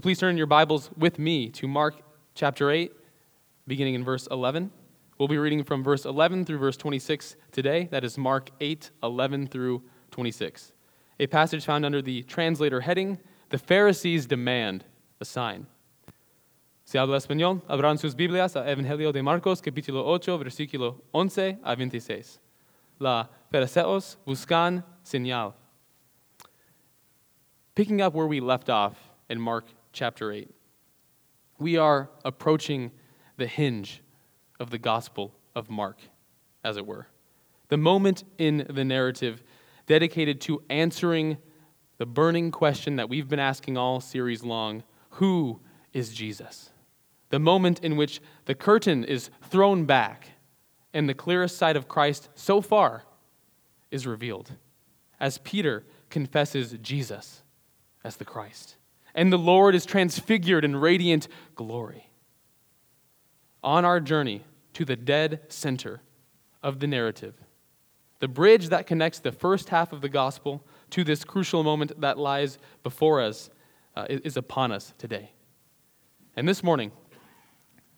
Please 0.00 0.20
turn 0.20 0.36
your 0.36 0.46
Bibles 0.46 0.90
with 0.96 1.18
me 1.18 1.48
to 1.50 1.66
Mark 1.66 1.96
chapter 2.36 2.70
8, 2.70 2.92
beginning 3.66 3.94
in 3.94 4.04
verse 4.04 4.28
11. 4.30 4.70
We'll 5.18 5.26
be 5.26 5.38
reading 5.38 5.64
from 5.64 5.82
verse 5.82 6.04
11 6.04 6.44
through 6.44 6.58
verse 6.58 6.76
26 6.76 7.34
today. 7.50 7.88
That 7.90 8.04
is 8.04 8.16
Mark 8.16 8.50
8, 8.60 8.92
11 9.02 9.48
through 9.48 9.82
26. 10.12 10.72
A 11.18 11.26
passage 11.26 11.64
found 11.64 11.84
under 11.84 12.00
the 12.00 12.22
translator 12.22 12.82
heading, 12.82 13.18
The 13.48 13.58
Pharisees 13.58 14.26
Demand 14.26 14.84
a 15.20 15.24
Sign. 15.24 15.66
Si 16.84 16.96
habla 16.96 17.16
español, 17.16 17.60
abran 17.68 17.98
sus 17.98 18.14
Biblias 18.14 18.54
a 18.54 18.60
Evangelio 18.60 19.12
de 19.12 19.20
Marcos, 19.20 19.60
capítulo 19.60 20.04
8, 20.04 20.38
versículo 20.38 21.00
11 21.12 21.58
a 21.64 21.74
26. 21.74 22.38
La 23.00 23.26
fariseos 23.52 24.16
buscan 24.24 24.84
señal. 25.04 25.54
Picking 27.74 28.00
up 28.00 28.14
where 28.14 28.28
we 28.28 28.38
left 28.38 28.70
off 28.70 28.94
in 29.28 29.40
Mark 29.40 29.64
chapter 29.98 30.30
8. 30.30 30.48
We 31.58 31.76
are 31.76 32.08
approaching 32.24 32.92
the 33.36 33.48
hinge 33.48 34.00
of 34.60 34.70
the 34.70 34.78
Gospel 34.78 35.34
of 35.56 35.68
Mark, 35.68 35.98
as 36.62 36.76
it 36.76 36.86
were. 36.86 37.08
The 37.66 37.78
moment 37.78 38.22
in 38.38 38.64
the 38.70 38.84
narrative 38.84 39.42
dedicated 39.86 40.40
to 40.42 40.62
answering 40.70 41.36
the 41.96 42.06
burning 42.06 42.52
question 42.52 42.94
that 42.94 43.08
we've 43.08 43.28
been 43.28 43.40
asking 43.40 43.76
all 43.76 44.00
series 44.00 44.44
long 44.44 44.84
who 45.10 45.58
is 45.92 46.14
Jesus? 46.14 46.70
The 47.30 47.40
moment 47.40 47.80
in 47.82 47.96
which 47.96 48.20
the 48.44 48.54
curtain 48.54 49.02
is 49.02 49.30
thrown 49.42 49.84
back 49.84 50.28
and 50.94 51.08
the 51.08 51.14
clearest 51.14 51.58
sight 51.58 51.76
of 51.76 51.88
Christ 51.88 52.28
so 52.36 52.60
far 52.60 53.02
is 53.90 54.06
revealed 54.06 54.52
as 55.18 55.38
Peter 55.38 55.84
confesses 56.08 56.76
Jesus 56.80 57.42
as 58.04 58.14
the 58.14 58.24
Christ 58.24 58.77
and 59.18 59.32
the 59.32 59.36
Lord 59.36 59.74
is 59.74 59.84
transfigured 59.84 60.64
in 60.64 60.76
radiant 60.76 61.26
glory. 61.56 62.08
On 63.64 63.84
our 63.84 63.98
journey 63.98 64.44
to 64.74 64.84
the 64.84 64.94
dead 64.94 65.40
center 65.48 66.02
of 66.62 66.78
the 66.78 66.86
narrative, 66.86 67.34
the 68.20 68.28
bridge 68.28 68.68
that 68.68 68.86
connects 68.86 69.18
the 69.18 69.32
first 69.32 69.70
half 69.70 69.92
of 69.92 70.02
the 70.02 70.08
gospel 70.08 70.64
to 70.90 71.02
this 71.02 71.24
crucial 71.24 71.64
moment 71.64 72.00
that 72.00 72.16
lies 72.16 72.58
before 72.84 73.20
us 73.20 73.50
uh, 73.96 74.06
is 74.08 74.36
upon 74.36 74.70
us 74.70 74.94
today. 74.98 75.32
And 76.36 76.48
this 76.48 76.62
morning, 76.62 76.92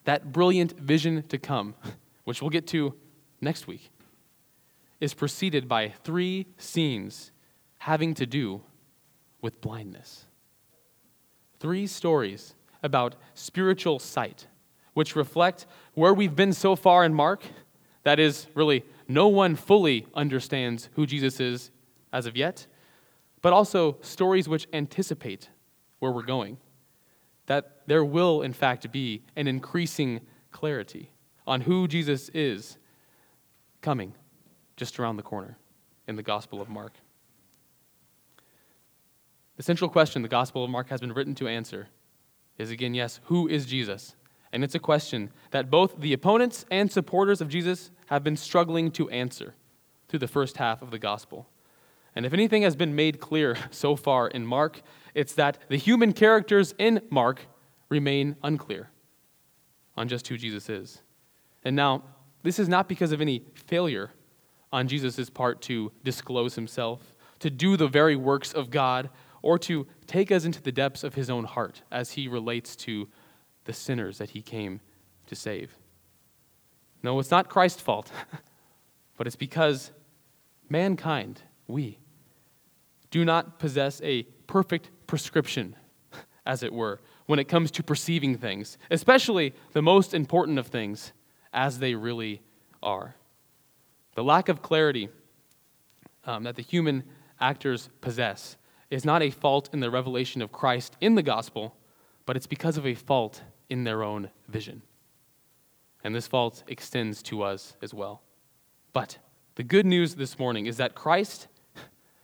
that 0.05 0.33
brilliant 0.33 0.81
vision 0.81 1.23
to 1.25 1.37
come, 1.37 1.75
which 2.25 2.41
we'll 2.41 2.49
get 2.49 2.67
to 2.69 2.95
next 3.43 3.67
week, 3.67 3.91
is 5.01 5.13
preceded 5.13 5.69
by 5.69 5.91
three 6.03 6.47
scenes 6.57 7.31
having 7.77 8.15
to 8.15 8.25
do 8.25 8.63
with 9.43 9.61
blindness 9.61 10.25
three 11.61 11.87
stories 11.87 12.55
about 12.83 13.15
spiritual 13.35 13.99
sight, 13.99 14.47
which 14.95 15.15
reflect 15.15 15.67
where 15.95 16.15
we've 16.15 16.35
been 16.35 16.53
so 16.53 16.75
far 16.75 17.05
in 17.05 17.15
Mark. 17.15 17.43
That 18.03 18.19
is, 18.19 18.47
really, 18.55 18.85
no 19.07 19.29
one 19.29 19.55
fully 19.55 20.07
understands 20.15 20.89
who 20.95 21.07
Jesus 21.07 21.39
is 21.39 21.71
as 22.13 22.27
of 22.27 22.37
yet, 22.37 22.67
but 23.43 23.53
also 23.53 23.99
stories 24.01 24.49
which 24.49 24.67
anticipate 24.73 25.51
where 25.99 26.11
we're 26.11 26.23
going. 26.23 26.57
That 27.47 27.83
there 27.87 28.05
will, 28.05 28.43
in 28.43 28.53
fact, 28.53 28.91
be 28.91 29.23
an 29.37 29.47
increasing 29.47 30.21
clarity 30.51 31.11
on 31.47 31.61
who 31.61 31.87
Jesus 31.87 32.31
is 32.31 32.79
coming 33.83 34.15
just 34.77 34.99
around 34.99 35.17
the 35.17 35.23
corner 35.23 35.59
in 36.07 36.17
the 36.17 36.23
Gospel 36.23 36.61
of 36.61 36.69
Mark. 36.69 36.93
The 39.61 39.65
central 39.65 39.91
question 39.91 40.23
the 40.23 40.29
Gospel 40.29 40.65
of 40.65 40.71
Mark 40.71 40.89
has 40.89 41.03
been 41.03 41.13
written 41.13 41.35
to 41.35 41.47
answer 41.47 41.89
is 42.57 42.71
again, 42.71 42.95
yes, 42.95 43.21
who 43.25 43.47
is 43.47 43.67
Jesus? 43.67 44.17
And 44.55 44.65
it's 44.65 44.75
a 44.75 44.79
question 44.79 45.31
that 45.51 45.69
both 45.69 46.01
the 46.01 46.15
opponents 46.15 46.65
and 46.71 46.91
supporters 46.91 47.43
of 47.43 47.51
Jesus 47.51 47.91
have 48.07 48.25
been 48.25 48.39
struggling 48.39 48.91
to 48.93 49.11
answer 49.11 49.55
through 50.09 50.21
the 50.21 50.27
first 50.27 50.57
half 50.57 50.81
of 50.81 50.91
the 50.91 50.99
Gospel. 50.99 51.47
And 52.17 52.25
if 52.25 52.33
anything 52.33 52.63
has 52.63 52.75
been 52.75 52.95
made 52.95 53.21
clear 53.21 53.55
so 53.71 53.97
far 53.97 54.29
in 54.29 54.47
Mark, 54.47 54.81
it's 55.13 55.35
that 55.35 55.59
the 55.69 55.77
human 55.77 56.15
characters 56.15 56.75
in 56.79 57.03
Mark 57.11 57.43
remain 57.91 58.37
unclear 58.43 58.89
on 59.95 60.09
just 60.09 60.27
who 60.29 60.39
Jesus 60.39 60.71
is. 60.71 61.03
And 61.65 61.77
now, 61.77 62.03
this 62.43 62.59
is 62.59 62.71
not 62.71 62.89
because 62.89 63.13
of 63.13 63.21
any 63.21 63.45
failure 63.53 64.11
on 64.73 64.89
Jesus' 64.89 65.29
part 65.29 65.61
to 65.63 65.93
disclose 66.03 66.55
himself, 66.55 67.15
to 67.41 67.51
do 67.51 67.77
the 67.77 67.89
very 67.89 68.17
works 68.17 68.55
of 68.55 68.71
God, 68.71 69.11
or 69.43 69.59
to 69.59 69.87
take 70.07 70.31
us 70.31 70.45
into 70.45 70.63
the 70.63 70.73
depths 70.73 71.05
of 71.05 71.15
his 71.15 71.31
own 71.31 71.45
heart 71.45 71.83
as 71.91 72.13
he 72.13 72.29
relates 72.29 72.77
to 72.77 73.09
the 73.65 73.73
sinners 73.73 74.19
that 74.19 74.31
he 74.31 74.43
came 74.43 74.81
to 75.27 75.35
save. 75.35 75.77
No, 77.03 77.19
it's 77.19 77.31
not 77.31 77.49
Christ's 77.49 77.81
fault, 77.81 78.11
but 79.17 79.27
it's 79.27 79.37
because 79.37 79.91
mankind, 80.69 81.43
we, 81.67 81.99
do 83.11 83.25
not 83.25 83.59
possess 83.59 84.01
a 84.03 84.25
perfect 84.47 84.91
prescription, 85.07 85.77
as 86.47 86.63
it 86.63 86.73
were, 86.73 87.01
when 87.27 87.39
it 87.39 87.45
comes 87.45 87.71
to 87.71 87.83
perceiving 87.83 88.37
things, 88.37 88.77
especially 88.91 89.55
the 89.73 89.83
most 89.83 90.15
important 90.15 90.59
of 90.59 90.67
things 90.67 91.13
as 91.53 91.79
they 91.79 91.95
really 91.95 92.43
are. 92.83 93.15
The 94.15 94.25
lack 94.25 94.49
of 94.49 94.63
clarity 94.63 95.09
um, 96.25 96.45
that 96.45 96.57
the 96.57 96.63
human 96.63 97.05
actors 97.41 97.89
possess 98.01 98.57
is 98.91 99.05
not 99.05 99.23
a 99.23 99.31
fault 99.31 99.71
in 99.73 99.81
the 99.81 99.91
revelation 99.91 100.43
of 100.43 100.53
Christ 100.53 100.97
in 101.01 101.15
the 101.15 101.23
gospel, 101.23 101.77
but 102.27 102.37
it's 102.37 102.47
because 102.47 102.77
of 102.77 102.87
a 102.87 102.95
fault 102.95 103.43
in 103.69 103.85
their 103.85 104.03
own 104.03 104.31
vision. 104.49 104.83
And 106.03 106.15
this 106.15 106.27
fault 106.27 106.65
extends 106.67 107.23
to 107.25 107.43
us 107.43 107.77
as 107.81 107.95
well. 107.95 108.23
But 108.93 109.19
the 109.55 109.63
good 109.63 109.87
news 109.87 110.17
this 110.17 110.39
morning 110.39 110.67
is 110.67 110.77
that 110.79 110.95
Christ, 110.95 111.47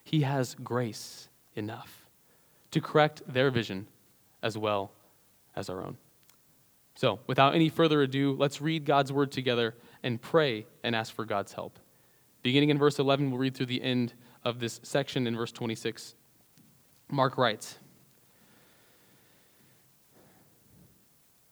He 0.02 0.22
has 0.22 0.54
grace 0.54 1.28
enough 1.54 2.06
to 2.72 2.80
correct 2.80 3.22
their 3.26 3.50
vision 3.50 3.86
as 4.42 4.58
well 4.58 4.92
as 5.54 5.70
our 5.70 5.82
own. 5.82 5.96
So, 6.94 7.20
without 7.26 7.54
any 7.54 7.68
further 7.68 8.02
ado, 8.02 8.34
let's 8.38 8.60
read 8.60 8.86
God's 8.86 9.12
word 9.12 9.30
together 9.30 9.74
and 10.02 10.20
pray 10.20 10.66
and 10.82 10.96
ask 10.96 11.14
for 11.14 11.24
God's 11.24 11.52
help. 11.52 11.78
Beginning 12.42 12.70
in 12.70 12.78
verse 12.78 12.98
11, 12.98 13.30
we'll 13.30 13.38
read 13.38 13.54
through 13.54 13.66
the 13.66 13.82
end 13.82 14.14
of 14.44 14.60
this 14.60 14.80
section 14.82 15.26
in 15.26 15.36
verse 15.36 15.52
26. 15.52 16.14
Mark 17.10 17.38
writes 17.38 17.78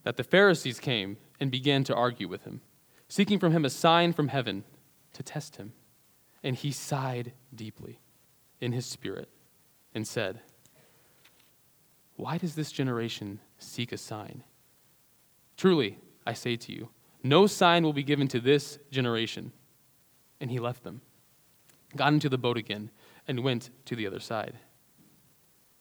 that 0.03 0.17
the 0.17 0.25
Pharisees 0.25 0.81
came 0.81 1.17
and 1.41 1.51
began 1.51 1.85
to 1.85 1.95
argue 1.95 2.29
with 2.29 2.45
him, 2.45 2.61
seeking 3.09 3.39
from 3.39 3.53
him 3.53 3.65
a 3.65 3.71
sign 3.71 4.13
from 4.13 4.29
heaven 4.29 4.65
to 5.13 5.23
test 5.23 5.57
him. 5.57 5.73
And 6.43 6.57
he 6.57 6.73
sighed 6.73 7.33
deeply 7.55 8.01
in 8.61 8.73
his 8.73 8.85
spirit 8.85 9.29
and 9.95 10.07
said, 10.07 10.41
Why 12.17 12.37
does 12.37 12.55
this 12.55 12.71
generation 12.71 13.41
seek 13.59 13.93
a 13.93 13.97
sign? 13.97 14.45
Truly, 15.57 15.99
I 16.27 16.35
say 16.35 16.57
to 16.57 16.73
you, 16.73 16.91
no 17.23 17.47
sign 17.47 17.83
will 17.85 17.95
be 17.95 18.03
given 18.03 18.29
to 18.29 18.41
this 18.41 18.79
generation. 18.91 19.53
And 20.41 20.51
he 20.51 20.59
left 20.59 20.85
them, 20.85 21.01
got 21.97 22.13
into 22.13 22.29
the 22.29 22.37
boat 22.37 22.59
again, 22.59 22.91
and 23.27 23.43
went 23.43 23.71
to 23.87 23.97
the 23.97 24.07
other 24.07 24.21
side. 24.21 24.59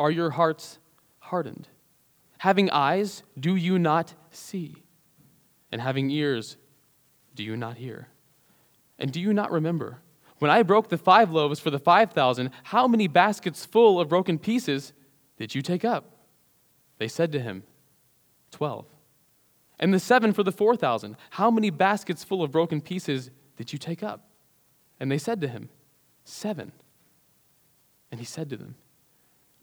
Are 0.00 0.10
your 0.10 0.30
hearts 0.30 0.78
hardened? 1.18 1.68
Having 2.38 2.70
eyes, 2.70 3.22
do 3.38 3.54
you 3.54 3.78
not 3.78 4.14
see? 4.30 4.76
And 5.70 5.82
having 5.82 6.10
ears, 6.10 6.56
do 7.34 7.44
you 7.44 7.54
not 7.54 7.76
hear? 7.76 8.08
And 8.98 9.12
do 9.12 9.20
you 9.20 9.34
not 9.34 9.52
remember? 9.52 9.98
When 10.38 10.50
I 10.50 10.62
broke 10.62 10.88
the 10.88 10.96
five 10.96 11.30
loaves 11.30 11.60
for 11.60 11.68
the 11.68 11.78
five 11.78 12.12
thousand, 12.12 12.48
how 12.62 12.88
many 12.88 13.08
baskets 13.08 13.66
full 13.66 14.00
of 14.00 14.08
broken 14.08 14.38
pieces 14.38 14.94
did 15.36 15.54
you 15.54 15.60
take 15.60 15.84
up? 15.84 16.16
They 16.96 17.08
said 17.08 17.30
to 17.32 17.40
him, 17.40 17.64
Twelve. 18.50 18.86
And 19.78 19.92
the 19.92 20.00
seven 20.00 20.32
for 20.32 20.42
the 20.42 20.50
four 20.50 20.76
thousand, 20.76 21.16
how 21.28 21.50
many 21.50 21.68
baskets 21.68 22.24
full 22.24 22.42
of 22.42 22.50
broken 22.50 22.80
pieces 22.80 23.30
did 23.58 23.70
you 23.70 23.78
take 23.78 24.02
up? 24.02 24.30
And 24.98 25.12
they 25.12 25.18
said 25.18 25.42
to 25.42 25.48
him, 25.48 25.68
Seven. 26.24 26.72
And 28.10 28.18
he 28.18 28.24
said 28.24 28.48
to 28.48 28.56
them, 28.56 28.76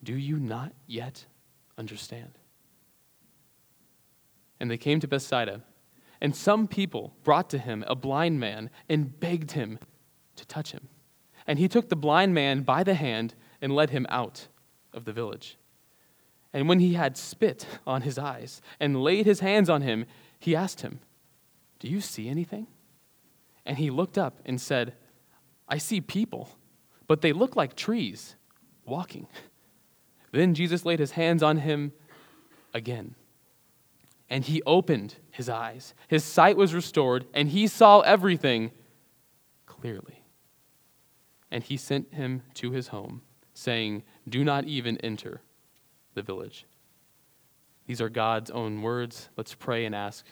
Do 0.07 0.15
you 0.15 0.39
not 0.39 0.71
yet 0.87 1.25
understand? 1.77 2.31
and 4.59 4.69
they 4.71 4.77
came 4.77 4.99
to 4.99 5.07
Bethsaida. 5.07 5.61
And 6.19 6.35
some 6.35 6.67
people 6.67 7.13
brought 7.23 7.49
to 7.51 7.59
him 7.59 7.83
a 7.87 7.95
blind 7.95 8.39
man 8.39 8.69
and 8.89 9.19
begged 9.19 9.51
him 9.51 9.79
to 10.35 10.45
touch 10.45 10.71
him. 10.71 10.87
And 11.45 11.59
he 11.59 11.67
took 11.67 11.89
the 11.89 11.95
blind 11.95 12.33
man 12.33 12.61
by 12.61 12.83
the 12.83 12.95
hand 12.95 13.35
and 13.61 13.73
led 13.75 13.91
him 13.91 14.05
out 14.09 14.47
of 14.93 15.05
the 15.05 15.13
village. 15.13 15.57
And 16.53 16.67
when 16.67 16.79
he 16.79 16.93
had 16.93 17.17
spit 17.17 17.67
on 17.85 18.01
his 18.01 18.17
eyes 18.17 18.61
and 18.79 19.01
laid 19.01 19.25
his 19.25 19.41
hands 19.41 19.69
on 19.69 19.83
him, 19.83 20.05
he 20.39 20.55
asked 20.55 20.81
him, 20.81 20.99
Do 21.79 21.87
you 21.87 22.01
see 22.01 22.27
anything? 22.27 22.67
And 23.65 23.77
he 23.77 23.91
looked 23.91 24.17
up 24.17 24.39
and 24.45 24.59
said, 24.59 24.95
I 25.69 25.77
see 25.77 26.01
people, 26.01 26.49
but 27.05 27.21
they 27.21 27.33
look 27.33 27.55
like 27.55 27.75
trees 27.75 28.35
walking. 28.85 29.27
Then 30.37 30.53
Jesus 30.53 30.85
laid 30.85 30.99
his 30.99 31.13
hands 31.13 31.41
on 31.41 31.57
him 31.57 31.93
again. 32.71 33.15
And 34.29 34.45
he 34.45 34.61
opened 34.67 35.15
his 35.31 35.49
eyes. 35.49 35.95
His 36.07 36.23
sight 36.23 36.55
was 36.55 36.75
restored, 36.75 37.25
and 37.33 37.49
he 37.49 37.65
saw 37.65 38.01
everything 38.01 38.69
clearly. 39.65 40.21
And 41.49 41.63
he 41.63 41.75
sent 41.75 42.13
him 42.13 42.43
to 42.53 42.69
his 42.69 42.89
home, 42.89 43.23
saying, 43.55 44.03
Do 44.29 44.43
not 44.43 44.65
even 44.65 44.97
enter 44.99 45.41
the 46.13 46.21
village. 46.21 46.67
These 47.87 47.99
are 47.99 48.09
God's 48.09 48.51
own 48.51 48.83
words. 48.83 49.29
Let's 49.37 49.55
pray 49.55 49.85
and 49.85 49.95
ask 49.95 50.23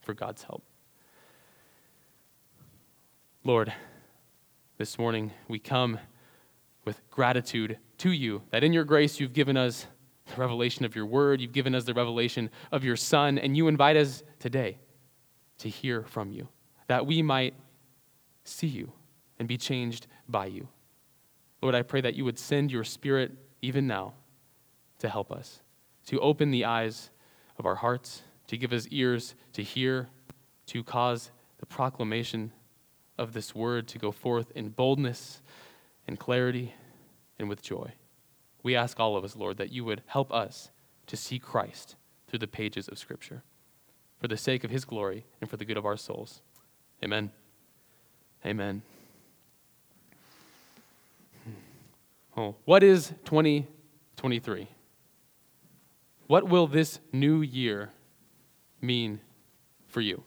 for 0.00 0.12
God's 0.12 0.42
help. 0.42 0.64
Lord, 3.44 3.72
this 4.76 4.98
morning 4.98 5.30
we 5.46 5.60
come 5.60 6.00
with 6.84 7.00
gratitude 7.12 7.78
to 8.02 8.10
you 8.10 8.42
that 8.50 8.64
in 8.64 8.72
your 8.72 8.82
grace 8.82 9.20
you've 9.20 9.32
given 9.32 9.56
us 9.56 9.86
the 10.26 10.40
revelation 10.40 10.84
of 10.84 10.96
your 10.96 11.06
word, 11.06 11.40
you've 11.40 11.52
given 11.52 11.72
us 11.72 11.84
the 11.84 11.94
revelation 11.94 12.50
of 12.72 12.82
your 12.82 12.96
Son, 12.96 13.38
and 13.38 13.56
you 13.56 13.68
invite 13.68 13.96
us 13.96 14.24
today 14.40 14.76
to 15.58 15.68
hear 15.68 16.02
from 16.02 16.32
you, 16.32 16.48
that 16.88 17.06
we 17.06 17.22
might 17.22 17.54
see 18.42 18.66
you 18.66 18.92
and 19.38 19.46
be 19.46 19.56
changed 19.56 20.08
by 20.28 20.46
you. 20.46 20.66
Lord, 21.60 21.76
I 21.76 21.82
pray 21.82 22.00
that 22.00 22.14
you 22.14 22.24
would 22.24 22.40
send 22.40 22.72
your 22.72 22.82
Spirit 22.82 23.30
even 23.62 23.86
now 23.86 24.14
to 24.98 25.08
help 25.08 25.30
us, 25.30 25.60
to 26.06 26.18
open 26.18 26.50
the 26.50 26.64
eyes 26.64 27.10
of 27.56 27.66
our 27.66 27.76
hearts, 27.76 28.22
to 28.48 28.56
give 28.56 28.72
us 28.72 28.88
ears 28.90 29.36
to 29.52 29.62
hear, 29.62 30.08
to 30.66 30.82
cause 30.82 31.30
the 31.58 31.66
proclamation 31.66 32.50
of 33.16 33.32
this 33.32 33.54
word 33.54 33.86
to 33.86 33.98
go 34.00 34.10
forth 34.10 34.50
in 34.56 34.70
boldness 34.70 35.40
and 36.08 36.18
clarity 36.18 36.74
and 37.38 37.48
with 37.48 37.62
joy. 37.62 37.92
We 38.62 38.76
ask 38.76 38.98
all 39.00 39.16
of 39.16 39.24
us, 39.24 39.36
Lord, 39.36 39.56
that 39.56 39.72
you 39.72 39.84
would 39.84 40.02
help 40.06 40.32
us 40.32 40.70
to 41.06 41.16
see 41.16 41.38
Christ 41.38 41.96
through 42.28 42.38
the 42.38 42.46
pages 42.46 42.88
of 42.88 42.98
Scripture 42.98 43.42
for 44.18 44.28
the 44.28 44.36
sake 44.36 44.62
of 44.62 44.70
his 44.70 44.84
glory 44.84 45.24
and 45.40 45.50
for 45.50 45.56
the 45.56 45.64
good 45.64 45.76
of 45.76 45.84
our 45.84 45.96
souls. 45.96 46.42
Amen. 47.02 47.32
Amen. 48.46 48.82
Hmm. 51.44 52.40
Oh, 52.40 52.54
what 52.64 52.82
is 52.82 53.08
2023? 53.24 54.68
What 56.28 56.48
will 56.48 56.66
this 56.66 57.00
new 57.12 57.42
year 57.42 57.90
mean 58.80 59.20
for 59.88 60.00
you? 60.00 60.22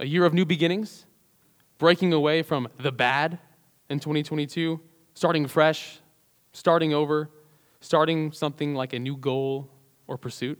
A 0.00 0.06
year 0.06 0.24
of 0.24 0.34
new 0.34 0.44
beginnings, 0.44 1.06
breaking 1.78 2.12
away 2.12 2.42
from 2.42 2.68
the 2.78 2.90
bad 2.90 3.38
in 3.88 4.00
2022, 4.00 4.80
starting 5.14 5.46
fresh, 5.46 6.00
starting 6.52 6.92
over, 6.92 7.30
starting 7.80 8.32
something 8.32 8.74
like 8.74 8.92
a 8.92 8.98
new 8.98 9.16
goal 9.16 9.70
or 10.06 10.18
pursuit? 10.18 10.58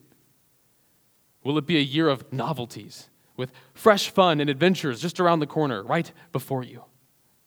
Will 1.43 1.59
it 1.59 1.67
be 1.67 1.77
a 1.77 1.81
year 1.81 2.09
of 2.09 2.33
novelties 2.33 3.11
with 3.37 3.53
fresh 3.75 4.09
fun 4.11 4.41
and 4.41 4.49
adventures 4.49 5.01
just 5.01 5.21
around 5.21 5.41
the 5.41 5.47
corner, 5.47 5.83
right 5.83 6.11
before 6.33 6.63
you? 6.63 6.85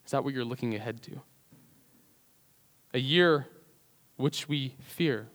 Is 0.05 0.11
that 0.11 0.23
what 0.23 0.33
you're 0.33 0.45
looking 0.45 0.75
ahead 0.75 1.01
to? 1.03 1.21
A 2.93 2.99
year 2.99 3.47
which 4.17 4.47
we 4.47 4.75
fear 4.79 5.27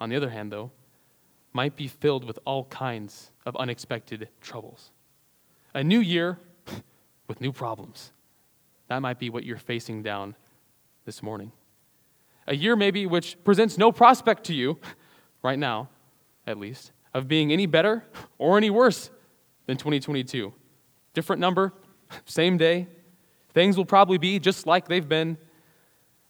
on 0.00 0.08
the 0.08 0.16
other 0.16 0.30
hand, 0.30 0.52
though, 0.52 0.70
might 1.52 1.76
be 1.76 1.88
filled 1.88 2.24
with 2.24 2.38
all 2.44 2.64
kinds 2.66 3.30
of 3.44 3.56
unexpected 3.56 4.28
troubles. 4.40 4.92
A 5.74 5.82
new 5.82 6.00
year 6.00 6.38
with 7.28 7.40
new 7.40 7.52
problems. 7.52 8.12
That 8.88 9.00
might 9.00 9.18
be 9.18 9.30
what 9.30 9.44
you're 9.44 9.56
facing 9.56 10.02
down 10.02 10.34
this 11.10 11.24
morning. 11.24 11.50
A 12.46 12.54
year, 12.54 12.76
maybe, 12.76 13.04
which 13.04 13.36
presents 13.42 13.76
no 13.76 13.90
prospect 13.90 14.44
to 14.44 14.54
you, 14.54 14.78
right 15.42 15.58
now, 15.58 15.88
at 16.46 16.56
least, 16.56 16.92
of 17.12 17.26
being 17.26 17.52
any 17.52 17.66
better 17.66 18.04
or 18.38 18.56
any 18.56 18.70
worse 18.70 19.10
than 19.66 19.76
2022. 19.76 20.52
Different 21.12 21.40
number, 21.40 21.74
same 22.26 22.56
day. 22.56 22.86
Things 23.52 23.76
will 23.76 23.84
probably 23.84 24.18
be 24.18 24.38
just 24.38 24.68
like 24.68 24.86
they've 24.86 25.08
been. 25.08 25.36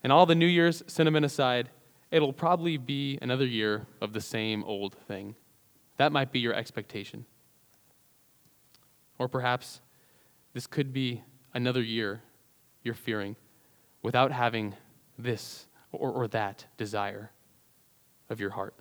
And 0.03 0.11
all 0.11 0.25
the 0.25 0.35
New 0.35 0.47
Year's 0.47 0.83
sentiment 0.87 1.27
aside, 1.27 1.69
it'll 2.11 2.33
probably 2.33 2.79
be 2.79 3.19
another 3.21 3.45
year 3.45 3.87
of 4.01 4.15
the 4.15 4.21
same 4.23 4.65
old 4.65 4.95
thing. 5.07 5.37
That 5.99 6.11
might 6.11 6.33
be 6.33 6.39
your 6.39 6.55
expectation. 6.55 7.27
Or 9.19 9.29
perhaps 9.29 9.83
this 10.55 10.67
could 10.67 10.95
be 10.95 11.23
another 11.53 11.83
year 11.83 12.23
you're 12.83 12.95
fearing 12.95 13.37
without 14.03 14.33
having 14.33 14.75
this 15.19 15.67
or, 15.93 16.11
or 16.11 16.29
that 16.29 16.67
desire 16.77 17.31
of 18.29 18.41
your 18.41 18.51
heart. 18.51 18.75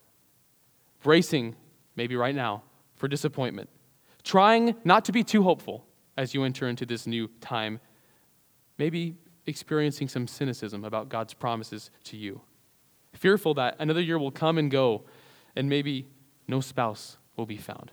Bracing, 1.03 1.55
maybe 1.95 2.15
right 2.15 2.35
now, 2.35 2.63
for 2.95 3.07
disappointment. 3.07 3.69
Trying 4.23 4.75
not 4.83 5.05
to 5.05 5.11
be 5.11 5.23
too 5.23 5.43
hopeful 5.43 5.85
as 6.17 6.33
you 6.33 6.43
enter 6.43 6.67
into 6.67 6.85
this 6.85 7.07
new 7.07 7.29
time. 7.39 7.79
Maybe 8.77 9.15
experiencing 9.45 10.09
some 10.09 10.27
cynicism 10.27 10.83
about 10.83 11.09
God's 11.09 11.33
promises 11.33 11.89
to 12.05 12.17
you 12.17 12.41
fearful 13.13 13.53
that 13.55 13.75
another 13.79 14.01
year 14.01 14.17
will 14.17 14.31
come 14.31 14.57
and 14.57 14.69
go, 14.71 15.03
and 15.55 15.69
maybe 15.69 16.07
no 16.47 16.61
spouse 16.61 17.17
will 17.35 17.45
be 17.45 17.57
found. 17.57 17.91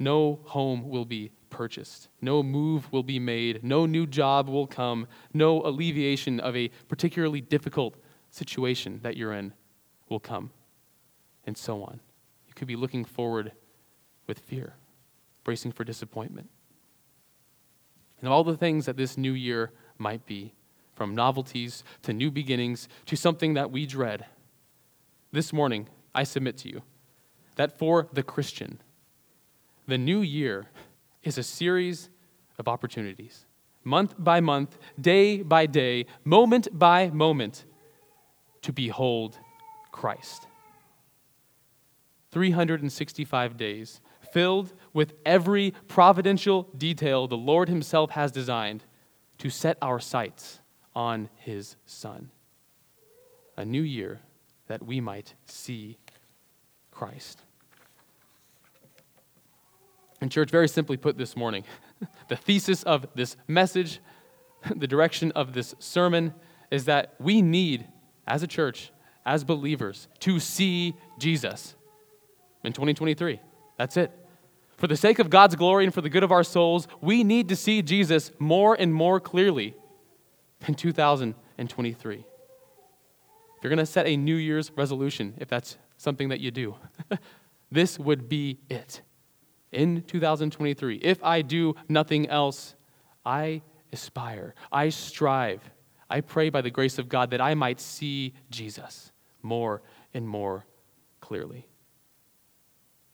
No 0.00 0.40
home 0.44 0.88
will 0.88 1.04
be 1.04 1.30
purchased. 1.50 2.08
No 2.22 2.42
move 2.42 2.90
will 2.90 3.02
be 3.02 3.18
made. 3.18 3.62
No 3.62 3.84
new 3.84 4.06
job 4.06 4.48
will 4.48 4.66
come. 4.66 5.06
No 5.34 5.62
alleviation 5.62 6.40
of 6.40 6.56
a 6.56 6.68
particularly 6.88 7.42
difficult 7.42 7.96
situation 8.30 9.00
that 9.02 9.16
you're 9.16 9.34
in 9.34 9.52
will 10.08 10.18
come. 10.18 10.50
And 11.44 11.56
so 11.56 11.82
on. 11.82 12.00
You 12.48 12.54
could 12.54 12.66
be 12.66 12.76
looking 12.76 13.04
forward 13.04 13.52
with 14.26 14.38
fear, 14.38 14.74
bracing 15.44 15.72
for 15.72 15.84
disappointment. 15.84 16.48
And 18.20 18.28
all 18.28 18.42
the 18.42 18.56
things 18.56 18.86
that 18.86 18.96
this 18.96 19.18
new 19.18 19.32
year 19.32 19.70
might 19.98 20.24
be 20.24 20.54
from 20.94 21.14
novelties 21.14 21.84
to 22.02 22.12
new 22.12 22.30
beginnings 22.30 22.88
to 23.06 23.16
something 23.16 23.54
that 23.54 23.70
we 23.70 23.86
dread. 23.86 24.26
This 25.30 25.52
morning, 25.52 25.88
I 26.14 26.24
submit 26.24 26.56
to 26.58 26.68
you 26.68 26.82
that 27.56 27.78
for 27.78 28.08
the 28.12 28.22
Christian, 28.22 28.80
the 29.90 29.98
new 29.98 30.20
year 30.20 30.66
is 31.22 31.36
a 31.36 31.42
series 31.42 32.08
of 32.58 32.68
opportunities, 32.68 33.44
month 33.82 34.14
by 34.18 34.40
month, 34.40 34.78
day 35.00 35.42
by 35.42 35.66
day, 35.66 36.06
moment 36.24 36.68
by 36.72 37.10
moment, 37.10 37.64
to 38.62 38.72
behold 38.72 39.38
Christ. 39.90 40.46
365 42.30 43.56
days 43.56 44.00
filled 44.32 44.72
with 44.92 45.14
every 45.26 45.74
providential 45.88 46.68
detail 46.76 47.26
the 47.26 47.36
Lord 47.36 47.68
Himself 47.68 48.10
has 48.12 48.30
designed 48.30 48.84
to 49.38 49.50
set 49.50 49.76
our 49.82 49.98
sights 49.98 50.60
on 50.94 51.28
his 51.34 51.76
Son. 51.84 52.30
A 53.56 53.64
new 53.64 53.82
year 53.82 54.20
that 54.68 54.84
we 54.84 55.00
might 55.00 55.34
see 55.46 55.98
Christ. 56.92 57.40
And, 60.20 60.30
church, 60.30 60.50
very 60.50 60.68
simply 60.68 60.96
put 60.96 61.16
this 61.16 61.36
morning, 61.36 61.64
the 62.28 62.36
thesis 62.36 62.82
of 62.82 63.06
this 63.14 63.36
message, 63.48 64.00
the 64.76 64.86
direction 64.86 65.32
of 65.32 65.54
this 65.54 65.74
sermon, 65.78 66.34
is 66.70 66.84
that 66.84 67.14
we 67.18 67.42
need, 67.42 67.86
as 68.26 68.42
a 68.42 68.46
church, 68.46 68.92
as 69.24 69.44
believers, 69.44 70.08
to 70.20 70.38
see 70.38 70.94
Jesus 71.18 71.74
in 72.64 72.72
2023. 72.72 73.40
That's 73.76 73.96
it. 73.96 74.12
For 74.76 74.86
the 74.86 74.96
sake 74.96 75.18
of 75.18 75.28
God's 75.28 75.56
glory 75.56 75.84
and 75.84 75.92
for 75.92 76.00
the 76.00 76.08
good 76.08 76.22
of 76.22 76.32
our 76.32 76.44
souls, 76.44 76.88
we 77.00 77.22
need 77.22 77.48
to 77.50 77.56
see 77.56 77.82
Jesus 77.82 78.30
more 78.38 78.74
and 78.74 78.94
more 78.94 79.20
clearly 79.20 79.74
in 80.66 80.74
2023. 80.74 82.16
If 82.16 82.24
you're 83.62 83.68
going 83.68 83.78
to 83.78 83.84
set 83.84 84.06
a 84.06 84.16
New 84.16 84.36
Year's 84.36 84.70
resolution, 84.74 85.34
if 85.36 85.48
that's 85.48 85.76
something 85.98 86.30
that 86.30 86.40
you 86.40 86.50
do, 86.50 86.76
this 87.70 87.98
would 87.98 88.26
be 88.28 88.58
it. 88.70 89.02
In 89.72 90.02
2023, 90.02 90.96
if 90.96 91.22
I 91.22 91.42
do 91.42 91.74
nothing 91.88 92.28
else, 92.28 92.74
I 93.24 93.62
aspire, 93.92 94.54
I 94.72 94.88
strive, 94.88 95.62
I 96.08 96.20
pray 96.20 96.50
by 96.50 96.60
the 96.60 96.70
grace 96.70 96.98
of 96.98 97.08
God 97.08 97.30
that 97.30 97.40
I 97.40 97.54
might 97.54 97.80
see 97.80 98.34
Jesus 98.50 99.12
more 99.42 99.82
and 100.12 100.28
more 100.28 100.66
clearly. 101.20 101.68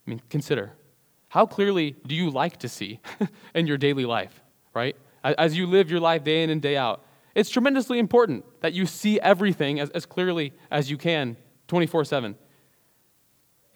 I 0.06 0.10
mean, 0.10 0.22
consider 0.30 0.72
how 1.28 1.44
clearly 1.44 1.96
do 2.06 2.14
you 2.14 2.30
like 2.30 2.58
to 2.58 2.68
see 2.68 3.00
in 3.54 3.66
your 3.66 3.76
daily 3.76 4.06
life, 4.06 4.40
right? 4.74 4.96
As 5.22 5.56
you 5.56 5.66
live 5.66 5.90
your 5.90 6.00
life 6.00 6.24
day 6.24 6.42
in 6.42 6.50
and 6.50 6.62
day 6.62 6.76
out, 6.76 7.04
it's 7.34 7.50
tremendously 7.50 7.98
important 7.98 8.44
that 8.62 8.72
you 8.72 8.86
see 8.86 9.20
everything 9.20 9.78
as, 9.80 9.90
as 9.90 10.06
clearly 10.06 10.54
as 10.70 10.90
you 10.90 10.96
can 10.96 11.36
24 11.68 12.04
7. 12.04 12.36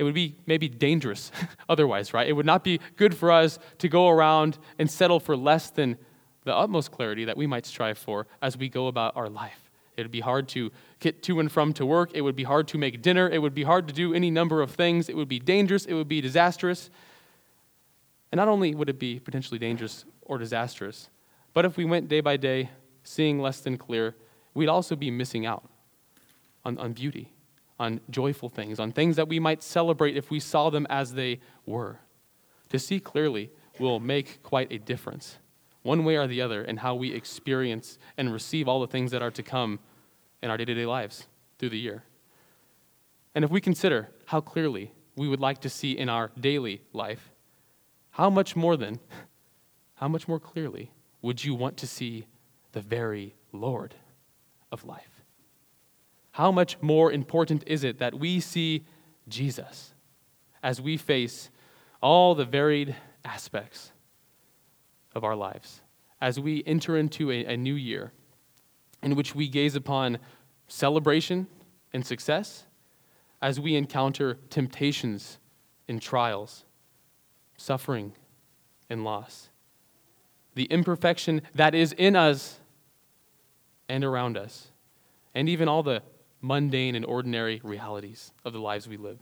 It 0.00 0.04
would 0.04 0.14
be 0.14 0.34
maybe 0.46 0.66
dangerous 0.66 1.30
otherwise, 1.68 2.14
right? 2.14 2.26
It 2.26 2.32
would 2.32 2.46
not 2.46 2.64
be 2.64 2.80
good 2.96 3.14
for 3.14 3.30
us 3.30 3.58
to 3.78 3.88
go 3.88 4.08
around 4.08 4.56
and 4.78 4.90
settle 4.90 5.20
for 5.20 5.36
less 5.36 5.68
than 5.68 5.98
the 6.44 6.56
utmost 6.56 6.90
clarity 6.90 7.26
that 7.26 7.36
we 7.36 7.46
might 7.46 7.66
strive 7.66 7.98
for 7.98 8.26
as 8.40 8.56
we 8.56 8.70
go 8.70 8.86
about 8.86 9.14
our 9.14 9.28
life. 9.28 9.70
It 9.98 10.02
would 10.02 10.10
be 10.10 10.20
hard 10.20 10.48
to 10.48 10.72
get 11.00 11.22
to 11.24 11.38
and 11.38 11.52
from 11.52 11.74
to 11.74 11.84
work. 11.84 12.12
It 12.14 12.22
would 12.22 12.34
be 12.34 12.44
hard 12.44 12.66
to 12.68 12.78
make 12.78 13.02
dinner. 13.02 13.28
It 13.28 13.42
would 13.42 13.52
be 13.52 13.64
hard 13.64 13.88
to 13.88 13.92
do 13.92 14.14
any 14.14 14.30
number 14.30 14.62
of 14.62 14.70
things. 14.70 15.10
It 15.10 15.16
would 15.16 15.28
be 15.28 15.38
dangerous. 15.38 15.84
It 15.84 15.92
would 15.92 16.08
be 16.08 16.22
disastrous. 16.22 16.88
And 18.32 18.38
not 18.38 18.48
only 18.48 18.74
would 18.74 18.88
it 18.88 18.98
be 18.98 19.20
potentially 19.20 19.58
dangerous 19.58 20.06
or 20.22 20.38
disastrous, 20.38 21.10
but 21.52 21.66
if 21.66 21.76
we 21.76 21.84
went 21.84 22.08
day 22.08 22.22
by 22.22 22.38
day 22.38 22.70
seeing 23.02 23.38
less 23.38 23.60
than 23.60 23.76
clear, 23.76 24.16
we'd 24.54 24.68
also 24.68 24.96
be 24.96 25.10
missing 25.10 25.44
out 25.44 25.68
on, 26.64 26.78
on 26.78 26.94
beauty 26.94 27.34
on 27.80 27.98
joyful 28.10 28.50
things, 28.50 28.78
on 28.78 28.92
things 28.92 29.16
that 29.16 29.26
we 29.26 29.40
might 29.40 29.62
celebrate 29.62 30.16
if 30.16 30.30
we 30.30 30.38
saw 30.38 30.68
them 30.68 30.86
as 30.90 31.14
they 31.14 31.40
were. 31.64 31.98
To 32.68 32.78
see 32.78 33.00
clearly 33.00 33.50
will 33.80 33.98
make 33.98 34.42
quite 34.42 34.70
a 34.70 34.78
difference, 34.78 35.38
one 35.82 36.04
way 36.04 36.16
or 36.16 36.26
the 36.26 36.42
other, 36.42 36.62
in 36.62 36.76
how 36.76 36.94
we 36.94 37.12
experience 37.12 37.98
and 38.18 38.32
receive 38.32 38.68
all 38.68 38.80
the 38.80 38.86
things 38.86 39.10
that 39.12 39.22
are 39.22 39.30
to 39.30 39.42
come 39.42 39.80
in 40.42 40.50
our 40.50 40.58
day 40.58 40.66
to 40.66 40.74
day 40.74 40.84
lives 40.84 41.26
through 41.58 41.70
the 41.70 41.78
year. 41.78 42.04
And 43.34 43.44
if 43.44 43.50
we 43.50 43.62
consider 43.62 44.10
how 44.26 44.42
clearly 44.42 44.92
we 45.16 45.26
would 45.26 45.40
like 45.40 45.62
to 45.62 45.70
see 45.70 45.92
in 45.92 46.10
our 46.10 46.30
daily 46.38 46.82
life, 46.92 47.32
how 48.10 48.28
much 48.28 48.54
more 48.54 48.76
then, 48.76 49.00
how 49.94 50.06
much 50.06 50.28
more 50.28 50.38
clearly 50.38 50.92
would 51.22 51.42
you 51.42 51.54
want 51.54 51.78
to 51.78 51.86
see 51.86 52.26
the 52.72 52.80
very 52.82 53.34
Lord 53.52 53.94
of 54.70 54.84
life? 54.84 55.09
How 56.32 56.52
much 56.52 56.80
more 56.80 57.12
important 57.12 57.64
is 57.66 57.84
it 57.84 57.98
that 57.98 58.14
we 58.14 58.40
see 58.40 58.84
Jesus 59.28 59.94
as 60.62 60.80
we 60.80 60.96
face 60.96 61.50
all 62.02 62.34
the 62.34 62.44
varied 62.44 62.94
aspects 63.24 63.92
of 65.14 65.24
our 65.24 65.36
lives, 65.36 65.80
as 66.20 66.38
we 66.38 66.62
enter 66.66 66.96
into 66.96 67.30
a, 67.30 67.44
a 67.44 67.56
new 67.56 67.74
year 67.74 68.12
in 69.02 69.14
which 69.14 69.34
we 69.34 69.48
gaze 69.48 69.74
upon 69.74 70.18
celebration 70.68 71.46
and 71.92 72.06
success, 72.06 72.66
as 73.42 73.58
we 73.58 73.74
encounter 73.74 74.38
temptations 74.50 75.38
and 75.88 76.00
trials, 76.00 76.64
suffering 77.56 78.12
and 78.88 79.02
loss, 79.02 79.48
the 80.54 80.64
imperfection 80.64 81.42
that 81.54 81.74
is 81.74 81.92
in 81.94 82.14
us 82.14 82.60
and 83.88 84.04
around 84.04 84.36
us, 84.36 84.70
and 85.34 85.48
even 85.48 85.68
all 85.68 85.82
the 85.82 86.02
mundane 86.40 86.94
and 86.94 87.04
ordinary 87.04 87.60
realities 87.62 88.32
of 88.44 88.52
the 88.52 88.60
lives 88.60 88.88
we 88.88 88.96
live. 88.96 89.18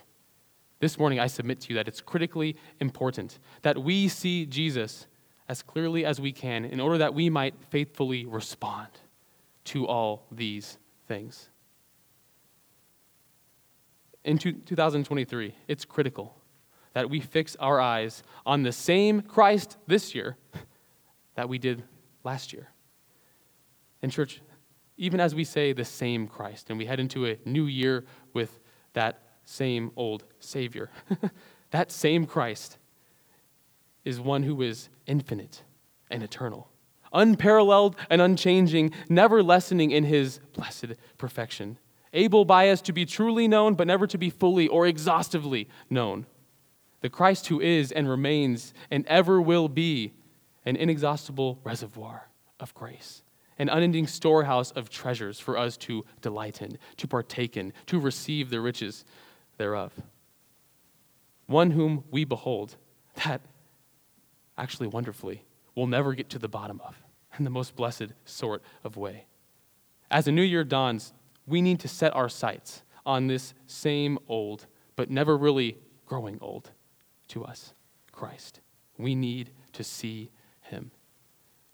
This 0.80 0.98
morning, 0.98 1.18
I 1.18 1.26
submit 1.26 1.60
to 1.62 1.70
you 1.70 1.74
that 1.74 1.88
it's 1.88 2.00
critically 2.00 2.56
important 2.78 3.38
that 3.62 3.82
we 3.82 4.08
see 4.08 4.46
Jesus 4.46 5.06
as 5.48 5.62
clearly 5.62 6.04
as 6.04 6.20
we 6.20 6.30
can 6.30 6.64
in 6.64 6.78
order 6.78 6.98
that 6.98 7.14
we 7.14 7.30
might 7.30 7.54
faithfully 7.70 8.26
respond 8.26 8.88
to 9.64 9.86
all 9.86 10.26
these 10.30 10.78
things. 11.06 11.48
In 14.24 14.38
2023, 14.38 15.54
it's 15.66 15.84
critical 15.84 16.36
that 16.92 17.10
we 17.10 17.20
fix 17.20 17.56
our 17.56 17.80
eyes 17.80 18.22
on 18.44 18.62
the 18.62 18.72
same 18.72 19.22
Christ 19.22 19.76
this 19.86 20.14
year 20.14 20.36
that 21.34 21.48
we 21.48 21.58
did 21.58 21.82
last 22.24 22.52
year. 22.52 22.68
In 24.02 24.10
church, 24.10 24.40
even 24.98 25.20
as 25.20 25.34
we 25.34 25.44
say 25.44 25.72
the 25.72 25.84
same 25.84 26.26
Christ 26.26 26.68
and 26.68 26.78
we 26.78 26.84
head 26.84 27.00
into 27.00 27.24
a 27.26 27.38
new 27.46 27.66
year 27.66 28.04
with 28.34 28.60
that 28.92 29.22
same 29.44 29.92
old 29.96 30.24
Savior. 30.40 30.90
that 31.70 31.90
same 31.90 32.26
Christ 32.26 32.76
is 34.04 34.20
one 34.20 34.42
who 34.42 34.60
is 34.60 34.88
infinite 35.06 35.62
and 36.10 36.22
eternal, 36.22 36.68
unparalleled 37.12 37.96
and 38.10 38.20
unchanging, 38.20 38.92
never 39.08 39.42
lessening 39.42 39.92
in 39.92 40.04
his 40.04 40.40
blessed 40.52 40.94
perfection, 41.16 41.78
able 42.12 42.44
by 42.44 42.68
us 42.68 42.82
to 42.82 42.92
be 42.92 43.06
truly 43.06 43.46
known, 43.46 43.74
but 43.74 43.86
never 43.86 44.06
to 44.06 44.18
be 44.18 44.30
fully 44.30 44.66
or 44.66 44.86
exhaustively 44.86 45.68
known. 45.88 46.26
The 47.00 47.10
Christ 47.10 47.46
who 47.46 47.60
is 47.60 47.92
and 47.92 48.08
remains 48.08 48.74
and 48.90 49.06
ever 49.06 49.40
will 49.40 49.68
be 49.68 50.14
an 50.64 50.74
inexhaustible 50.74 51.60
reservoir 51.62 52.28
of 52.58 52.74
grace 52.74 53.22
an 53.58 53.68
unending 53.68 54.06
storehouse 54.06 54.70
of 54.72 54.88
treasures 54.88 55.40
for 55.40 55.58
us 55.58 55.76
to 55.76 56.04
delight 56.20 56.62
in, 56.62 56.78
to 56.96 57.08
partake 57.08 57.56
in, 57.56 57.72
to 57.86 57.98
receive 57.98 58.50
the 58.50 58.60
riches 58.60 59.04
thereof. 59.56 59.92
One 61.46 61.72
whom 61.72 62.04
we 62.10 62.24
behold, 62.24 62.76
that 63.24 63.40
actually 64.56 64.88
wonderfully 64.88 65.44
will 65.74 65.86
never 65.86 66.14
get 66.14 66.28
to 66.30 66.38
the 66.38 66.48
bottom 66.48 66.80
of 66.84 67.02
in 67.38 67.44
the 67.44 67.50
most 67.50 67.76
blessed 67.76 68.08
sort 68.24 68.62
of 68.84 68.96
way. 68.96 69.26
As 70.10 70.26
a 70.26 70.32
new 70.32 70.42
year 70.42 70.64
dawns, 70.64 71.12
we 71.46 71.62
need 71.62 71.80
to 71.80 71.88
set 71.88 72.14
our 72.14 72.28
sights 72.28 72.82
on 73.06 73.26
this 73.26 73.54
same 73.66 74.18
old, 74.28 74.66
but 74.96 75.10
never 75.10 75.36
really 75.36 75.78
growing 76.06 76.38
old 76.40 76.70
to 77.28 77.44
us, 77.44 77.72
Christ. 78.12 78.60
We 78.98 79.14
need 79.14 79.50
to 79.72 79.84
see 79.84 80.30
him. 80.62 80.90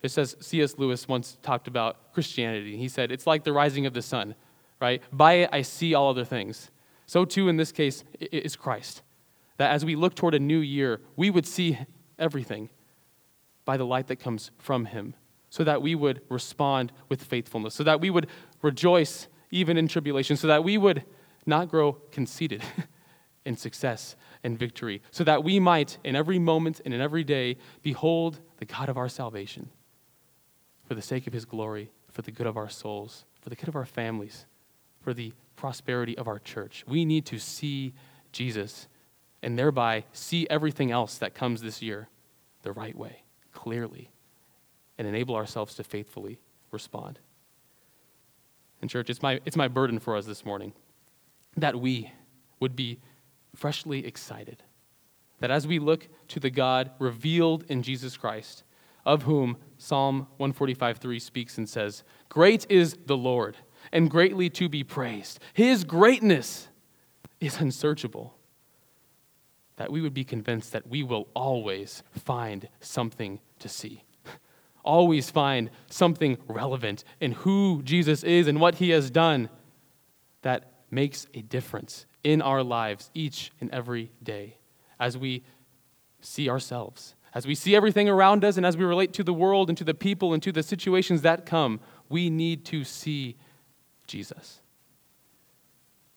It 0.05 0.11
says 0.11 0.37
C.S. 0.39 0.75
Lewis 0.77 1.07
once 1.07 1.37
talked 1.41 1.67
about 1.67 2.13
Christianity. 2.13 2.77
He 2.77 2.87
said, 2.87 3.11
It's 3.11 3.25
like 3.25 3.43
the 3.43 3.51
rising 3.51 3.85
of 3.85 3.93
the 3.93 4.01
sun, 4.01 4.35
right? 4.79 5.01
By 5.11 5.33
it, 5.33 5.49
I 5.51 5.63
see 5.63 5.95
all 5.95 6.09
other 6.09 6.23
things. 6.23 6.69
So, 7.07 7.25
too, 7.25 7.49
in 7.49 7.57
this 7.57 7.71
case, 7.71 8.03
is 8.19 8.55
Christ. 8.55 9.01
That 9.57 9.71
as 9.71 9.83
we 9.83 9.95
look 9.95 10.15
toward 10.15 10.35
a 10.35 10.39
new 10.39 10.59
year, 10.59 11.01
we 11.15 11.29
would 11.29 11.47
see 11.47 11.79
everything 12.19 12.69
by 13.65 13.77
the 13.77 13.85
light 13.85 14.07
that 14.07 14.17
comes 14.17 14.51
from 14.59 14.85
Him, 14.85 15.15
so 15.49 15.63
that 15.63 15.81
we 15.81 15.95
would 15.95 16.21
respond 16.29 16.91
with 17.09 17.23
faithfulness, 17.23 17.73
so 17.73 17.83
that 17.83 17.99
we 17.99 18.09
would 18.09 18.27
rejoice 18.61 19.27
even 19.49 19.77
in 19.77 19.87
tribulation, 19.87 20.37
so 20.37 20.47
that 20.47 20.63
we 20.63 20.77
would 20.77 21.03
not 21.47 21.67
grow 21.67 21.93
conceited 22.11 22.63
in 23.45 23.57
success 23.57 24.15
and 24.43 24.59
victory, 24.59 25.01
so 25.09 25.23
that 25.23 25.43
we 25.43 25.59
might, 25.59 25.97
in 26.03 26.15
every 26.15 26.37
moment 26.37 26.81
and 26.85 26.93
in 26.93 27.01
every 27.01 27.23
day, 27.23 27.57
behold 27.81 28.39
the 28.57 28.65
God 28.65 28.89
of 28.89 28.97
our 28.97 29.09
salvation 29.09 29.69
for 30.85 30.95
the 30.95 31.01
sake 31.01 31.27
of 31.27 31.33
his 31.33 31.45
glory, 31.45 31.91
for 32.11 32.21
the 32.21 32.31
good 32.31 32.47
of 32.47 32.57
our 32.57 32.69
souls, 32.69 33.25
for 33.41 33.49
the 33.49 33.55
good 33.55 33.67
of 33.67 33.75
our 33.75 33.85
families, 33.85 34.45
for 35.01 35.13
the 35.13 35.33
prosperity 35.55 36.17
of 36.17 36.27
our 36.27 36.39
church. 36.39 36.83
We 36.87 37.05
need 37.05 37.25
to 37.27 37.39
see 37.39 37.93
Jesus 38.31 38.87
and 39.41 39.57
thereby 39.57 40.05
see 40.13 40.47
everything 40.49 40.91
else 40.91 41.17
that 41.17 41.33
comes 41.33 41.61
this 41.61 41.81
year 41.81 42.09
the 42.63 42.71
right 42.71 42.97
way, 42.97 43.23
clearly, 43.51 44.11
and 44.97 45.07
enable 45.07 45.35
ourselves 45.35 45.75
to 45.75 45.83
faithfully 45.83 46.39
respond. 46.71 47.19
And, 48.81 48.89
church, 48.89 49.09
it's 49.09 49.21
my, 49.21 49.39
it's 49.45 49.55
my 49.55 49.67
burden 49.67 49.99
for 49.99 50.15
us 50.15 50.25
this 50.25 50.45
morning 50.45 50.73
that 51.57 51.79
we 51.79 52.11
would 52.59 52.75
be 52.75 52.99
freshly 53.55 54.05
excited. 54.05 54.63
That 55.39 55.51
as 55.51 55.67
we 55.67 55.79
look 55.79 56.07
to 56.29 56.39
the 56.39 56.49
God 56.49 56.91
revealed 56.99 57.63
in 57.69 57.83
Jesus 57.83 58.17
Christ, 58.17 58.63
of 59.05 59.23
whom 59.23 59.57
Psalm 59.77 60.27
145:3 60.37 61.19
speaks 61.19 61.57
and 61.57 61.69
says, 61.69 62.03
"Great 62.29 62.65
is 62.69 62.97
the 63.05 63.17
Lord, 63.17 63.57
and 63.91 64.09
greatly 64.09 64.49
to 64.51 64.67
be 64.67 64.83
praised. 64.83 65.39
His 65.53 65.83
greatness 65.83 66.69
is 67.39 67.59
unsearchable." 67.59 68.37
That 69.75 69.91
we 69.91 70.01
would 70.01 70.13
be 70.13 70.23
convinced 70.23 70.71
that 70.71 70.87
we 70.87 71.03
will 71.03 71.27
always 71.35 72.01
find 72.11 72.69
something 72.79 73.41
to 73.59 73.67
see. 73.67 74.03
always 74.83 75.29
find 75.29 75.69
something 75.89 76.37
relevant 76.47 77.03
in 77.19 77.33
who 77.33 77.81
Jesus 77.83 78.23
is 78.23 78.47
and 78.47 78.61
what 78.61 78.75
he 78.75 78.91
has 78.91 79.11
done 79.11 79.49
that 80.41 80.71
makes 80.89 81.27
a 81.33 81.41
difference 81.41 82.05
in 82.23 82.41
our 82.41 82.63
lives 82.63 83.11
each 83.13 83.51
and 83.59 83.69
every 83.71 84.11
day 84.23 84.57
as 84.99 85.17
we 85.17 85.43
see 86.21 86.49
ourselves 86.49 87.15
as 87.35 87.45
we 87.45 87.53
see 87.53 87.75
everything 87.75 88.07
around 88.07 88.45
us 88.45 88.55
and 88.55 88.65
as 88.65 88.77
we 88.77 88.85
relate 88.85 89.11
to 89.13 89.23
the 89.23 89.33
world 89.33 89.67
and 89.67 89.77
to 89.77 89.83
the 89.83 89.93
people 89.93 90.33
and 90.33 90.41
to 90.41 90.53
the 90.53 90.63
situations 90.63 91.21
that 91.21 91.45
come, 91.45 91.81
we 92.07 92.29
need 92.29 92.63
to 92.65 92.85
see 92.85 93.35
Jesus. 94.07 94.61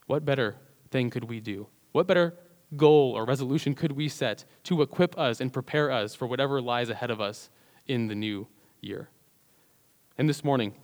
What 0.06 0.24
better 0.24 0.54
thing 0.90 1.10
could 1.10 1.24
we 1.24 1.40
do? 1.40 1.66
What 1.90 2.06
better 2.06 2.34
goal 2.76 3.14
or 3.16 3.24
resolution 3.24 3.74
could 3.74 3.92
we 3.92 4.08
set 4.08 4.44
to 4.62 4.80
equip 4.80 5.18
us 5.18 5.40
and 5.40 5.52
prepare 5.52 5.90
us 5.90 6.14
for 6.14 6.26
whatever 6.28 6.62
lies 6.62 6.88
ahead 6.88 7.10
of 7.10 7.20
us 7.20 7.50
in 7.88 8.06
the 8.06 8.14
new 8.14 8.46
year? 8.80 9.08
And 10.16 10.28
this 10.28 10.44
morning, 10.44 10.74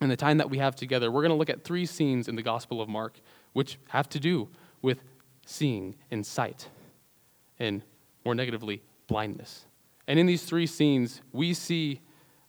in 0.00 0.08
the 0.08 0.16
time 0.16 0.38
that 0.38 0.48
we 0.48 0.58
have 0.58 0.76
together, 0.76 1.10
we're 1.10 1.22
going 1.22 1.30
to 1.30 1.36
look 1.36 1.50
at 1.50 1.62
three 1.62 1.84
scenes 1.84 2.26
in 2.26 2.36
the 2.36 2.42
Gospel 2.42 2.80
of 2.80 2.88
Mark 2.88 3.20
which 3.52 3.78
have 3.88 4.08
to 4.10 4.20
do 4.20 4.48
with 4.80 5.02
seeing 5.44 5.96
and 6.10 6.24
sight 6.24 6.68
and 7.58 7.82
more 8.24 8.34
negatively, 8.34 8.82
blindness. 9.08 9.66
And 10.06 10.18
in 10.18 10.26
these 10.26 10.44
three 10.44 10.66
scenes, 10.66 11.20
we 11.32 11.52
see 11.52 12.00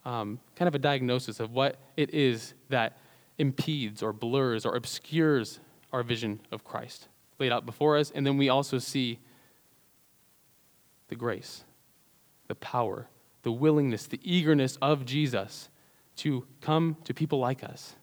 um, 0.04 0.38
kind 0.54 0.68
of 0.68 0.74
a 0.74 0.78
diagnosis 0.78 1.40
of 1.40 1.50
what 1.52 1.76
it 1.96 2.14
is 2.14 2.54
that 2.68 2.96
impedes 3.38 4.02
or 4.02 4.12
blurs 4.12 4.64
or 4.64 4.76
obscures 4.76 5.58
our 5.92 6.02
vision 6.02 6.40
of 6.52 6.62
Christ 6.62 7.08
laid 7.40 7.50
out 7.50 7.66
before 7.66 7.96
us. 7.96 8.12
And 8.14 8.24
then 8.24 8.36
we 8.36 8.48
also 8.48 8.78
see 8.78 9.18
the 11.08 11.16
grace, 11.16 11.64
the 12.46 12.54
power, 12.54 13.08
the 13.42 13.50
willingness, 13.50 14.06
the 14.06 14.20
eagerness 14.22 14.76
of 14.80 15.04
Jesus 15.04 15.70
to 16.16 16.46
come 16.60 16.96
to 17.04 17.14
people 17.14 17.38
like 17.38 17.64
us 17.64 17.96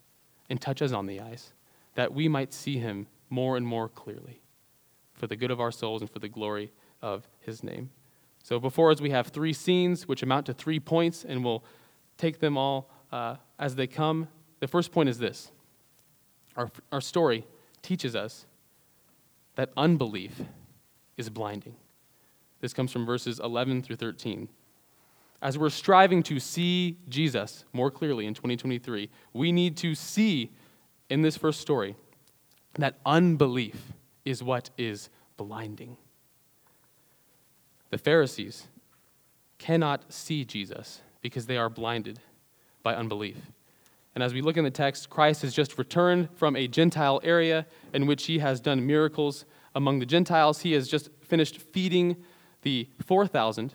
and 0.49 0.59
touch 0.59 0.81
us 0.81 0.91
on 0.91 1.05
the 1.05 1.21
eyes, 1.21 1.53
that 1.95 2.13
we 2.13 2.27
might 2.27 2.53
see 2.53 2.77
him 2.77 3.07
more 3.29 3.57
and 3.57 3.65
more 3.65 3.87
clearly 3.87 4.41
for 5.13 5.27
the 5.27 5.35
good 5.35 5.51
of 5.51 5.59
our 5.59 5.71
souls 5.71 6.01
and 6.01 6.09
for 6.09 6.19
the 6.19 6.29
glory 6.29 6.71
of 7.01 7.27
his 7.39 7.63
name. 7.63 7.89
So 8.48 8.62
before 8.62 8.92
us, 8.92 9.01
we 9.01 9.10
have 9.10 9.27
three 9.27 9.51
scenes 9.51 10.08
which 10.08 10.24
amount 10.24 10.46
to 10.46 10.54
three 10.54 10.80
points, 10.80 11.25
and 11.25 11.44
we'll 11.44 11.66
take 12.18 12.39
them 12.39 12.58
all 12.58 12.89
uh, 13.12 13.36
as 13.60 13.75
they 13.75 13.88
come. 13.88 14.30
The 14.62 14.70
first 14.70 14.94
point 14.94 15.10
is 15.10 15.18
this 15.18 15.51
our, 16.56 16.72
our 16.94 17.01
story 17.01 17.46
teaches 17.82 18.16
us 18.16 18.46
that 19.56 19.72
unbelief 19.75 20.39
is 21.18 21.30
blinding. 21.30 21.75
This 22.62 22.74
comes 22.74 22.89
from 22.89 23.06
verses 23.06 23.42
11 23.42 23.82
through 23.82 23.98
13. 23.98 24.48
As 25.42 25.58
we're 25.58 25.70
striving 25.70 26.24
to 26.24 26.39
see 26.39 27.00
Jesus 27.10 27.66
more 27.74 27.92
clearly 27.92 28.27
in 28.27 28.34
2023, 28.34 29.10
we 29.34 29.51
need 29.51 29.75
to 29.75 29.94
see 29.94 30.54
in 31.10 31.22
this 31.22 31.36
first 31.36 31.60
story 31.60 31.98
that 32.75 32.96
unbelief 33.06 33.92
is 34.24 34.42
what 34.42 34.70
is 34.77 35.10
blinding. 35.36 35.98
The 37.89 37.98
Pharisees 37.98 38.67
cannot 39.58 40.12
see 40.12 40.46
Jesus 40.46 41.01
because 41.22 41.46
they 41.46 41.58
are 41.58 41.70
blinded 41.70 42.20
by 42.84 42.96
unbelief. 42.96 43.38
And 44.15 44.24
as 44.24 44.34
we 44.34 44.41
look 44.41 44.58
in 44.58 44.63
the 44.63 44.72
text, 44.72 45.10
Christ 45.10 45.44
has 45.44 45.53
just 45.53 45.77
returned 45.77 46.29
from 46.36 46.56
a 46.56 46.67
Gentile 46.67 47.22
area 47.24 47.67
in 47.94 48.08
which 48.08 48.25
he 48.25 48.39
has 48.39 48.60
done 48.60 48.86
miracles 48.86 49.46
among 49.75 50.00
the 50.00 50.06
Gentiles. 50.06 50.62
He 50.62 50.74
has 50.74 50.88
just 50.88 51.10
finished 51.22 51.60
feeding 51.60 52.17
the 52.63 52.89
4,000 53.06 53.74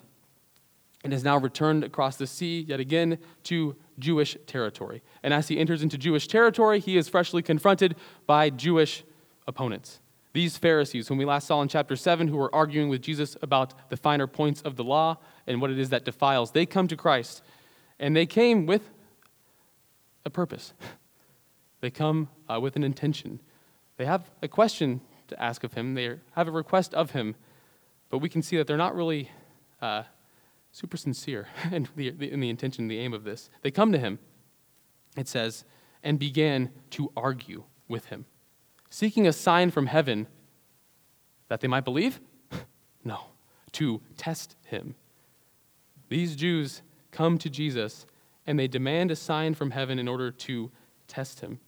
and 1.05 1.13
has 1.13 1.25
now 1.25 1.39
returned 1.39 1.85
across 1.85 2.17
the 2.17 2.27
sea 2.27 2.61
yet 2.61 2.81
again 2.81 3.19
to 3.45 3.77
Jewish 3.99 4.37
territory. 4.47 5.03
And 5.23 5.33
as 5.33 5.49
he 5.49 5.59
enters 5.59 5.83
into 5.83 5.97
Jewish 5.97 6.27
territory, 6.29 6.81
he 6.81 6.97
is 6.97 7.09
freshly 7.09 7.43
confronted 7.43 7.97
by 8.27 8.51
Jewish 8.51 9.05
opponents. 9.47 10.01
These 10.33 10.57
Pharisees, 10.57 11.09
whom 11.09 11.19
we 11.19 11.25
last 11.25 11.47
saw 11.47 11.61
in 11.61 11.69
chapter 11.69 11.95
7, 11.95 12.29
who 12.29 12.37
were 12.37 12.55
arguing 12.55 12.89
with 12.89 13.03
Jesus 13.03 13.37
about 13.43 13.91
the 13.91 13.97
finer 13.97 14.27
points 14.27 14.63
of 14.63 14.77
the 14.77 14.85
law 14.85 15.19
and 15.47 15.61
what 15.61 15.71
it 15.71 15.79
is 15.79 15.91
that 15.91 16.05
defiles, 16.05 16.53
they 16.53 16.65
come 16.65 16.89
to 16.89 16.97
Christ. 16.97 17.43
And 17.99 18.17
they 18.17 18.27
came 18.27 18.65
with 18.67 18.91
a 20.25 20.31
purpose. 20.31 20.73
They 21.83 21.91
come 21.91 22.29
uh, 22.49 22.61
with 22.61 22.77
an 22.77 22.85
intention. 22.85 23.41
They 23.97 24.05
have 24.05 24.31
a 24.41 24.47
question 24.47 25.01
to 25.27 25.43
ask 25.43 25.65
of 25.65 25.73
him, 25.73 25.95
they 25.95 26.17
have 26.37 26.47
a 26.47 26.53
request 26.53 26.95
of 26.95 27.11
him, 27.11 27.35
but 28.09 28.19
we 28.19 28.29
can 28.29 28.41
see 28.41 28.57
that 28.57 28.69
they're 28.69 28.77
not 28.77 28.95
really 28.95 29.33
uh, 29.81 30.05
super 30.71 30.97
sincere 30.97 31.49
in 31.73 31.89
the, 31.97 32.09
in 32.09 32.39
the 32.39 32.49
intention, 32.49 32.87
the 32.87 33.01
aim 33.01 33.13
of 33.13 33.25
this. 33.25 33.51
They 33.63 33.73
come 33.73 33.91
to 33.91 33.99
him, 33.99 34.21
it 35.17 35.27
says, 35.27 35.65
and 36.05 36.21
began 36.21 36.71
to 36.91 37.11
argue 37.17 37.65
with 37.89 38.05
him 38.05 38.27
seeking 38.93 39.27
a 39.27 39.33
sign 39.33 39.71
from 39.71 39.87
heaven 39.87 40.27
that 41.49 41.61
they 41.61 41.69
might 41.69 41.85
believe? 41.85 42.21
no, 43.05 43.21
to 43.73 44.03
test 44.19 44.55
him. 44.67 44.95
These 46.11 46.37
Jews 46.37 46.83
come 47.11 47.39
to 47.39 47.49
Jesus 47.49 48.07
and 48.47 48.59
they 48.59 48.69
demand 48.69 49.11
a 49.11 49.17
sign 49.17 49.55
from 49.55 49.71
heaven 49.71 49.99
in 49.99 50.09
order 50.09 50.31
to 50.31 50.71
test 51.09 51.41
him. 51.41 51.59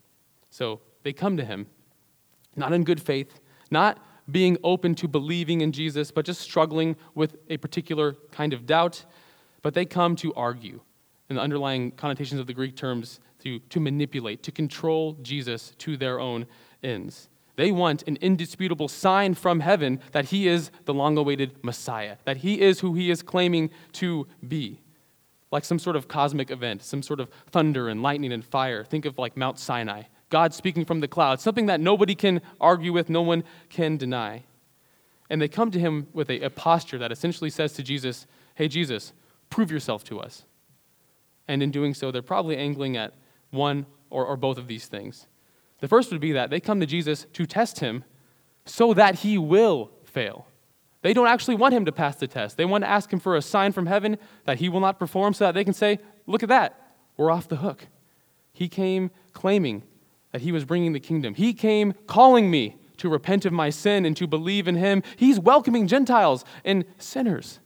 So 0.50 0.80
they 1.02 1.14
come 1.14 1.38
to 1.38 1.44
him, 1.44 1.66
not 2.56 2.74
in 2.74 2.84
good 2.84 3.00
faith, 3.00 3.40
not 3.70 4.04
being 4.30 4.58
open 4.62 4.94
to 4.96 5.08
believing 5.08 5.62
in 5.62 5.72
Jesus, 5.72 6.10
but 6.10 6.26
just 6.26 6.42
struggling 6.42 6.94
with 7.14 7.36
a 7.48 7.56
particular 7.56 8.16
kind 8.32 8.52
of 8.52 8.66
doubt. 8.66 9.06
But 9.62 9.72
they 9.72 9.86
come 9.86 10.14
to 10.16 10.34
argue. 10.34 10.80
And 11.30 11.38
the 11.38 11.42
underlying 11.42 11.92
connotations 11.92 12.38
of 12.38 12.46
the 12.46 12.52
Greek 12.52 12.76
terms 12.76 13.18
to, 13.44 13.60
to 13.60 13.80
manipulate, 13.80 14.42
to 14.42 14.52
control 14.52 15.16
Jesus 15.22 15.72
to 15.78 15.96
their 15.96 16.20
own 16.20 16.46
ends. 16.84 17.28
They 17.56 17.70
want 17.70 18.02
an 18.08 18.16
indisputable 18.20 18.88
sign 18.88 19.34
from 19.34 19.60
heaven 19.60 20.00
that 20.12 20.26
he 20.26 20.48
is 20.48 20.70
the 20.86 20.94
long 20.94 21.16
awaited 21.16 21.52
Messiah, 21.62 22.16
that 22.24 22.38
he 22.38 22.60
is 22.60 22.80
who 22.80 22.94
he 22.94 23.10
is 23.10 23.22
claiming 23.22 23.70
to 23.92 24.26
be. 24.46 24.80
Like 25.52 25.64
some 25.64 25.78
sort 25.78 25.94
of 25.94 26.08
cosmic 26.08 26.50
event, 26.50 26.82
some 26.82 27.02
sort 27.02 27.20
of 27.20 27.30
thunder 27.50 27.88
and 27.88 28.02
lightning 28.02 28.32
and 28.32 28.44
fire. 28.44 28.82
Think 28.82 29.04
of 29.04 29.18
like 29.18 29.36
Mount 29.36 29.60
Sinai, 29.60 30.02
God 30.30 30.52
speaking 30.52 30.84
from 30.84 30.98
the 30.98 31.06
clouds, 31.06 31.44
something 31.44 31.66
that 31.66 31.80
nobody 31.80 32.16
can 32.16 32.40
argue 32.60 32.92
with, 32.92 33.08
no 33.08 33.22
one 33.22 33.44
can 33.68 33.96
deny. 33.96 34.42
And 35.30 35.40
they 35.40 35.48
come 35.48 35.70
to 35.70 35.78
him 35.78 36.08
with 36.12 36.28
a, 36.30 36.40
a 36.40 36.50
posture 36.50 36.98
that 36.98 37.12
essentially 37.12 37.50
says 37.50 37.72
to 37.74 37.84
Jesus, 37.84 38.26
Hey, 38.56 38.66
Jesus, 38.66 39.12
prove 39.48 39.70
yourself 39.70 40.02
to 40.04 40.18
us. 40.18 40.44
And 41.46 41.62
in 41.62 41.70
doing 41.70 41.94
so, 41.94 42.10
they're 42.10 42.22
probably 42.22 42.56
angling 42.56 42.96
at 42.96 43.14
one 43.50 43.86
or, 44.10 44.24
or 44.26 44.36
both 44.36 44.58
of 44.58 44.66
these 44.66 44.86
things. 44.86 45.28
The 45.84 45.88
first 45.88 46.10
would 46.12 46.20
be 46.22 46.32
that 46.32 46.48
they 46.48 46.60
come 46.60 46.80
to 46.80 46.86
Jesus 46.86 47.26
to 47.34 47.44
test 47.44 47.80
him 47.80 48.04
so 48.64 48.94
that 48.94 49.16
he 49.16 49.36
will 49.36 49.90
fail. 50.02 50.46
They 51.02 51.12
don't 51.12 51.26
actually 51.26 51.56
want 51.56 51.74
him 51.74 51.84
to 51.84 51.92
pass 51.92 52.16
the 52.16 52.26
test. 52.26 52.56
They 52.56 52.64
want 52.64 52.84
to 52.84 52.88
ask 52.88 53.12
him 53.12 53.20
for 53.20 53.36
a 53.36 53.42
sign 53.42 53.72
from 53.72 53.84
heaven 53.84 54.16
that 54.46 54.60
he 54.60 54.70
will 54.70 54.80
not 54.80 54.98
perform 54.98 55.34
so 55.34 55.44
that 55.44 55.52
they 55.52 55.62
can 55.62 55.74
say, 55.74 55.98
Look 56.26 56.42
at 56.42 56.48
that, 56.48 56.94
we're 57.18 57.30
off 57.30 57.48
the 57.48 57.56
hook. 57.56 57.88
He 58.54 58.66
came 58.66 59.10
claiming 59.34 59.82
that 60.32 60.40
he 60.40 60.52
was 60.52 60.64
bringing 60.64 60.94
the 60.94 61.00
kingdom. 61.00 61.34
He 61.34 61.52
came 61.52 61.92
calling 62.06 62.50
me 62.50 62.78
to 62.96 63.10
repent 63.10 63.44
of 63.44 63.52
my 63.52 63.68
sin 63.68 64.06
and 64.06 64.16
to 64.16 64.26
believe 64.26 64.66
in 64.66 64.76
him. 64.76 65.02
He's 65.16 65.38
welcoming 65.38 65.86
Gentiles 65.86 66.46
and 66.64 66.86
sinners. 66.96 67.60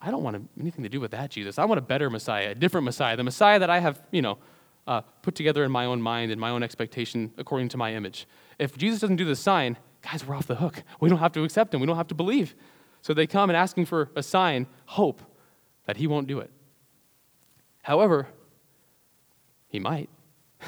I 0.00 0.10
don't 0.10 0.24
want 0.24 0.50
anything 0.60 0.82
to 0.82 0.90
do 0.90 0.98
with 0.98 1.12
that, 1.12 1.30
Jesus. 1.30 1.60
I 1.60 1.64
want 1.64 1.78
a 1.78 1.82
better 1.82 2.10
Messiah, 2.10 2.50
a 2.50 2.54
different 2.56 2.86
Messiah, 2.86 3.16
the 3.16 3.22
Messiah 3.22 3.60
that 3.60 3.70
I 3.70 3.78
have, 3.78 4.02
you 4.10 4.20
know, 4.20 4.38
uh, 4.86 5.00
put 5.22 5.34
together 5.34 5.64
in 5.64 5.70
my 5.70 5.84
own 5.84 6.00
mind 6.00 6.30
and 6.30 6.40
my 6.40 6.50
own 6.50 6.62
expectation 6.62 7.32
according 7.36 7.68
to 7.70 7.76
my 7.76 7.92
image. 7.94 8.26
If 8.58 8.76
Jesus 8.76 9.00
doesn't 9.00 9.16
do 9.16 9.24
the 9.24 9.36
sign, 9.36 9.76
guys, 10.02 10.26
we're 10.26 10.36
off 10.36 10.46
the 10.46 10.56
hook. 10.56 10.82
We 11.00 11.08
don't 11.08 11.18
have 11.18 11.32
to 11.32 11.44
accept 11.44 11.74
him. 11.74 11.80
We 11.80 11.86
don't 11.86 11.96
have 11.96 12.08
to 12.08 12.14
believe. 12.14 12.54
So 13.02 13.14
they 13.14 13.26
come 13.26 13.50
and 13.50 13.56
asking 13.56 13.86
for 13.86 14.10
a 14.16 14.22
sign, 14.22 14.66
hope 14.86 15.22
that 15.86 15.96
he 15.96 16.06
won't 16.06 16.26
do 16.26 16.38
it. 16.38 16.50
However, 17.82 18.28
he 19.68 19.78
might. 19.78 20.08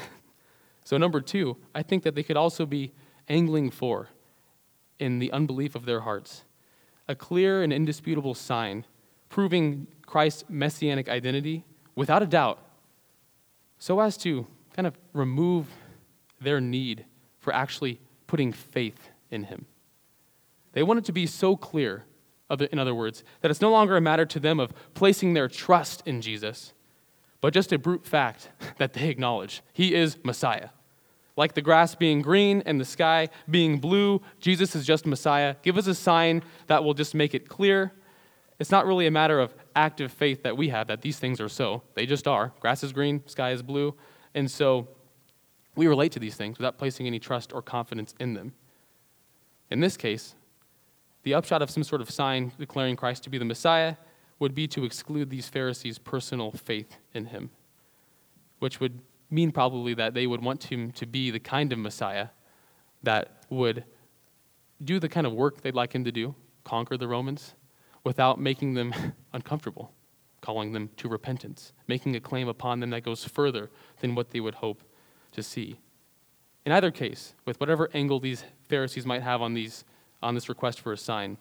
so, 0.85 0.97
number 0.97 1.19
two, 1.19 1.57
I 1.75 1.83
think 1.83 2.03
that 2.03 2.15
they 2.15 2.23
could 2.23 2.37
also 2.37 2.65
be 2.65 2.93
angling 3.27 3.71
for, 3.71 4.09
in 4.99 5.19
the 5.19 5.31
unbelief 5.31 5.75
of 5.75 5.85
their 5.85 6.01
hearts, 6.01 6.43
a 7.07 7.15
clear 7.15 7.61
and 7.61 7.73
indisputable 7.73 8.33
sign 8.33 8.85
proving 9.29 9.87
Christ's 10.05 10.43
messianic 10.49 11.07
identity 11.07 11.63
without 11.95 12.23
a 12.23 12.25
doubt 12.25 12.59
so 13.79 13.99
as 14.01 14.17
to 14.17 14.45
kind 14.75 14.85
of 14.85 14.97
remove 15.13 15.67
their 16.39 16.61
need 16.61 17.05
for 17.39 17.53
actually 17.53 17.99
putting 18.27 18.51
faith 18.51 19.09
in 19.31 19.45
him. 19.45 19.65
They 20.73 20.83
want 20.83 20.99
it 20.99 21.05
to 21.05 21.11
be 21.11 21.25
so 21.25 21.55
clear, 21.55 22.03
in 22.71 22.77
other 22.77 22.93
words, 22.93 23.23
that 23.41 23.49
it's 23.49 23.61
no 23.61 23.71
longer 23.71 23.97
a 23.97 24.01
matter 24.01 24.25
to 24.25 24.39
them 24.39 24.59
of 24.59 24.73
placing 24.93 25.33
their 25.33 25.47
trust 25.47 26.03
in 26.05 26.21
Jesus, 26.21 26.73
but 27.41 27.53
just 27.53 27.73
a 27.73 27.79
brute 27.79 28.05
fact 28.05 28.49
that 28.77 28.93
they 28.93 29.09
acknowledge 29.09 29.61
he 29.73 29.95
is 29.95 30.17
Messiah. 30.23 30.69
Like 31.35 31.53
the 31.53 31.61
grass 31.61 31.95
being 31.95 32.21
green 32.21 32.61
and 32.65 32.81
the 32.81 32.85
sky 32.85 33.29
being 33.49 33.79
blue, 33.79 34.21
Jesus 34.41 34.75
is 34.75 34.85
just 34.85 35.05
Messiah. 35.05 35.55
Give 35.63 35.77
us 35.77 35.87
a 35.87 35.95
sign 35.95 36.43
that 36.67 36.83
will 36.83 36.93
just 36.93 37.15
make 37.15 37.33
it 37.33 37.47
clear. 37.47 37.93
It's 38.59 38.71
not 38.71 38.85
really 38.85 39.07
a 39.07 39.11
matter 39.11 39.39
of 39.39 39.53
active 39.75 40.11
faith 40.11 40.43
that 40.43 40.57
we 40.57 40.69
have 40.69 40.87
that 40.87 41.01
these 41.01 41.17
things 41.17 41.39
are 41.39 41.47
so. 41.49 41.81
They 41.95 42.05
just 42.05 42.27
are. 42.27 42.51
Grass 42.59 42.83
is 42.83 42.91
green, 42.91 43.25
sky 43.25 43.51
is 43.51 43.63
blue. 43.63 43.95
And 44.35 44.51
so 44.51 44.89
we 45.75 45.87
relate 45.87 46.11
to 46.11 46.19
these 46.19 46.35
things 46.35 46.57
without 46.57 46.77
placing 46.77 47.07
any 47.07 47.19
trust 47.19 47.53
or 47.53 47.61
confidence 47.61 48.13
in 48.19 48.33
them. 48.33 48.53
In 49.71 49.79
this 49.79 49.95
case, 49.95 50.35
the 51.23 51.33
upshot 51.33 51.61
of 51.61 51.69
some 51.69 51.83
sort 51.83 52.01
of 52.01 52.09
sign 52.09 52.51
declaring 52.59 52.97
Christ 52.97 53.23
to 53.23 53.29
be 53.29 53.37
the 53.37 53.45
Messiah 53.45 53.95
would 54.39 54.53
be 54.53 54.67
to 54.67 54.83
exclude 54.83 55.29
these 55.29 55.47
Pharisees' 55.47 55.97
personal 55.97 56.51
faith 56.51 56.97
in 57.13 57.25
him, 57.27 57.51
which 58.59 58.79
would 58.79 58.99
mean 59.29 59.51
probably 59.51 59.93
that 59.93 60.13
they 60.13 60.27
would 60.27 60.41
want 60.41 60.63
him 60.65 60.91
to 60.93 61.05
be 61.05 61.29
the 61.31 61.39
kind 61.39 61.71
of 61.71 61.79
Messiah 61.79 62.29
that 63.03 63.43
would 63.49 63.85
do 64.83 64.99
the 64.99 65.09
kind 65.09 65.27
of 65.27 65.33
work 65.33 65.61
they'd 65.61 65.75
like 65.75 65.93
him 65.93 66.03
to 66.03 66.11
do, 66.11 66.35
conquer 66.63 66.97
the 66.97 67.07
Romans, 67.07 67.53
without 68.03 68.39
making 68.39 68.73
them 68.73 68.93
uncomfortable, 69.33 69.91
calling 70.41 70.73
them 70.73 70.89
to 70.97 71.07
repentance, 71.07 71.73
making 71.87 72.15
a 72.15 72.19
claim 72.19 72.47
upon 72.47 72.79
them 72.79 72.89
that 72.91 73.03
goes 73.03 73.23
further 73.23 73.69
than 73.99 74.15
what 74.15 74.31
they 74.31 74.39
would 74.39 74.55
hope 74.55 74.83
to 75.31 75.43
see. 75.43 75.79
In 76.65 76.71
either 76.71 76.91
case, 76.91 77.33
with 77.45 77.59
whatever 77.59 77.89
angle 77.93 78.19
these 78.19 78.43
Pharisees 78.67 79.05
might 79.05 79.23
have 79.23 79.41
on, 79.41 79.53
these, 79.53 79.83
on 80.21 80.35
this 80.35 80.49
request 80.49 80.79
for 80.79 80.93
a 80.93 80.97
sign, 80.97 81.37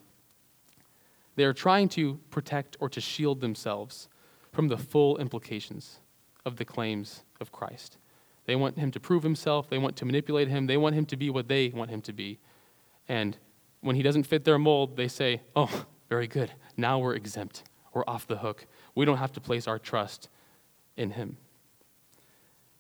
They 1.37 1.45
are 1.45 1.53
trying 1.53 1.89
to 1.91 2.19
protect 2.31 2.77
or 2.81 2.89
to 2.89 3.01
shield 3.01 3.41
themselves 3.41 4.09
from 4.53 4.69
the 4.69 4.77
full 4.77 5.19
implications 5.19 6.01
of 6.45 6.57
the 6.57 6.65
claims 6.65 7.23
of 7.41 7.53
Christ. 7.53 7.99
They 8.47 8.57
want 8.57 8.79
him 8.79 8.91
to 8.93 9.01
prove 9.01 9.23
himself, 9.23 9.69
they 9.69 9.79
want 9.79 9.97
to 9.97 10.05
manipulate 10.05 10.49
him, 10.49 10.67
they 10.67 10.79
want 10.79 10.95
him 10.95 11.05
to 11.07 11.17
be 11.17 11.31
what 11.31 11.49
they 11.49 11.69
want 11.69 11.91
him 11.91 12.01
to 12.03 12.13
be. 12.13 12.39
And 13.07 13.37
when 13.83 13.95
he 13.95 14.03
doesn't 14.03 14.25
fit 14.25 14.45
their 14.45 14.59
mold, 14.59 14.97
they 14.97 15.07
say, 15.07 15.43
Oh, 15.55 15.87
very 16.09 16.27
good. 16.27 16.53
Now 16.77 16.99
we're 16.99 17.15
exempt. 17.15 17.65
We're 17.93 18.05
off 18.07 18.27
the 18.27 18.39
hook. 18.39 18.67
We 18.95 19.05
don't 19.05 19.19
have 19.19 19.33
to 19.33 19.41
place 19.41 19.67
our 19.67 19.79
trust 19.79 20.29
in 20.97 21.11
him. 21.13 21.37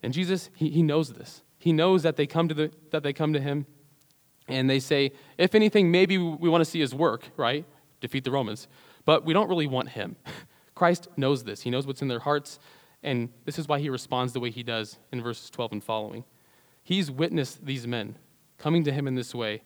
And 0.02 0.12
Jesus, 0.12 0.50
he, 0.54 0.70
he 0.70 0.82
knows 0.82 1.12
this. 1.12 1.42
He 1.58 1.72
knows 1.72 2.02
that 2.02 2.16
they 2.16 2.26
come 2.26 2.48
to 2.48 2.54
the, 2.54 2.70
that 2.90 3.02
they 3.02 3.12
come 3.12 3.32
to 3.32 3.40
him 3.40 3.66
and 4.46 4.70
they 4.70 4.80
say, 4.80 5.12
if 5.36 5.54
anything, 5.54 5.90
maybe 5.90 6.16
we 6.16 6.48
want 6.48 6.64
to 6.64 6.70
see 6.70 6.80
his 6.80 6.94
work, 6.94 7.28
right? 7.36 7.64
Defeat 8.00 8.24
the 8.24 8.30
Romans. 8.30 8.68
But 9.04 9.24
we 9.24 9.32
don't 9.32 9.48
really 9.48 9.66
want 9.66 9.90
him. 9.90 10.16
Christ 10.74 11.08
knows 11.16 11.44
this. 11.44 11.62
He 11.62 11.70
knows 11.70 11.86
what's 11.86 12.02
in 12.02 12.08
their 12.08 12.20
hearts. 12.20 12.58
And 13.02 13.28
this 13.44 13.58
is 13.58 13.68
why 13.68 13.80
he 13.80 13.90
responds 13.90 14.32
the 14.32 14.40
way 14.40 14.50
he 14.50 14.62
does 14.62 14.98
in 15.12 15.22
verses 15.22 15.50
12 15.50 15.72
and 15.72 15.84
following. 15.84 16.24
He's 16.82 17.10
witnessed 17.10 17.66
these 17.66 17.86
men 17.86 18.16
coming 18.56 18.84
to 18.84 18.92
him 18.92 19.06
in 19.06 19.14
this 19.14 19.34
way, 19.34 19.62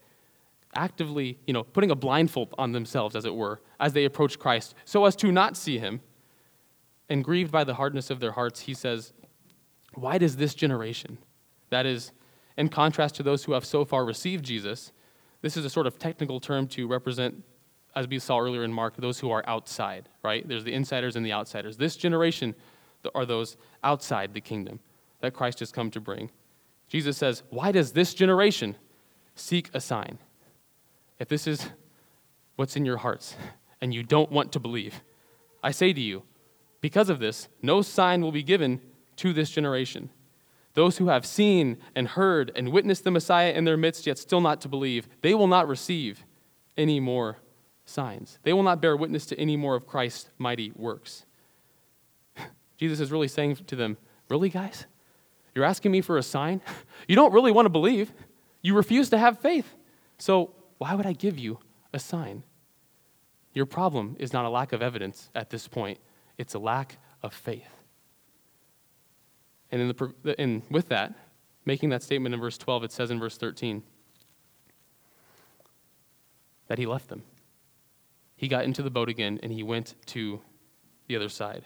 actively, 0.75 1.39
you 1.47 1.53
know, 1.53 1.63
putting 1.63 1.91
a 1.91 1.95
blindfold 1.95 2.55
on 2.59 2.73
themselves, 2.73 3.15
as 3.15 3.25
it 3.25 3.35
were, 3.35 3.61
as 3.81 3.93
they 3.93 4.05
approach 4.05 4.39
Christ, 4.39 4.75
so 4.85 5.05
as 5.05 5.17
to 5.17 5.31
not 5.31 5.57
see 5.57 5.79
him. 5.79 6.01
And 7.09 7.23
grieved 7.23 7.53
by 7.53 7.65
the 7.65 7.75
hardness 7.75 8.11
of 8.11 8.21
their 8.21 8.33
hearts, 8.33 8.61
he 8.61 8.75
says, 8.75 9.13
Why 9.95 10.19
does 10.19 10.37
this 10.37 10.55
generation, 10.55 11.19
that 11.71 11.85
is, 11.85 12.13
in 12.57 12.69
contrast 12.69 13.15
to 13.17 13.23
those 13.23 13.45
who 13.45 13.53
have 13.53 13.65
so 13.65 13.85
far 13.85 14.05
received 14.05 14.45
Jesus, 14.45 14.93
this 15.43 15.57
is 15.57 15.65
a 15.65 15.71
sort 15.71 15.87
of 15.87 15.99
technical 15.99 16.41
term 16.41 16.67
to 16.69 16.87
represent, 16.87 17.43
as 17.95 18.09
we 18.09 18.19
saw 18.19 18.39
earlier 18.39 18.65
in 18.65 18.73
Mark, 18.73 18.97
those 18.97 19.19
who 19.19 19.31
are 19.31 19.45
outside, 19.47 20.09
right? 20.23 20.47
There's 20.47 20.65
the 20.65 20.73
insiders 20.73 21.17
and 21.17 21.27
the 21.27 21.33
outsiders. 21.33 21.77
This 21.77 21.97
generation 21.97 22.55
are 23.15 23.27
those 23.27 23.57
outside 23.83 24.33
the 24.33 24.41
kingdom 24.41 24.81
that 25.21 25.35
Christ 25.35 25.59
has 25.59 25.73
come 25.73 25.91
to 25.91 26.01
bring. 26.01 26.31
Jesus 26.89 27.17
says, 27.17 27.43
Why 27.51 27.73
does 27.73 27.93
this 27.93 28.15
generation 28.15 28.77
seek 29.35 29.71
a 29.75 29.81
sign? 29.81 30.19
If 31.23 31.29
this 31.29 31.47
is 31.47 31.69
what's 32.57 32.75
in 32.75 32.85
your 32.85 32.97
hearts 32.97 33.37
and 33.81 33.95
you 33.95 34.03
don't 34.03 34.33
want 34.33 34.51
to 34.53 34.59
believe, 34.59 35.03
I 35.63 35.71
say 35.71 35.93
to 35.93 36.01
you, 36.01 36.25
because 36.81 37.09
of 37.09 37.21
this, 37.21 37.47
no 37.63 37.81
sign 37.81 38.23
will 38.23 38.33
be 38.33 38.43
given 38.43 38.81
to 39.19 39.33
this 39.33 39.49
generation. 39.49 40.11
Those 40.75 40.99
who 40.99 41.07
have 41.11 41.25
seen 41.25 41.79
and 41.95 42.09
heard 42.09 42.51
and 42.57 42.73
witnessed 42.73 43.05
the 43.05 43.13
Messiah 43.13 43.53
in 43.53 43.63
their 43.63 43.77
midst, 43.77 44.05
yet 44.05 44.19
still 44.19 44.41
not 44.41 44.61
to 44.63 44.69
believe, 44.69 45.09
they 45.21 45.33
will 45.33 45.47
not 45.47 45.69
receive 45.69 46.25
any 46.77 46.99
more 46.99 47.37
signs. 47.85 48.41
They 48.43 48.53
will 48.53 48.65
not 48.65 48.81
bear 48.81 48.97
witness 48.97 49.25
to 49.27 49.39
any 49.39 49.57
more 49.57 49.77
of 49.77 49.87
Christ's 49.87 50.29
mighty 50.39 50.73
works. 50.75 51.25
Jesus 52.79 52.99
is 52.99 53.13
really 53.13 53.29
saying 53.29 53.55
to 53.55 53.77
them, 53.77 53.97
Really, 54.29 54.49
guys? 54.49 54.87
You're 55.55 55.67
asking 55.67 55.93
me 55.93 56.01
for 56.01 56.19
a 56.19 56.23
sign? 56.25 56.63
You 57.07 57.17
don't 57.17 57.33
really 57.33 57.53
want 57.53 57.67
to 57.67 57.71
believe. 57.71 58.13
You 58.63 58.75
refuse 58.75 59.11
to 59.11 59.19
have 59.19 59.41
faith. 59.41 59.75
So, 60.19 60.55
why 60.83 60.97
would 60.97 61.07
I 61.07 61.13
give 61.13 61.39
you 61.39 61.61
a 61.93 62.01
sign? 62.01 62.43
Your 63.55 63.67
problem 63.67 64.17
is 64.19 64.33
not 64.33 64.45
a 64.45 64.49
lack 64.49 64.73
of 64.73 64.83
evidence 64.83 65.31
at 65.33 65.49
this 65.49 65.69
point, 65.69 66.01
it's 66.39 66.55
a 66.55 66.59
lack 66.59 66.99
of 67.23 67.33
faith. 67.33 67.69
And 69.71 69.81
in 69.81 69.89
the, 69.89 70.41
in, 70.41 70.63
with 70.71 70.89
that, 70.89 71.15
making 71.65 71.91
that 71.91 72.03
statement 72.03 72.35
in 72.35 72.41
verse 72.41 72.59
12, 72.59 72.83
it 72.83 72.91
says 72.91 73.13
in 73.13 73.21
verse 73.21 73.37
13 73.37 73.85
that 76.67 76.79
he 76.79 76.87
left 76.87 77.07
them. 77.07 77.23
He 78.35 78.49
got 78.49 78.65
into 78.65 78.83
the 78.83 78.91
boat 78.91 79.09
again 79.09 79.39
and 79.41 79.53
he 79.53 79.63
went 79.63 79.95
to 80.07 80.41
the 81.07 81.15
other 81.15 81.29
side. 81.29 81.65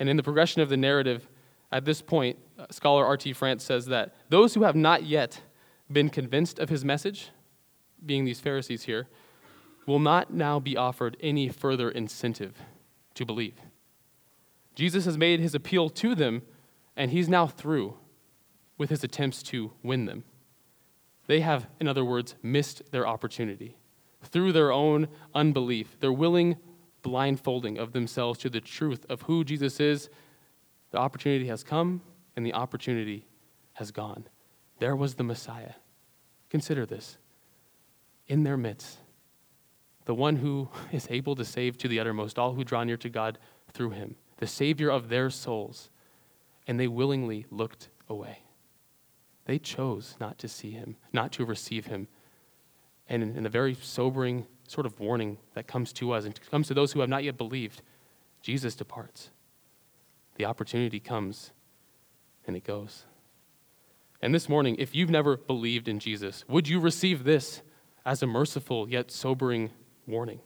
And 0.00 0.08
in 0.08 0.16
the 0.16 0.24
progression 0.24 0.60
of 0.60 0.68
the 0.68 0.76
narrative, 0.76 1.28
at 1.70 1.84
this 1.84 2.02
point, 2.02 2.36
uh, 2.58 2.66
scholar 2.70 3.06
R.T. 3.06 3.32
France 3.34 3.62
says 3.62 3.86
that 3.86 4.12
those 4.28 4.54
who 4.54 4.64
have 4.64 4.74
not 4.74 5.04
yet 5.04 5.40
been 5.88 6.08
convinced 6.08 6.58
of 6.58 6.68
his 6.68 6.84
message, 6.84 7.30
being 8.04 8.24
these 8.24 8.40
Pharisees 8.40 8.84
here, 8.84 9.08
will 9.86 9.98
not 9.98 10.32
now 10.32 10.60
be 10.60 10.76
offered 10.76 11.16
any 11.20 11.48
further 11.48 11.90
incentive 11.90 12.62
to 13.14 13.24
believe. 13.26 13.60
Jesus 14.74 15.04
has 15.04 15.18
made 15.18 15.40
his 15.40 15.54
appeal 15.54 15.88
to 15.90 16.14
them 16.14 16.42
and 16.96 17.10
he's 17.10 17.28
now 17.28 17.46
through 17.46 17.96
with 18.78 18.90
his 18.90 19.04
attempts 19.04 19.42
to 19.44 19.72
win 19.82 20.06
them. 20.06 20.24
They 21.26 21.40
have, 21.40 21.68
in 21.80 21.88
other 21.88 22.04
words, 22.04 22.34
missed 22.42 22.90
their 22.90 23.06
opportunity. 23.06 23.76
Through 24.22 24.52
their 24.52 24.72
own 24.72 25.08
unbelief, 25.34 25.98
their 26.00 26.12
willing 26.12 26.56
blindfolding 27.02 27.78
of 27.78 27.92
themselves 27.92 28.38
to 28.40 28.50
the 28.50 28.60
truth 28.60 29.04
of 29.08 29.22
who 29.22 29.44
Jesus 29.44 29.80
is, 29.80 30.08
the 30.90 30.98
opportunity 30.98 31.46
has 31.48 31.64
come 31.64 32.02
and 32.36 32.46
the 32.46 32.54
opportunity 32.54 33.26
has 33.74 33.90
gone. 33.90 34.26
There 34.78 34.96
was 34.96 35.14
the 35.14 35.24
Messiah. 35.24 35.74
Consider 36.50 36.86
this. 36.86 37.18
In 38.32 38.44
their 38.44 38.56
midst, 38.56 38.96
the 40.06 40.14
one 40.14 40.36
who 40.36 40.70
is 40.90 41.06
able 41.10 41.34
to 41.34 41.44
save 41.44 41.76
to 41.76 41.86
the 41.86 42.00
uttermost 42.00 42.38
all 42.38 42.54
who 42.54 42.64
draw 42.64 42.82
near 42.82 42.96
to 42.96 43.10
God 43.10 43.36
through 43.70 43.90
him, 43.90 44.16
the 44.38 44.46
Savior 44.46 44.90
of 44.90 45.10
their 45.10 45.28
souls 45.28 45.90
and 46.66 46.80
they 46.80 46.88
willingly 46.88 47.44
looked 47.50 47.90
away. 48.08 48.38
They 49.44 49.58
chose 49.58 50.16
not 50.18 50.38
to 50.38 50.48
see 50.48 50.70
him, 50.70 50.96
not 51.12 51.30
to 51.32 51.44
receive 51.44 51.84
him. 51.84 52.08
And 53.06 53.36
in, 53.36 53.44
a 53.44 53.50
very 53.50 53.74
sobering 53.74 54.46
sort 54.66 54.86
of 54.86 54.98
warning 54.98 55.36
that 55.52 55.66
comes 55.66 55.92
to 55.94 56.12
us 56.12 56.24
and 56.24 56.40
comes 56.50 56.68
to 56.68 56.74
those 56.74 56.92
who 56.92 57.00
have 57.00 57.10
not 57.10 57.24
yet 57.24 57.36
believed, 57.36 57.82
Jesus 58.40 58.74
departs. 58.74 59.28
The 60.36 60.46
opportunity 60.46 61.00
comes 61.00 61.52
and 62.46 62.56
it 62.56 62.64
goes. 62.64 63.04
And 64.22 64.34
this 64.34 64.48
morning, 64.48 64.76
if 64.78 64.94
you've 64.94 65.10
never 65.10 65.36
believed 65.36 65.86
in 65.86 65.98
Jesus, 65.98 66.46
would 66.48 66.66
you 66.66 66.80
receive 66.80 67.24
this 67.24 67.60
as 68.04 68.22
a 68.22 68.26
merciful 68.26 68.88
yet 68.88 69.10
sobering 69.10 69.70
warning? 70.06 70.40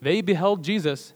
They 0.00 0.20
beheld 0.20 0.62
Jesus, 0.62 1.14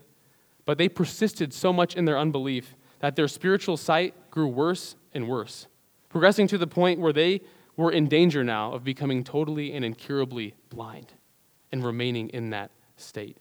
but 0.65 0.79
they 0.79 0.89
persisted 0.89 1.53
so 1.53 1.73
much 1.73 1.95
in 1.95 2.05
their 2.05 2.19
unbelief 2.19 2.75
that 3.01 3.17
their 3.17 3.29
spiritual 3.29 3.77
sight 3.77 4.15
grew 4.31 4.47
worse 4.47 4.97
and 5.13 5.29
worse, 5.29 5.67
progressing 6.09 6.47
to 6.49 6.59
the 6.59 6.67
point 6.67 7.01
where 7.01 7.13
they 7.13 7.41
were 7.77 7.91
in 7.91 8.09
danger 8.09 8.45
now 8.45 8.73
of 8.73 8.85
becoming 8.85 9.25
totally 9.25 9.73
and 9.73 9.85
incurably 9.85 10.55
blind 10.69 11.13
and 11.73 11.85
remaining 11.85 12.29
in 12.31 12.51
that 12.51 12.71
state. 12.97 13.37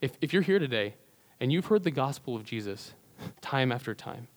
If, 0.00 0.12
if 0.20 0.32
you're 0.32 0.42
here 0.42 0.58
today 0.58 0.94
and 1.40 1.52
you've 1.52 1.66
heard 1.66 1.84
the 1.84 1.90
gospel 1.90 2.36
of 2.36 2.44
Jesus 2.44 2.94
time 3.40 3.72
after 3.72 3.94
time, 3.94 4.28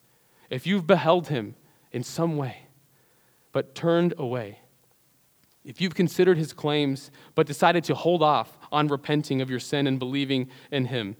if 0.50 0.66
you've 0.66 0.86
beheld 0.86 1.28
him 1.28 1.54
in 1.92 2.02
some 2.02 2.36
way 2.36 2.66
but 3.52 3.74
turned 3.74 4.14
away, 4.18 4.60
if 5.66 5.80
you've 5.80 5.96
considered 5.96 6.38
his 6.38 6.52
claims 6.52 7.10
but 7.34 7.46
decided 7.46 7.82
to 7.84 7.94
hold 7.94 8.22
off 8.22 8.56
on 8.70 8.86
repenting 8.86 9.42
of 9.42 9.50
your 9.50 9.58
sin 9.58 9.88
and 9.88 9.98
believing 9.98 10.48
in 10.70 10.86
him, 10.86 11.16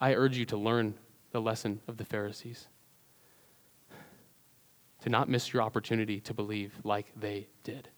I 0.00 0.14
urge 0.14 0.38
you 0.38 0.44
to 0.46 0.56
learn 0.56 0.94
the 1.32 1.40
lesson 1.40 1.80
of 1.88 1.96
the 1.96 2.04
Pharisees. 2.04 2.68
To 5.00 5.10
not 5.10 5.28
miss 5.28 5.52
your 5.52 5.62
opportunity 5.62 6.20
to 6.20 6.32
believe 6.32 6.72
like 6.84 7.12
they 7.16 7.48
did. 7.64 7.88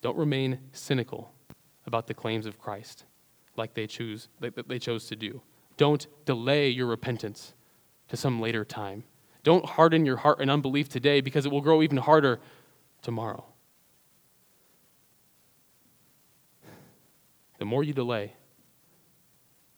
Don't 0.00 0.16
remain 0.16 0.60
cynical 0.70 1.32
about 1.86 2.06
the 2.06 2.14
claims 2.14 2.46
of 2.46 2.60
Christ 2.60 3.04
like 3.56 3.74
they 3.74 3.88
choose 3.88 4.28
like 4.40 4.54
they 4.68 4.78
chose 4.78 5.06
to 5.08 5.16
do. 5.16 5.42
Don't 5.76 6.06
delay 6.24 6.68
your 6.68 6.86
repentance 6.86 7.54
to 8.08 8.16
some 8.16 8.40
later 8.40 8.64
time. 8.64 9.02
Don't 9.42 9.64
harden 9.64 10.06
your 10.06 10.18
heart 10.18 10.40
in 10.40 10.48
unbelief 10.48 10.88
today 10.88 11.20
because 11.20 11.44
it 11.44 11.50
will 11.50 11.60
grow 11.60 11.82
even 11.82 11.96
harder 11.96 12.38
tomorrow. 13.02 13.44
The 17.58 17.64
more 17.64 17.84
you 17.84 17.92
delay, 17.92 18.34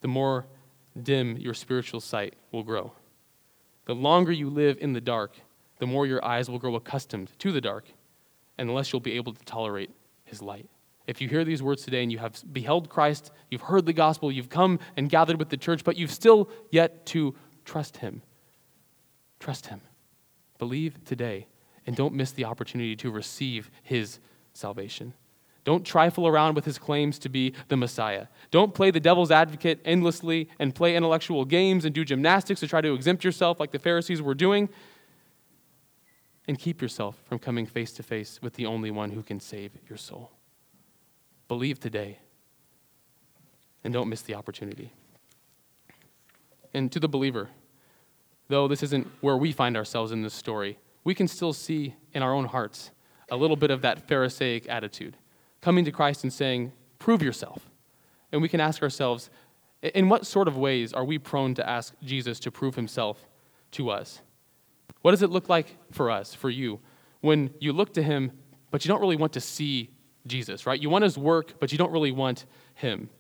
the 0.01 0.09
more 0.09 0.47
dim 1.03 1.37
your 1.37 1.55
spiritual 1.55 2.01
sight 2.01 2.35
will 2.53 2.63
grow. 2.63 2.93
The 3.87 3.95
longer 3.95 4.33
you 4.33 4.49
live 4.49 4.79
in 4.81 4.93
the 4.93 5.01
dark, 5.01 5.37
the 5.79 5.87
more 5.87 6.07
your 6.07 6.25
eyes 6.25 6.49
will 6.49 6.59
grow 6.59 6.77
accustomed 6.77 7.31
to 7.41 7.53
the 7.53 7.61
dark, 7.61 7.87
and 8.57 8.69
the 8.69 8.73
less 8.73 8.93
you'll 8.93 9.01
be 9.01 9.17
able 9.17 9.35
to 9.35 9.45
tolerate 9.45 9.91
his 10.25 10.41
light. 10.41 10.69
If 11.07 11.21
you 11.21 11.29
hear 11.29 11.45
these 11.45 11.63
words 11.63 11.85
today 11.85 12.03
and 12.03 12.11
you 12.11 12.19
have 12.19 12.43
beheld 12.53 12.89
Christ, 12.89 13.31
you've 13.51 13.61
heard 13.61 13.85
the 13.85 13.93
gospel, 13.93 14.33
you've 14.33 14.49
come 14.49 14.79
and 14.97 15.11
gathered 15.11 15.39
with 15.39 15.51
the 15.51 15.57
church, 15.57 15.85
but 15.85 15.97
you've 15.97 16.11
still 16.13 16.49
yet 16.71 17.05
to 17.07 17.35
trust 17.65 17.99
him, 17.99 18.23
trust 19.41 19.67
him. 19.67 19.83
Believe 20.59 21.05
today 21.05 21.49
and 21.87 21.97
don't 21.97 22.15
miss 22.15 22.33
the 22.33 22.45
opportunity 22.45 22.97
to 22.97 23.11
receive 23.11 23.71
his 23.83 24.19
salvation. 24.53 25.15
Don't 25.65 25.85
trifle 25.85 26.27
around 26.27 26.55
with 26.55 26.67
his 26.67 26.79
claims 26.79 27.19
to 27.21 27.31
be 27.31 27.55
the 27.69 27.77
Messiah. 27.77 28.27
Don't 28.51 28.75
play 28.75 28.91
the 28.91 29.01
devil's 29.01 29.31
advocate 29.31 29.81
endlessly 29.85 30.49
and 30.59 30.75
play 30.75 30.95
intellectual 30.95 31.47
games 31.47 31.87
and 31.87 31.95
do 31.95 32.05
gymnastics 32.05 32.61
to 32.61 32.69
try 32.69 32.83
to 32.83 32.93
exempt 32.93 33.25
yourself 33.25 33.59
like 33.59 33.73
the 33.73 33.79
Pharisees 33.79 34.21
were 34.21 34.35
doing. 34.35 34.69
And 36.47 36.59
keep 36.59 36.83
yourself 36.83 37.17
from 37.25 37.39
coming 37.39 37.65
face 37.65 37.93
to 37.93 38.03
face 38.03 38.41
with 38.43 38.55
the 38.55 38.67
only 38.67 38.91
one 38.91 39.11
who 39.11 39.23
can 39.23 39.41
save 39.41 39.73
your 39.89 39.97
soul. 39.97 40.31
believe 41.49 41.81
today. 41.81 42.19
And 43.83 43.93
don't 43.93 44.09
miss 44.09 44.23
the 44.23 44.35
opportunity. 44.35 44.93
And 46.75 46.91
to 46.93 47.01
the 47.01 47.09
believer, 47.09 47.49
though 48.49 48.67
this 48.69 48.83
isn't 48.83 49.07
where 49.21 49.37
we 49.37 49.53
find 49.53 49.77
ourselves 49.77 50.11
in 50.11 50.23
this 50.23 50.35
story, 50.35 50.79
we 51.05 51.15
can 51.15 51.29
still 51.29 51.53
see 51.53 51.95
in 52.13 52.23
our 52.23 52.35
own 52.35 52.47
hearts 52.47 52.91
a 53.31 53.37
little 53.37 53.57
bit 53.57 53.71
of 53.71 53.83
that 53.83 54.09
Pharisaic 54.09 54.69
attitude, 54.69 55.17
coming 55.61 55.85
to 55.85 55.93
Christ 55.93 56.25
and 56.25 56.33
saying, 56.33 56.73
Prove 56.99 57.23
yourself. 57.23 57.71
And 58.33 58.41
we 58.41 58.49
can 58.49 58.61
ask 58.61 58.83
ourselves, 58.83 59.31
in 59.83 60.09
what 60.09 60.27
sort 60.27 60.49
of 60.49 60.57
ways 60.57 60.93
are 60.93 61.05
we 61.05 61.19
prone 61.19 61.55
to 61.55 61.69
ask 61.69 61.95
Jesus 62.03 62.41
to 62.41 62.51
prove 62.51 62.75
himself 62.75 63.29
to 63.73 63.91
us? 63.91 64.23
What 65.03 65.11
does 65.11 65.23
it 65.23 65.31
look 65.31 65.49
like 65.51 65.77
for 65.93 66.11
us, 66.11 66.35
for 66.35 66.49
you, 66.49 66.81
when 67.21 67.51
you 67.61 67.73
look 67.73 67.93
to 67.95 68.03
him, 68.03 68.33
but 68.71 68.85
you 68.85 68.89
don't 68.89 69.01
really 69.01 69.17
want 69.17 69.35
to 69.35 69.41
see 69.41 69.91
Jesus, 70.27 70.67
right? 70.67 70.81
You 70.81 70.89
want 70.89 71.05
his 71.05 71.19
work, 71.19 71.61
but 71.61 71.71
you 71.71 71.79
don't 71.79 71.93
really 71.93 72.13
want 72.13 72.47
him. 72.75 73.11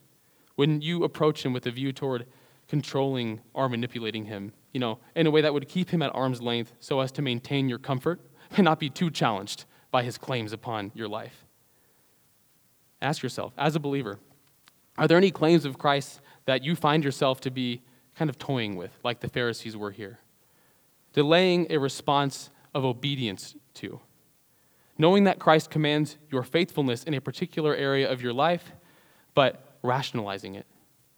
When 0.56 0.80
you 0.80 1.04
approach 1.04 1.44
him 1.44 1.52
with 1.52 1.66
a 1.66 1.70
view 1.70 1.92
toward 1.92 2.26
controlling 2.68 3.40
or 3.52 3.68
manipulating 3.68 4.24
him, 4.24 4.52
you 4.74 4.80
know, 4.80 4.98
in 5.14 5.26
a 5.26 5.30
way 5.30 5.40
that 5.40 5.54
would 5.54 5.68
keep 5.68 5.88
him 5.88 6.02
at 6.02 6.14
arm's 6.14 6.42
length 6.42 6.72
so 6.80 7.00
as 7.00 7.10
to 7.12 7.22
maintain 7.22 7.68
your 7.68 7.78
comfort 7.78 8.20
and 8.56 8.64
not 8.64 8.78
be 8.78 8.90
too 8.90 9.10
challenged 9.10 9.64
by 9.90 10.02
his 10.02 10.18
claims 10.18 10.52
upon 10.52 10.92
your 10.94 11.08
life. 11.08 11.46
Ask 13.00 13.22
yourself, 13.22 13.52
as 13.56 13.76
a 13.76 13.80
believer, 13.80 14.18
are 14.98 15.08
there 15.08 15.16
any 15.16 15.30
claims 15.30 15.64
of 15.64 15.78
Christ 15.78 16.20
that 16.46 16.64
you 16.64 16.74
find 16.74 17.04
yourself 17.04 17.40
to 17.42 17.50
be 17.50 17.82
kind 18.16 18.28
of 18.28 18.38
toying 18.38 18.76
with, 18.76 18.92
like 19.02 19.20
the 19.20 19.28
Pharisees 19.28 19.76
were 19.76 19.90
here? 19.92 20.18
Delaying 21.12 21.66
a 21.70 21.78
response 21.78 22.50
of 22.74 22.84
obedience 22.84 23.54
to. 23.74 24.00
Knowing 24.98 25.24
that 25.24 25.38
Christ 25.38 25.70
commands 25.70 26.16
your 26.30 26.42
faithfulness 26.42 27.04
in 27.04 27.14
a 27.14 27.20
particular 27.20 27.74
area 27.74 28.10
of 28.10 28.22
your 28.22 28.32
life, 28.32 28.72
but 29.34 29.78
rationalizing 29.82 30.54
it 30.54 30.66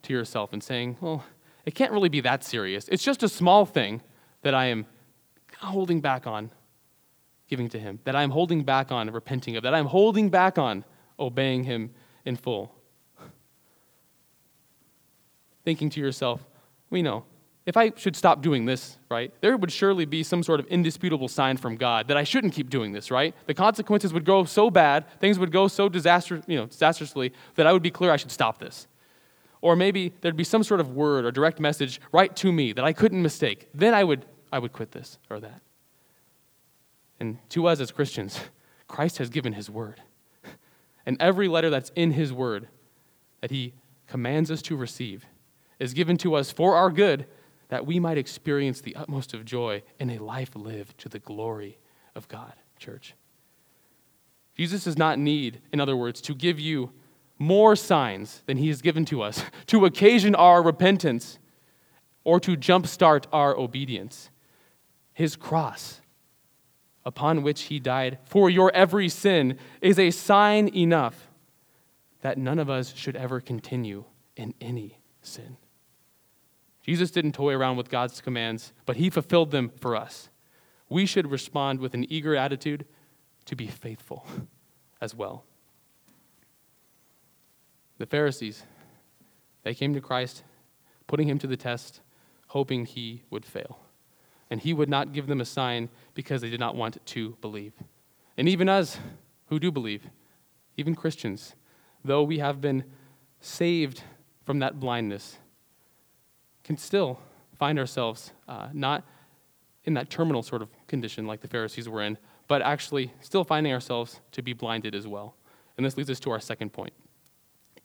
to 0.02 0.12
yourself 0.12 0.52
and 0.52 0.62
saying, 0.62 0.96
well, 1.00 1.24
it 1.66 1.74
can't 1.74 1.92
really 1.92 2.08
be 2.08 2.20
that 2.20 2.44
serious. 2.44 2.88
It's 2.88 3.02
just 3.02 3.22
a 3.24 3.28
small 3.28 3.66
thing 3.66 4.00
that 4.42 4.54
I 4.54 4.66
am 4.66 4.86
holding 5.58 6.00
back 6.00 6.26
on 6.26 6.50
giving 7.48 7.68
to 7.70 7.78
Him, 7.78 7.98
that 8.04 8.16
I'm 8.16 8.30
holding 8.30 8.62
back 8.62 8.92
on 8.92 9.10
repenting 9.10 9.56
of, 9.56 9.64
that 9.64 9.74
I'm 9.74 9.86
holding 9.86 10.30
back 10.30 10.58
on 10.58 10.84
obeying 11.18 11.64
Him 11.64 11.90
in 12.24 12.36
full. 12.36 12.72
Thinking 15.64 15.90
to 15.90 16.00
yourself, 16.00 16.46
we 16.90 17.02
know, 17.02 17.24
if 17.66 17.76
I 17.76 17.92
should 17.96 18.14
stop 18.14 18.42
doing 18.42 18.64
this, 18.64 18.96
right, 19.10 19.34
there 19.40 19.56
would 19.56 19.72
surely 19.72 20.04
be 20.04 20.22
some 20.22 20.44
sort 20.44 20.60
of 20.60 20.66
indisputable 20.66 21.26
sign 21.26 21.56
from 21.56 21.76
God 21.76 22.06
that 22.06 22.16
I 22.16 22.22
shouldn't 22.22 22.52
keep 22.52 22.70
doing 22.70 22.92
this, 22.92 23.10
right? 23.10 23.34
The 23.46 23.54
consequences 23.54 24.12
would 24.12 24.24
go 24.24 24.44
so 24.44 24.70
bad, 24.70 25.04
things 25.18 25.36
would 25.40 25.50
go 25.50 25.66
so 25.66 25.86
you 25.86 26.56
know, 26.56 26.66
disastrously 26.66 27.32
that 27.56 27.66
I 27.66 27.72
would 27.72 27.82
be 27.82 27.90
clear 27.90 28.12
I 28.12 28.16
should 28.16 28.30
stop 28.30 28.58
this. 28.58 28.86
Or 29.60 29.76
maybe 29.76 30.12
there'd 30.20 30.36
be 30.36 30.44
some 30.44 30.62
sort 30.62 30.80
of 30.80 30.90
word 30.94 31.24
or 31.24 31.30
direct 31.30 31.60
message 31.60 32.00
right 32.12 32.34
to 32.36 32.52
me 32.52 32.72
that 32.72 32.84
I 32.84 32.92
couldn't 32.92 33.22
mistake. 33.22 33.68
Then 33.74 33.94
I 33.94 34.04
would, 34.04 34.24
I 34.52 34.58
would 34.58 34.72
quit 34.72 34.92
this 34.92 35.18
or 35.30 35.40
that. 35.40 35.62
And 37.18 37.38
to 37.50 37.66
us 37.66 37.80
as 37.80 37.90
Christians, 37.90 38.38
Christ 38.88 39.18
has 39.18 39.30
given 39.30 39.52
his 39.52 39.70
word. 39.70 40.02
And 41.08 41.16
every 41.20 41.46
letter 41.46 41.70
that's 41.70 41.92
in 41.94 42.10
his 42.10 42.32
word 42.32 42.66
that 43.40 43.52
he 43.52 43.74
commands 44.08 44.50
us 44.50 44.60
to 44.62 44.74
receive 44.74 45.24
is 45.78 45.94
given 45.94 46.16
to 46.16 46.34
us 46.34 46.50
for 46.50 46.74
our 46.74 46.90
good 46.90 47.26
that 47.68 47.86
we 47.86 48.00
might 48.00 48.18
experience 48.18 48.80
the 48.80 48.96
utmost 48.96 49.34
of 49.34 49.44
joy 49.44 49.82
in 49.98 50.10
a 50.10 50.18
life 50.18 50.54
lived 50.54 50.98
to 50.98 51.08
the 51.08 51.20
glory 51.20 51.78
of 52.16 52.26
God, 52.26 52.54
church. 52.78 53.14
Jesus 54.56 54.84
does 54.84 54.96
not 54.96 55.18
need, 55.18 55.60
in 55.72 55.80
other 55.80 55.96
words, 55.96 56.20
to 56.22 56.34
give 56.34 56.58
you 56.58 56.92
more 57.38 57.76
signs 57.76 58.42
than 58.46 58.56
he 58.56 58.68
has 58.68 58.82
given 58.82 59.04
to 59.06 59.22
us 59.22 59.42
to 59.66 59.84
occasion 59.84 60.34
our 60.34 60.62
repentance 60.62 61.38
or 62.24 62.40
to 62.40 62.56
jumpstart 62.56 63.24
our 63.32 63.56
obedience. 63.56 64.30
His 65.12 65.36
cross, 65.36 66.00
upon 67.04 67.42
which 67.42 67.62
he 67.62 67.78
died 67.78 68.18
for 68.24 68.50
your 68.50 68.72
every 68.74 69.08
sin, 69.08 69.58
is 69.80 69.98
a 69.98 70.10
sign 70.10 70.68
enough 70.68 71.28
that 72.20 72.38
none 72.38 72.58
of 72.58 72.68
us 72.68 72.92
should 72.94 73.16
ever 73.16 73.40
continue 73.40 74.04
in 74.36 74.54
any 74.60 74.98
sin. 75.22 75.56
Jesus 76.82 77.10
didn't 77.10 77.32
toy 77.32 77.54
around 77.54 77.76
with 77.76 77.90
God's 77.90 78.20
commands, 78.20 78.72
but 78.84 78.96
he 78.96 79.10
fulfilled 79.10 79.50
them 79.50 79.70
for 79.80 79.96
us. 79.96 80.28
We 80.88 81.06
should 81.06 81.30
respond 81.30 81.80
with 81.80 81.94
an 81.94 82.10
eager 82.10 82.36
attitude 82.36 82.86
to 83.46 83.56
be 83.56 83.66
faithful 83.66 84.26
as 85.00 85.14
well. 85.14 85.44
The 87.98 88.06
Pharisees, 88.06 88.64
they 89.62 89.74
came 89.74 89.94
to 89.94 90.00
Christ, 90.00 90.42
putting 91.06 91.28
him 91.28 91.38
to 91.38 91.46
the 91.46 91.56
test, 91.56 92.00
hoping 92.48 92.84
he 92.84 93.22
would 93.30 93.44
fail. 93.44 93.78
And 94.50 94.60
he 94.60 94.72
would 94.72 94.88
not 94.88 95.12
give 95.12 95.26
them 95.26 95.40
a 95.40 95.44
sign 95.44 95.88
because 96.14 96.40
they 96.40 96.50
did 96.50 96.60
not 96.60 96.76
want 96.76 97.04
to 97.04 97.36
believe. 97.40 97.72
And 98.36 98.48
even 98.48 98.68
us 98.68 98.98
who 99.46 99.58
do 99.58 99.72
believe, 99.72 100.04
even 100.76 100.94
Christians, 100.94 101.54
though 102.04 102.22
we 102.22 102.38
have 102.38 102.60
been 102.60 102.84
saved 103.40 104.02
from 104.44 104.58
that 104.60 104.78
blindness, 104.78 105.38
can 106.62 106.76
still 106.76 107.18
find 107.58 107.78
ourselves 107.78 108.32
uh, 108.48 108.68
not 108.72 109.04
in 109.84 109.94
that 109.94 110.10
terminal 110.10 110.42
sort 110.42 110.62
of 110.62 110.68
condition 110.86 111.26
like 111.26 111.40
the 111.40 111.48
Pharisees 111.48 111.88
were 111.88 112.02
in, 112.02 112.18
but 112.48 112.60
actually 112.62 113.12
still 113.20 113.44
finding 113.44 113.72
ourselves 113.72 114.20
to 114.32 114.42
be 114.42 114.52
blinded 114.52 114.94
as 114.94 115.06
well. 115.06 115.36
And 115.76 115.86
this 115.86 115.96
leads 115.96 116.10
us 116.10 116.20
to 116.20 116.30
our 116.30 116.40
second 116.40 116.72
point. 116.72 116.92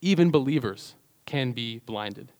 Even 0.02 0.32
believers 0.32 0.96
can 1.26 1.52
be 1.52 1.80
blinded. 1.80 2.32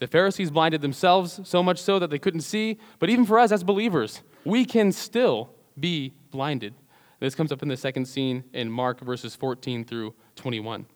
The 0.00 0.06
Pharisees 0.06 0.50
blinded 0.50 0.80
themselves 0.80 1.40
so 1.44 1.62
much 1.62 1.80
so 1.80 1.98
that 1.98 2.10
they 2.10 2.18
couldn't 2.18 2.42
see, 2.42 2.78
but 2.98 3.10
even 3.10 3.24
for 3.24 3.38
us 3.38 3.50
as 3.50 3.64
believers, 3.64 4.22
we 4.44 4.64
can 4.64 4.92
still 4.92 5.50
be 5.78 6.12
blinded. 6.30 6.74
This 7.20 7.34
comes 7.34 7.50
up 7.50 7.62
in 7.62 7.68
the 7.68 7.76
second 7.76 8.06
scene 8.06 8.44
in 8.52 8.70
Mark 8.70 9.00
verses 9.00 9.34
14 9.34 9.84
through 9.84 10.14
21. 10.36 10.86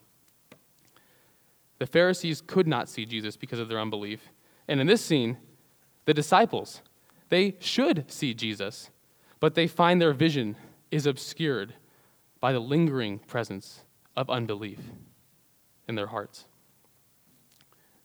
The 1.78 1.86
Pharisees 1.86 2.42
could 2.46 2.68
not 2.68 2.88
see 2.88 3.04
Jesus 3.04 3.36
because 3.36 3.58
of 3.58 3.68
their 3.68 3.80
unbelief. 3.80 4.30
And 4.68 4.80
in 4.80 4.86
this 4.86 5.04
scene, 5.04 5.36
the 6.04 6.14
disciples, 6.14 6.80
they 7.28 7.56
should 7.58 8.10
see 8.10 8.34
Jesus, 8.34 8.90
but 9.40 9.54
they 9.54 9.66
find 9.66 10.00
their 10.00 10.12
vision 10.12 10.56
is 10.92 11.06
obscured 11.06 11.74
by 12.38 12.52
the 12.52 12.60
lingering 12.60 13.18
presence 13.18 13.84
of 14.16 14.30
unbelief 14.30 14.78
in 15.92 15.96
their 15.96 16.06
hearts. 16.06 16.46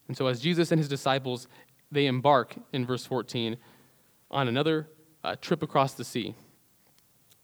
And 0.08 0.16
so, 0.16 0.28
as 0.28 0.42
Jesus 0.42 0.72
and 0.72 0.80
his 0.80 0.90
disciples, 0.90 1.48
they 1.90 2.06
embark 2.06 2.56
in 2.74 2.86
verse 2.86 3.06
14 3.06 3.58
on 4.30 4.48
another 4.48 4.90
uh, 5.24 5.36
trip 5.40 5.64
across 5.64 5.94
the 5.94 6.04
sea. 6.04 6.36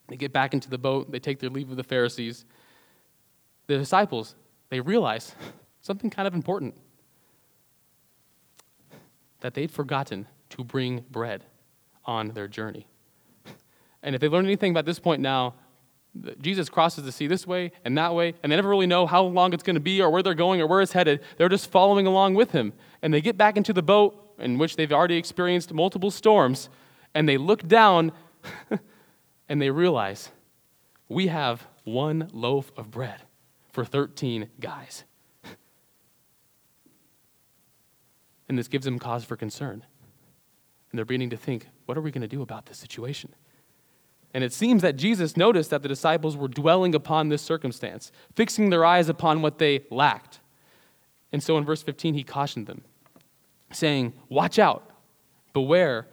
They 0.09 0.17
get 0.17 0.33
back 0.33 0.53
into 0.53 0.69
the 0.69 0.77
boat, 0.77 1.11
they 1.11 1.19
take 1.19 1.39
their 1.39 1.49
leave 1.49 1.71
of 1.71 1.77
the 1.77 1.83
Pharisees. 1.83 2.45
The 3.67 3.77
disciples, 3.77 4.35
they 4.69 4.81
realize 4.81 5.33
something 5.81 6.09
kind 6.09 6.27
of 6.27 6.33
important 6.33 6.75
that 9.39 9.53
they'd 9.53 9.71
forgotten 9.71 10.27
to 10.49 10.63
bring 10.63 11.05
bread 11.09 11.45
on 12.05 12.29
their 12.29 12.47
journey. 12.47 12.87
And 14.05 14.15
if 14.15 14.19
they 14.19 14.27
learn 14.27 14.43
anything 14.43 14.71
about 14.71 14.83
this 14.83 14.99
point 14.99 15.21
now, 15.21 15.53
Jesus 16.39 16.69
crosses 16.69 17.03
the 17.03 17.11
sea 17.11 17.27
this 17.27 17.47
way 17.47 17.71
and 17.83 17.97
that 17.97 18.13
way, 18.13 18.35
and 18.43 18.51
they 18.51 18.55
never 18.55 18.69
really 18.69 18.85
know 18.85 19.07
how 19.07 19.23
long 19.23 19.53
it's 19.53 19.63
going 19.63 19.75
to 19.75 19.79
be 19.79 20.01
or 20.01 20.09
where 20.09 20.21
they're 20.21 20.35
going 20.35 20.61
or 20.61 20.67
where 20.67 20.81
it's 20.81 20.91
headed. 20.91 21.21
They're 21.37 21.49
just 21.49 21.71
following 21.71 22.05
along 22.05 22.35
with 22.35 22.51
him. 22.51 22.73
And 23.01 23.13
they 23.13 23.21
get 23.21 23.37
back 23.37 23.57
into 23.57 23.73
the 23.73 23.81
boat 23.81 24.35
in 24.37 24.57
which 24.57 24.75
they've 24.75 24.91
already 24.91 25.17
experienced 25.17 25.73
multiple 25.73 26.11
storms, 26.11 26.69
and 27.13 27.27
they 27.27 27.37
look 27.37 27.67
down 27.67 28.11
and 29.49 29.61
they 29.61 29.69
realize 29.69 30.29
we 31.09 31.27
have 31.27 31.67
one 31.83 32.29
loaf 32.31 32.71
of 32.77 32.91
bread 32.91 33.21
for 33.71 33.85
13 33.85 34.49
guys. 34.59 35.03
And 38.49 38.59
this 38.59 38.67
gives 38.67 38.85
them 38.85 38.99
cause 38.99 39.23
for 39.23 39.35
concern. 39.35 39.85
And 40.91 40.97
they're 40.97 41.05
beginning 41.05 41.31
to 41.31 41.37
think, 41.37 41.69
what 41.85 41.97
are 41.97 42.01
we 42.01 42.11
going 42.11 42.21
to 42.21 42.27
do 42.27 42.43
about 42.43 42.67
this 42.67 42.77
situation? 42.77 43.33
And 44.33 44.43
it 44.43 44.51
seems 44.51 44.81
that 44.81 44.95
Jesus 44.95 45.37
noticed 45.37 45.69
that 45.69 45.83
the 45.83 45.87
disciples 45.87 46.35
were 46.35 46.47
dwelling 46.47 46.95
upon 46.95 47.29
this 47.29 47.41
circumstance, 47.41 48.11
fixing 48.35 48.69
their 48.69 48.83
eyes 48.83 49.07
upon 49.07 49.41
what 49.41 49.59
they 49.59 49.85
lacked. 49.91 50.39
And 51.31 51.41
so 51.41 51.57
in 51.57 51.65
verse 51.65 51.83
15, 51.83 52.15
he 52.15 52.23
cautioned 52.23 52.67
them, 52.67 52.83
saying, 53.71 54.13
Watch 54.29 54.57
out, 54.57 54.89
beware 55.53 56.07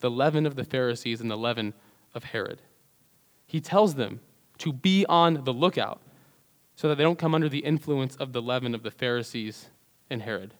the 0.00 0.10
leaven 0.10 0.44
of 0.44 0.56
the 0.56 0.64
Pharisees 0.64 1.20
and 1.20 1.30
the 1.30 1.36
leaven 1.36 1.72
of 2.14 2.24
Herod. 2.24 2.60
He 3.46 3.60
tells 3.60 3.94
them 3.94 4.20
to 4.58 4.72
be 4.72 5.06
on 5.06 5.44
the 5.44 5.52
lookout 5.52 6.00
so 6.76 6.88
that 6.88 6.96
they 6.96 7.04
don't 7.04 7.18
come 7.18 7.34
under 7.34 7.48
the 7.48 7.60
influence 7.60 8.16
of 8.16 8.32
the 8.32 8.42
leaven 8.42 8.74
of 8.74 8.82
the 8.82 8.90
Pharisees 8.90 9.70
and 10.10 10.22
Herod. 10.22 10.54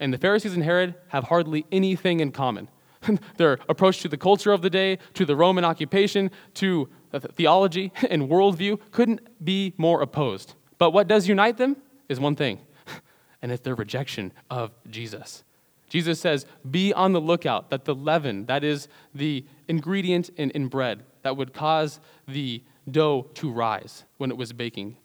And 0.00 0.12
the 0.12 0.18
Pharisees 0.18 0.54
and 0.54 0.64
Herod 0.64 0.94
have 1.08 1.24
hardly 1.24 1.66
anything 1.70 2.20
in 2.20 2.30
common. 2.30 2.68
Their 3.36 3.58
approach 3.68 4.00
to 4.02 4.08
the 4.08 4.16
culture 4.16 4.52
of 4.52 4.62
the 4.62 4.70
day, 4.70 4.98
to 5.14 5.24
the 5.24 5.36
Roman 5.36 5.64
occupation, 5.64 6.30
to 6.54 6.88
theology 7.12 7.92
and 8.10 8.28
worldview 8.28 8.78
couldn't 8.90 9.20
be 9.44 9.74
more 9.76 10.02
opposed. 10.02 10.54
But 10.78 10.90
what 10.90 11.08
does 11.08 11.28
unite 11.28 11.56
them? 11.56 11.76
is 12.08 12.18
one 12.18 12.34
thing, 12.34 12.60
and 13.42 13.52
it's 13.52 13.62
their 13.62 13.74
rejection 13.74 14.32
of 14.50 14.72
Jesus. 14.90 15.44
Jesus 15.88 16.20
says, 16.20 16.46
Be 16.70 16.92
on 16.92 17.12
the 17.12 17.20
lookout 17.20 17.70
that 17.70 17.84
the 17.84 17.94
leaven, 17.94 18.46
that 18.46 18.64
is 18.64 18.88
the 19.14 19.44
ingredient 19.68 20.30
in, 20.36 20.50
in 20.50 20.68
bread 20.68 21.02
that 21.22 21.36
would 21.36 21.52
cause 21.52 22.00
the 22.26 22.62
dough 22.90 23.26
to 23.34 23.50
rise 23.50 24.04
when 24.18 24.30
it 24.30 24.36
was 24.36 24.52
baking, 24.52 24.96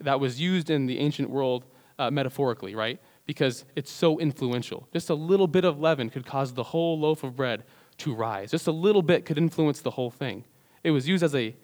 that 0.00 0.20
was 0.20 0.40
used 0.40 0.70
in 0.70 0.86
the 0.86 0.98
ancient 0.98 1.30
world 1.30 1.64
uh, 1.98 2.10
metaphorically, 2.10 2.74
right? 2.74 3.00
Because 3.30 3.64
it's 3.76 3.92
so 3.92 4.18
influential. 4.18 4.88
Just 4.92 5.08
a 5.08 5.14
little 5.14 5.46
bit 5.46 5.64
of 5.64 5.78
leaven 5.78 6.10
could 6.10 6.26
cause 6.26 6.52
the 6.52 6.64
whole 6.64 6.98
loaf 6.98 7.22
of 7.22 7.36
bread 7.36 7.62
to 7.98 8.12
rise. 8.12 8.50
Just 8.50 8.66
a 8.66 8.72
little 8.72 9.02
bit 9.02 9.24
could 9.24 9.38
influence 9.38 9.80
the 9.80 9.92
whole 9.92 10.10
thing. 10.10 10.42
It 10.82 10.90
was 10.90 11.06
used 11.06 11.22
as 11.22 11.32
a 11.32 11.54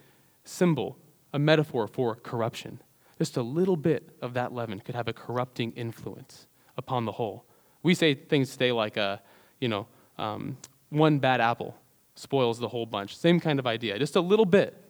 symbol, 0.44 0.96
a 1.32 1.40
metaphor 1.40 1.88
for 1.88 2.14
corruption. 2.14 2.80
Just 3.18 3.36
a 3.36 3.42
little 3.42 3.76
bit 3.76 4.10
of 4.22 4.32
that 4.34 4.52
leaven 4.52 4.78
could 4.78 4.94
have 4.94 5.08
a 5.08 5.12
corrupting 5.12 5.72
influence 5.72 6.46
upon 6.76 7.04
the 7.04 7.10
whole. 7.10 7.44
We 7.82 7.96
say 7.96 8.14
things 8.14 8.52
today 8.52 8.70
like, 8.70 8.96
uh, 8.96 9.16
you 9.60 9.66
know, 9.66 9.88
um, 10.18 10.58
one 10.90 11.18
bad 11.18 11.40
apple 11.40 11.74
spoils 12.14 12.60
the 12.60 12.68
whole 12.68 12.86
bunch. 12.86 13.16
Same 13.16 13.40
kind 13.40 13.58
of 13.58 13.66
idea. 13.66 13.98
Just 13.98 14.14
a 14.14 14.20
little 14.20 14.46
bit 14.46 14.80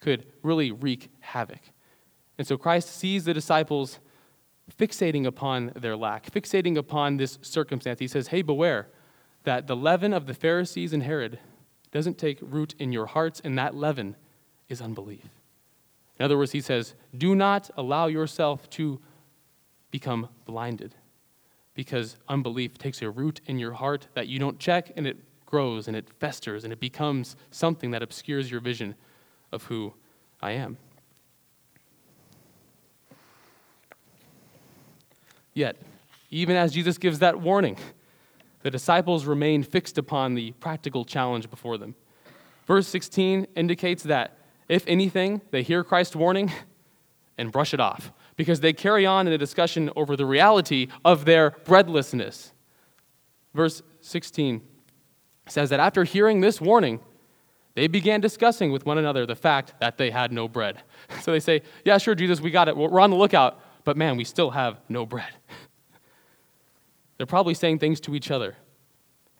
could 0.00 0.26
really 0.42 0.72
wreak 0.72 1.08
havoc. 1.20 1.60
And 2.36 2.44
so 2.44 2.58
Christ 2.58 2.96
sees 2.96 3.26
the 3.26 3.32
disciples 3.32 4.00
fixating 4.74 5.26
upon 5.26 5.72
their 5.76 5.96
lack, 5.96 6.30
fixating 6.30 6.76
upon 6.76 7.16
this 7.16 7.38
circumstance. 7.42 8.00
He 8.00 8.08
says, 8.08 8.28
Hey, 8.28 8.42
beware 8.42 8.88
that 9.44 9.66
the 9.66 9.76
leaven 9.76 10.12
of 10.12 10.26
the 10.26 10.34
Pharisees 10.34 10.92
and 10.92 11.02
Herod 11.02 11.38
doesn't 11.92 12.18
take 12.18 12.38
root 12.40 12.74
in 12.78 12.92
your 12.92 13.06
hearts, 13.06 13.40
and 13.44 13.56
that 13.58 13.74
leaven 13.74 14.16
is 14.68 14.82
unbelief. 14.82 15.28
In 16.18 16.24
other 16.24 16.36
words, 16.36 16.52
he 16.52 16.60
says, 16.60 16.94
Do 17.16 17.34
not 17.34 17.70
allow 17.76 18.06
yourself 18.06 18.68
to 18.70 19.00
become 19.90 20.28
blinded 20.44 20.94
because 21.74 22.16
unbelief 22.28 22.78
takes 22.78 23.02
a 23.02 23.10
root 23.10 23.40
in 23.46 23.58
your 23.58 23.72
heart 23.72 24.08
that 24.14 24.26
you 24.26 24.38
don't 24.38 24.58
check 24.58 24.90
and 24.96 25.06
it 25.06 25.16
grows 25.44 25.86
and 25.86 25.96
it 25.96 26.08
festers 26.18 26.64
and 26.64 26.72
it 26.72 26.80
becomes 26.80 27.36
something 27.50 27.92
that 27.92 28.02
obscures 28.02 28.50
your 28.50 28.60
vision 28.60 28.94
of 29.52 29.64
who 29.64 29.92
I 30.42 30.52
am. 30.52 30.78
Yet, 35.56 35.78
even 36.30 36.54
as 36.54 36.74
Jesus 36.74 36.98
gives 36.98 37.20
that 37.20 37.40
warning, 37.40 37.78
the 38.60 38.70
disciples 38.70 39.24
remain 39.24 39.62
fixed 39.62 39.96
upon 39.96 40.34
the 40.34 40.52
practical 40.52 41.06
challenge 41.06 41.48
before 41.48 41.78
them. 41.78 41.94
Verse 42.66 42.86
16 42.86 43.46
indicates 43.56 44.02
that, 44.02 44.36
if 44.68 44.86
anything, 44.86 45.40
they 45.52 45.62
hear 45.62 45.82
Christ's 45.82 46.14
warning 46.14 46.52
and 47.38 47.50
brush 47.50 47.72
it 47.72 47.80
off 47.80 48.12
because 48.36 48.60
they 48.60 48.74
carry 48.74 49.06
on 49.06 49.26
in 49.26 49.32
a 49.32 49.38
discussion 49.38 49.90
over 49.96 50.14
the 50.14 50.26
reality 50.26 50.88
of 51.06 51.24
their 51.24 51.52
breadlessness. 51.64 52.52
Verse 53.54 53.82
16 54.02 54.60
says 55.48 55.70
that 55.70 55.80
after 55.80 56.04
hearing 56.04 56.42
this 56.42 56.60
warning, 56.60 57.00
they 57.76 57.86
began 57.86 58.20
discussing 58.20 58.72
with 58.72 58.84
one 58.84 58.98
another 58.98 59.24
the 59.24 59.34
fact 59.34 59.72
that 59.80 59.96
they 59.96 60.10
had 60.10 60.32
no 60.32 60.48
bread. 60.48 60.82
So 61.22 61.32
they 61.32 61.40
say, 61.40 61.62
Yeah, 61.82 61.96
sure, 61.96 62.14
Jesus, 62.14 62.42
we 62.42 62.50
got 62.50 62.68
it. 62.68 62.76
We're 62.76 63.00
on 63.00 63.10
the 63.10 63.16
lookout, 63.16 63.58
but 63.86 63.96
man, 63.96 64.18
we 64.18 64.24
still 64.24 64.50
have 64.50 64.80
no 64.90 65.06
bread. 65.06 65.32
They're 67.16 67.26
probably 67.26 67.54
saying 67.54 67.78
things 67.78 68.00
to 68.00 68.14
each 68.14 68.30
other 68.30 68.56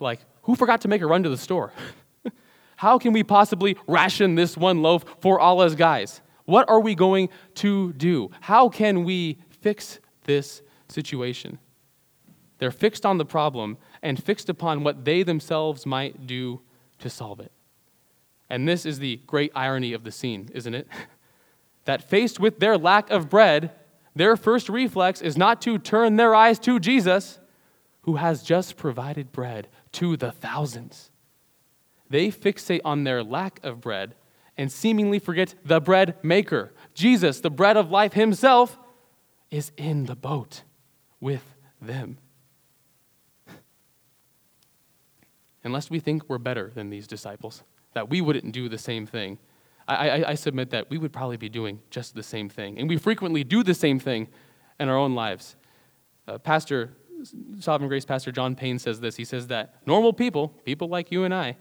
like, 0.01 0.21
Who 0.43 0.55
forgot 0.55 0.83
to 0.83 0.89
make 0.89 1.03
a 1.03 1.07
run 1.07 1.23
to 1.23 1.29
the 1.29 1.37
store? 1.37 1.73
How 2.77 2.99
can 2.99 3.13
we 3.13 3.23
possibly 3.23 3.77
ration 3.87 4.35
this 4.35 4.57
one 4.57 4.83
loaf 4.83 5.05
for 5.21 5.41
all 5.41 5.61
us 5.61 5.75
guys? 5.75 6.21
What 6.45 6.69
are 6.69 6.81
we 6.81 6.95
going 6.95 7.31
to 7.57 7.93
do? 7.95 8.31
How 8.41 8.69
can 8.69 9.05
we 9.05 9.39
fix 9.61 9.99
this 10.25 10.63
situation? 10.89 11.59
They're 12.59 12.71
fixed 12.71 13.05
on 13.05 13.19
the 13.19 13.25
problem 13.25 13.79
and 14.03 14.23
fixed 14.23 14.49
upon 14.49 14.85
what 14.85 15.05
they 15.05 15.23
themselves 15.23 15.85
might 15.85 16.27
do 16.27 16.61
to 17.01 17.11
solve 17.11 17.41
it. 17.41 17.53
And 18.49 18.69
this 18.69 18.87
is 18.87 19.01
the 19.01 19.21
great 19.27 19.51
irony 19.55 19.93
of 19.93 20.05
the 20.05 20.13
scene, 20.13 20.49
isn't 20.55 20.75
it? 20.75 20.87
that 21.85 22.09
faced 22.09 22.39
with 22.39 22.61
their 22.61 22.79
lack 22.79 23.11
of 23.11 23.29
bread, 23.29 23.73
their 24.17 24.37
first 24.37 24.71
reflex 24.71 25.21
is 25.21 25.37
not 25.37 25.61
to 25.63 25.79
turn 25.79 26.17
their 26.17 26.35
eyes 26.35 26.59
to 26.61 26.81
Jesus, 26.81 27.39
who 28.01 28.17
has 28.17 28.43
just 28.43 28.79
provided 28.79 29.31
bread 29.31 29.69
to 29.93 30.17
the 30.17 30.33
thousands. 30.33 31.11
They 32.09 32.29
fixate 32.29 32.81
on 32.83 33.05
their 33.05 33.23
lack 33.23 33.61
of 33.63 33.81
bread 33.83 34.15
and 34.57 34.73
seemingly 34.73 35.19
forget 35.19 35.55
the 35.65 35.81
bread 35.81 36.17
maker. 36.23 36.73
Jesus, 36.95 37.41
the 37.41 37.51
bread 37.51 37.77
of 37.77 37.91
life 37.91 38.15
himself, 38.15 38.79
is 39.51 39.71
in 39.77 40.07
the 40.07 40.17
boat 40.17 40.63
with 41.21 41.55
them. 41.81 42.17
Unless 45.63 45.91
we 45.91 46.01
think 46.01 46.23
we're 46.27 46.39
better 46.39 46.73
than 46.75 46.89
these 46.89 47.07
disciples, 47.07 47.65
that 47.93 48.09
we 48.09 48.23
wouldn't 48.23 48.53
do 48.53 48.69
the 48.71 48.79
same 48.79 49.05
thing, 49.05 49.39
I, 49.89 50.09
I, 50.09 50.31
I, 50.31 50.35
submit 50.35 50.71
that 50.71 50.91
we 50.91 50.99
would 50.99 51.13
probably 51.13 51.37
be 51.37 51.49
doing 51.49 51.81
just 51.91 52.15
the 52.15 52.23
same 52.23 52.49
thing. 52.49 52.79
And 52.79 52.89
we 52.89 52.97
frequently 52.97 53.45
do 53.45 53.63
the 53.63 53.75
same 53.75 53.99
thing 53.99 54.29
in 54.81 54.89
our 54.89 54.97
own 54.97 55.15
lives. 55.15 55.57
Uh, 56.27 56.39
Pastor, 56.39 56.93
Sovereign 57.61 57.89
Grace 57.89 58.05
Pastor 58.05 58.33
John 58.33 58.55
Payne 58.57 58.79
says 58.79 59.01
this. 59.01 59.17
He 59.17 59.25
says 59.25 59.47
that 59.49 59.75
normal 59.87 60.13
people, 60.13 60.49
people 60.65 60.89
like 60.89 61.13
you 61.13 61.25
and 61.25 61.33
I, 61.33 61.57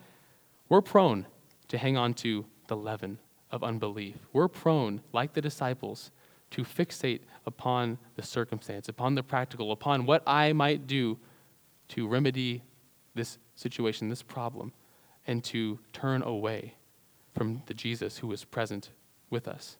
we're 0.70 0.82
prone 0.82 1.28
to 1.68 1.78
hang 1.78 1.98
on 1.98 2.14
to 2.16 2.46
the 2.68 2.76
leaven 2.76 3.20
of 3.52 3.64
unbelief. 3.64 4.16
We're 4.34 4.48
prone, 4.48 5.02
like 5.14 5.34
the 5.34 5.42
disciples, 5.42 6.12
to 6.52 6.64
fixate 6.64 7.22
upon 7.46 7.98
the 8.16 8.24
circumstance, 8.24 8.90
upon 8.90 9.16
the 9.16 9.24
practical, 9.24 9.72
upon 9.72 10.06
what 10.06 10.24
I 10.26 10.54
might 10.54 10.88
do 10.88 11.18
to 11.90 12.08
remedy 12.08 12.64
this 13.14 13.38
situation, 13.56 14.10
this 14.10 14.24
problem, 14.24 14.74
and 15.28 15.44
to 15.46 15.80
turn 15.94 16.22
away 16.24 16.76
from 17.36 17.62
the 17.65 17.74
Jesus 17.74 18.17
who 18.17 18.32
is 18.32 18.45
present 18.45 18.89
with 19.30 19.48
us. 19.48 19.78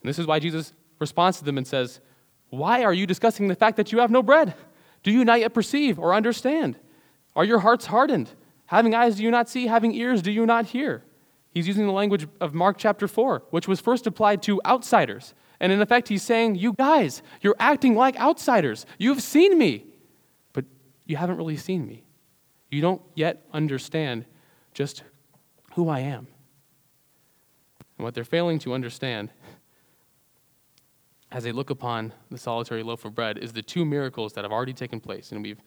And 0.00 0.08
this 0.08 0.18
is 0.18 0.26
why 0.26 0.38
Jesus 0.38 0.72
responds 0.98 1.38
to 1.38 1.44
them 1.44 1.58
and 1.58 1.66
says, 1.66 2.00
Why 2.50 2.84
are 2.84 2.94
you 2.94 3.06
discussing 3.06 3.48
the 3.48 3.54
fact 3.54 3.76
that 3.76 3.92
you 3.92 3.98
have 3.98 4.10
no 4.10 4.22
bread? 4.22 4.54
Do 5.02 5.10
you 5.10 5.24
not 5.24 5.40
yet 5.40 5.54
perceive 5.54 5.98
or 5.98 6.14
understand? 6.14 6.76
Are 7.36 7.44
your 7.44 7.58
hearts 7.60 7.86
hardened? 7.86 8.30
Having 8.66 8.94
eyes, 8.94 9.16
do 9.16 9.22
you 9.22 9.30
not 9.30 9.48
see? 9.48 9.66
Having 9.66 9.94
ears, 9.94 10.22
do 10.22 10.30
you 10.30 10.46
not 10.46 10.66
hear? 10.66 11.02
He's 11.52 11.66
using 11.66 11.86
the 11.86 11.92
language 11.92 12.26
of 12.40 12.54
Mark 12.54 12.76
chapter 12.78 13.08
4, 13.08 13.44
which 13.50 13.66
was 13.66 13.80
first 13.80 14.06
applied 14.06 14.42
to 14.42 14.60
outsiders. 14.64 15.34
And 15.60 15.72
in 15.72 15.80
effect, 15.80 16.08
he's 16.08 16.22
saying, 16.22 16.56
You 16.56 16.72
guys, 16.74 17.22
you're 17.40 17.56
acting 17.58 17.96
like 17.96 18.18
outsiders. 18.20 18.86
You've 18.98 19.22
seen 19.22 19.58
me, 19.58 19.86
but 20.52 20.64
you 21.06 21.16
haven't 21.16 21.36
really 21.36 21.56
seen 21.56 21.86
me. 21.86 22.04
You 22.70 22.80
don't 22.80 23.02
yet 23.14 23.42
understand 23.52 24.26
just 24.74 25.02
who 25.78 25.88
I 25.88 26.00
am. 26.00 26.26
And 27.96 28.04
what 28.04 28.14
they're 28.14 28.24
failing 28.24 28.58
to 28.60 28.74
understand 28.74 29.30
as 31.30 31.44
they 31.44 31.52
look 31.52 31.70
upon 31.70 32.12
the 32.30 32.38
solitary 32.38 32.82
loaf 32.82 33.04
of 33.04 33.14
bread 33.14 33.38
is 33.38 33.52
the 33.52 33.62
two 33.62 33.84
miracles 33.84 34.32
that 34.32 34.44
have 34.44 34.50
already 34.50 34.72
taken 34.72 34.98
place, 34.98 35.30
and 35.30 35.40
we've 35.40 35.60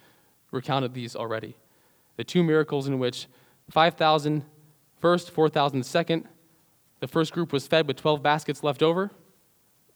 recounted 0.51 0.93
these 0.93 1.15
already. 1.15 1.55
The 2.17 2.25
two 2.25 2.43
miracles 2.43 2.87
in 2.87 2.99
which 2.99 3.27
5,000 3.69 4.43
First, 4.99 5.31
4,000 5.31 5.83
second. 5.83 6.27
The 6.99 7.07
first 7.07 7.33
group 7.33 7.53
was 7.53 7.65
fed 7.65 7.87
with 7.87 7.97
12 7.97 8.21
baskets 8.21 8.63
left 8.63 8.83
over, 8.83 9.09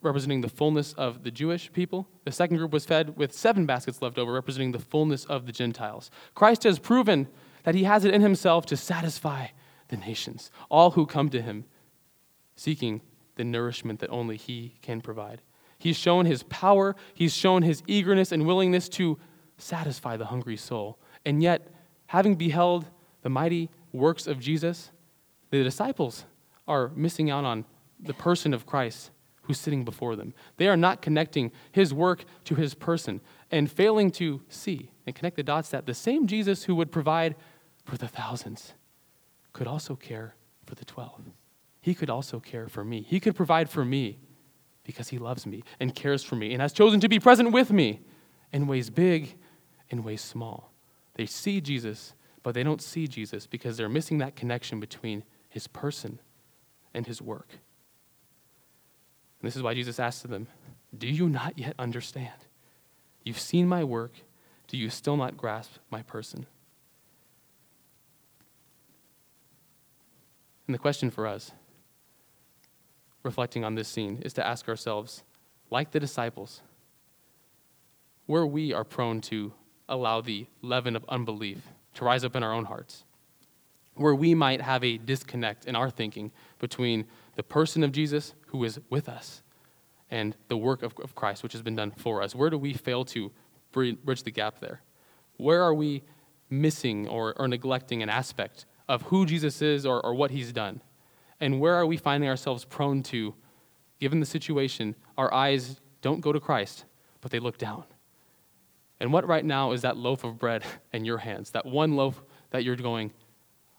representing 0.01 0.41
the 0.41 0.49
fullness 0.49 0.93
of 0.93 1.23
the 1.23 1.30
Jewish 1.30 1.71
people. 1.73 2.08
The 2.23 2.32
second 2.32 2.58
group 2.58 2.71
was 2.71 2.86
fed 2.86 3.17
with 3.17 3.32
seven 3.32 3.67
baskets 3.67 4.01
left 4.01 4.17
over, 4.17 4.32
representing 4.32 4.71
the 4.71 4.80
fullness 4.80 5.25
of 5.25 5.45
the 5.45 5.51
Gentiles. 5.51 6.10
Christ 6.34 6.63
has 6.63 6.80
proven 6.80 7.28
that 7.63 7.75
he 7.75 7.84
has 7.84 8.04
it 8.06 8.15
in 8.15 8.21
himself 8.21 8.65
to 8.67 8.78
satisfy 8.78 9.47
the 9.89 9.97
nations, 9.97 10.51
all 10.69 10.91
who 10.91 11.05
come 11.05 11.29
to 11.29 11.41
him 11.41 11.65
seeking 12.55 13.01
the 13.36 13.43
nourishment 13.43 13.99
that 13.99 14.09
only 14.09 14.38
he 14.38 14.75
can 14.81 15.01
provide. 15.01 15.41
He's 15.77 15.97
shown 15.97 16.25
his 16.25 16.43
power, 16.43 16.95
he's 17.13 17.33
shown 17.33 17.61
his 17.61 17.83
eagerness 17.88 18.31
and 18.31 18.45
willingness 18.45 18.89
to 18.89 19.19
satisfy 19.57 20.17
the 20.17 20.25
hungry 20.25 20.57
soul. 20.57 20.97
And 21.25 21.43
yet, 21.43 21.67
having 22.07 22.36
beheld 22.36 22.86
the 23.21 23.29
mighty 23.29 23.69
works 23.91 24.27
of 24.27 24.39
Jesus, 24.39 24.91
the 25.49 25.63
disciples 25.63 26.25
are 26.67 26.91
missing 26.95 27.29
out 27.29 27.45
on 27.45 27.65
the 27.99 28.13
person 28.13 28.53
of 28.53 28.65
Christ 28.65 29.11
who's 29.43 29.59
sitting 29.59 29.86
before 29.86 30.15
them. 30.15 30.33
They 30.57 30.67
are 30.67 30.77
not 30.77 31.01
connecting 31.01 31.51
his 31.71 31.93
work 31.93 32.25
to 32.45 32.55
his 32.55 32.73
person 32.73 33.21
and 33.51 33.71
failing 33.71 34.11
to 34.11 34.41
see 34.49 34.89
and 35.05 35.15
connect 35.15 35.36
the 35.36 35.43
dots 35.43 35.69
that 35.69 35.86
the 35.86 35.93
same 35.93 36.25
Jesus 36.25 36.63
who 36.63 36.75
would 36.75 36.91
provide 36.91 37.36
for 37.86 37.97
the 37.97 38.07
thousands 38.07 38.73
could 39.56 39.68
also 39.68 39.95
care 39.95 40.36
for 40.66 40.76
the 40.76 40.84
12. 40.84 41.32
He 41.80 41.95
could 41.95 42.10
also 42.10 42.41
care 42.41 42.68
for 42.68 42.84
me. 42.84 43.03
He 43.03 43.22
could 43.22 43.36
provide 43.36 43.70
for 43.70 43.86
me 43.86 44.20
because 44.84 45.08
he 45.08 45.18
loves 45.18 45.45
me 45.45 45.64
and 45.80 45.95
cares 45.95 46.26
for 46.26 46.36
me 46.36 46.51
and 46.51 46.62
has 46.62 46.74
chosen 46.74 46.99
to 46.99 47.08
be 47.08 47.22
present 47.22 47.53
with 47.53 47.72
me 47.72 48.01
in 48.51 48.68
ways 48.68 48.89
big, 48.89 49.38
in 49.89 50.03
ways 50.03 50.20
small. 50.20 50.74
They 51.14 51.26
see 51.26 51.62
Jesus, 51.62 52.16
but 52.43 52.53
they 52.53 52.64
don't 52.64 52.82
see 52.82 53.08
Jesus 53.08 53.47
because 53.47 53.78
they're 53.78 53.88
missing 53.88 54.18
that 54.18 54.36
connection 54.36 54.82
between 54.82 55.24
his 55.47 55.68
person 55.68 56.20
and 56.93 57.08
his 57.08 57.22
work. 57.22 57.47
And 59.39 59.47
this 59.47 59.56
is 59.56 59.64
why 59.64 59.74
Jesus 59.74 60.01
asked 60.01 60.30
them, 60.30 60.47
Do 60.97 61.08
you 61.08 61.30
not 61.30 61.58
yet 61.58 61.76
understand? 61.80 62.43
You've 63.24 63.39
seen 63.39 63.70
my 63.70 63.86
work. 63.86 64.12
Do 64.68 64.76
you 64.76 64.89
still 64.89 65.16
not 65.16 65.38
grasp 65.38 65.78
my 65.89 66.01
person? 66.01 66.45
And 70.68 70.74
the 70.74 70.80
question 70.80 71.11
for 71.11 71.28
us, 71.28 71.51
reflecting 73.24 73.63
on 73.63 73.76
this 73.76 73.88
scene, 73.88 74.22
is 74.24 74.34
to 74.34 74.45
ask 74.45 74.68
ourselves, 74.68 75.24
like 75.70 75.91
the 75.91 75.99
disciples, 75.99 76.61
where 78.26 78.45
we 78.45 78.74
are 78.74 78.84
prone 78.84 79.22
to 79.22 79.53
allow 79.88 80.22
the 80.22 80.47
leaven 80.61 80.95
of 80.95 81.05
unbelief 81.07 81.59
to 81.93 82.05
rise 82.05 82.24
up 82.24 82.36
in 82.36 82.43
our 82.43 82.53
own 82.53 82.66
hearts, 82.66 83.03
where 83.95 84.16
we 84.16 84.34
might 84.34 84.61
have 84.61 84.84
a 84.84 84.97
disconnect 84.97 85.66
in 85.66 85.76
our 85.76 85.89
thinking 85.89 86.32
between 86.59 87.05
the 87.36 87.43
person 87.43 87.84
of 87.84 87.91
Jesus 87.91 88.34
who 88.47 88.63
is 88.63 88.80
with 88.89 89.07
us 89.07 89.43
and 90.09 90.36
the 90.47 90.57
work 90.57 90.84
of, 90.84 90.93
of 91.03 91.16
Christ 91.16 91.43
which 91.43 91.53
has 91.53 91.61
been 91.61 91.76
done 91.76 91.91
for 91.91 92.22
us. 92.22 92.36
Where 92.36 92.49
do 92.49 92.57
we 92.57 92.74
fail 92.74 93.05
to 93.05 93.32
bridge 93.72 94.24
the 94.24 94.32
gap 94.32 94.59
there? 94.59 94.82
Where 95.38 95.61
are 95.61 95.74
we 95.74 96.03
missing 96.49 97.07
or, 97.07 97.34
or 97.38 97.47
neglecting 97.47 98.01
an 98.03 98.09
aspect 98.09 98.66
of 98.88 99.03
who 99.03 99.25
Jesus 99.25 99.61
is 99.61 99.86
or, 99.86 100.03
or 100.05 100.13
what 100.13 100.31
he's 100.31 100.51
done? 100.51 100.81
And 101.39 101.59
where 101.59 101.75
are 101.75 101.86
we 101.86 101.97
finding 101.97 102.29
ourselves 102.29 102.65
prone 102.65 103.03
to, 103.03 103.33
given 103.99 104.19
the 104.19 104.25
situation, 104.25 104.95
our 105.17 105.33
eyes 105.33 105.81
don't 106.01 106.21
go 106.21 106.31
to 106.31 106.39
Christ, 106.39 106.86
but 107.21 107.31
they 107.31 107.39
look 107.39 107.57
down? 107.57 107.83
And 108.99 109.11
what 109.11 109.27
right 109.27 109.43
now 109.43 109.71
is 109.71 109.81
that 109.81 109.97
loaf 109.97 110.23
of 110.23 110.39
bread 110.39 110.63
in 110.93 111.05
your 111.05 111.17
hands? 111.17 111.51
That 111.51 111.65
one 111.65 111.95
loaf 111.95 112.23
that 112.51 112.63
you're 112.63 112.75
going, 112.75 113.11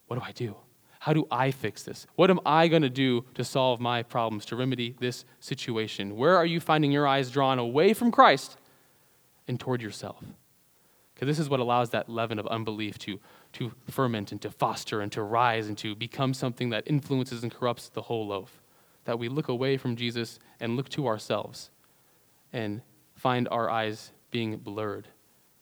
what 0.07 0.18
do 0.18 0.22
I 0.24 0.32
do? 0.32 0.57
How 1.00 1.12
do 1.12 1.26
I 1.30 1.50
fix 1.50 1.84
this? 1.84 2.07
What 2.16 2.30
am 2.30 2.40
I 2.44 2.68
going 2.68 2.82
to 2.82 2.90
do 2.90 3.24
to 3.34 3.44
solve 3.44 3.80
my 3.80 4.02
problems, 4.02 4.44
to 4.46 4.57
remedy 4.57 4.96
this 4.98 5.24
situation? 5.40 6.16
Where 6.16 6.36
are 6.36 6.46
you 6.46 6.59
finding 6.59 6.90
your 6.90 7.07
eyes 7.07 7.30
drawn 7.30 7.59
away 7.59 7.94
from 7.94 8.11
Christ 8.11 8.57
and 9.46 9.61
toward 9.61 9.82
yourself? 9.82 10.24
Because 11.14 11.28
this 11.28 11.38
is 11.38 11.48
what 11.48 11.61
allows 11.61 11.90
that 11.90 12.09
leaven 12.09 12.38
of 12.38 12.46
unbelief 12.48 12.98
to, 13.00 13.20
to 13.57 13.72
ferment 13.90 14.32
and 14.32 14.42
to 14.42 14.50
foster 14.50 15.00
and 15.00 15.11
to 15.12 15.22
rise 15.22 15.68
and 15.68 15.78
to 15.78 15.94
become 15.94 16.34
something 16.34 16.70
that 16.70 16.84
influences 16.86 17.42
and 17.42 17.50
corrupts 17.52 17.88
the 17.88 18.02
whole 18.02 18.26
loaf. 18.26 18.61
That 19.04 19.18
we 19.18 19.28
look 19.28 19.48
away 19.48 19.78
from 19.78 19.96
Jesus 19.96 20.38
and 20.61 20.76
look 20.76 20.90
to 20.90 21.07
ourselves 21.07 21.70
and 22.52 22.82
find 23.14 23.48
our 23.48 23.70
eyes 23.70 24.12
being 24.30 24.59
blurred 24.59 25.09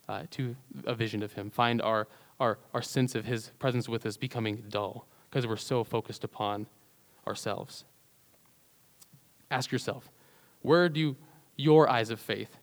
uh, 0.09 0.25
to 0.33 0.57
a 0.87 0.95
vision 0.95 1.23
of 1.23 1.33
Him, 1.35 1.51
find 1.51 1.81
our, 1.81 2.09
our, 2.41 2.59
our 2.73 2.83
sense 2.83 3.15
of 3.15 3.25
His 3.25 3.51
presence 3.61 3.89
with 3.89 4.05
us 4.07 4.17
becoming 4.17 4.65
dull 4.69 5.07
because 5.31 5.47
we're 5.47 5.57
so 5.57 5.85
focused 5.85 6.25
upon 6.25 6.67
ourselves. 7.27 7.85
Ask 9.51 9.71
yourself, 9.71 10.11
where 10.63 10.89
do 10.89 11.17
your 11.57 11.89
eyes 11.89 12.11
of 12.11 12.19
faith 12.19 12.57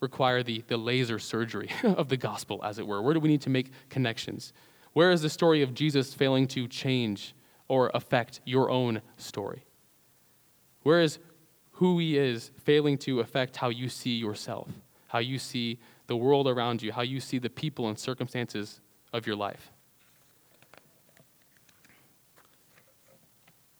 require 0.00 0.44
the, 0.44 0.62
the 0.68 0.76
laser 0.76 1.18
surgery 1.18 1.70
of 1.82 2.08
the 2.08 2.16
gospel, 2.16 2.60
as 2.62 2.78
it 2.78 2.86
were? 2.86 3.02
Where 3.02 3.14
do 3.14 3.20
we 3.20 3.28
need 3.28 3.42
to 3.42 3.50
make 3.50 3.72
connections? 3.88 4.52
Where 4.96 5.10
is 5.10 5.20
the 5.20 5.28
story 5.28 5.60
of 5.60 5.74
Jesus 5.74 6.14
failing 6.14 6.46
to 6.46 6.66
change 6.66 7.34
or 7.68 7.90
affect 7.92 8.40
your 8.46 8.70
own 8.70 9.02
story? 9.18 9.66
Where 10.84 11.02
is 11.02 11.18
who 11.72 11.98
he 11.98 12.16
is 12.16 12.50
failing 12.64 12.96
to 13.00 13.20
affect 13.20 13.58
how 13.58 13.68
you 13.68 13.90
see 13.90 14.16
yourself, 14.16 14.70
how 15.08 15.18
you 15.18 15.38
see 15.38 15.78
the 16.06 16.16
world 16.16 16.48
around 16.48 16.80
you, 16.80 16.92
how 16.92 17.02
you 17.02 17.20
see 17.20 17.36
the 17.38 17.50
people 17.50 17.90
and 17.90 17.98
circumstances 17.98 18.80
of 19.12 19.26
your 19.26 19.36
life? 19.36 19.70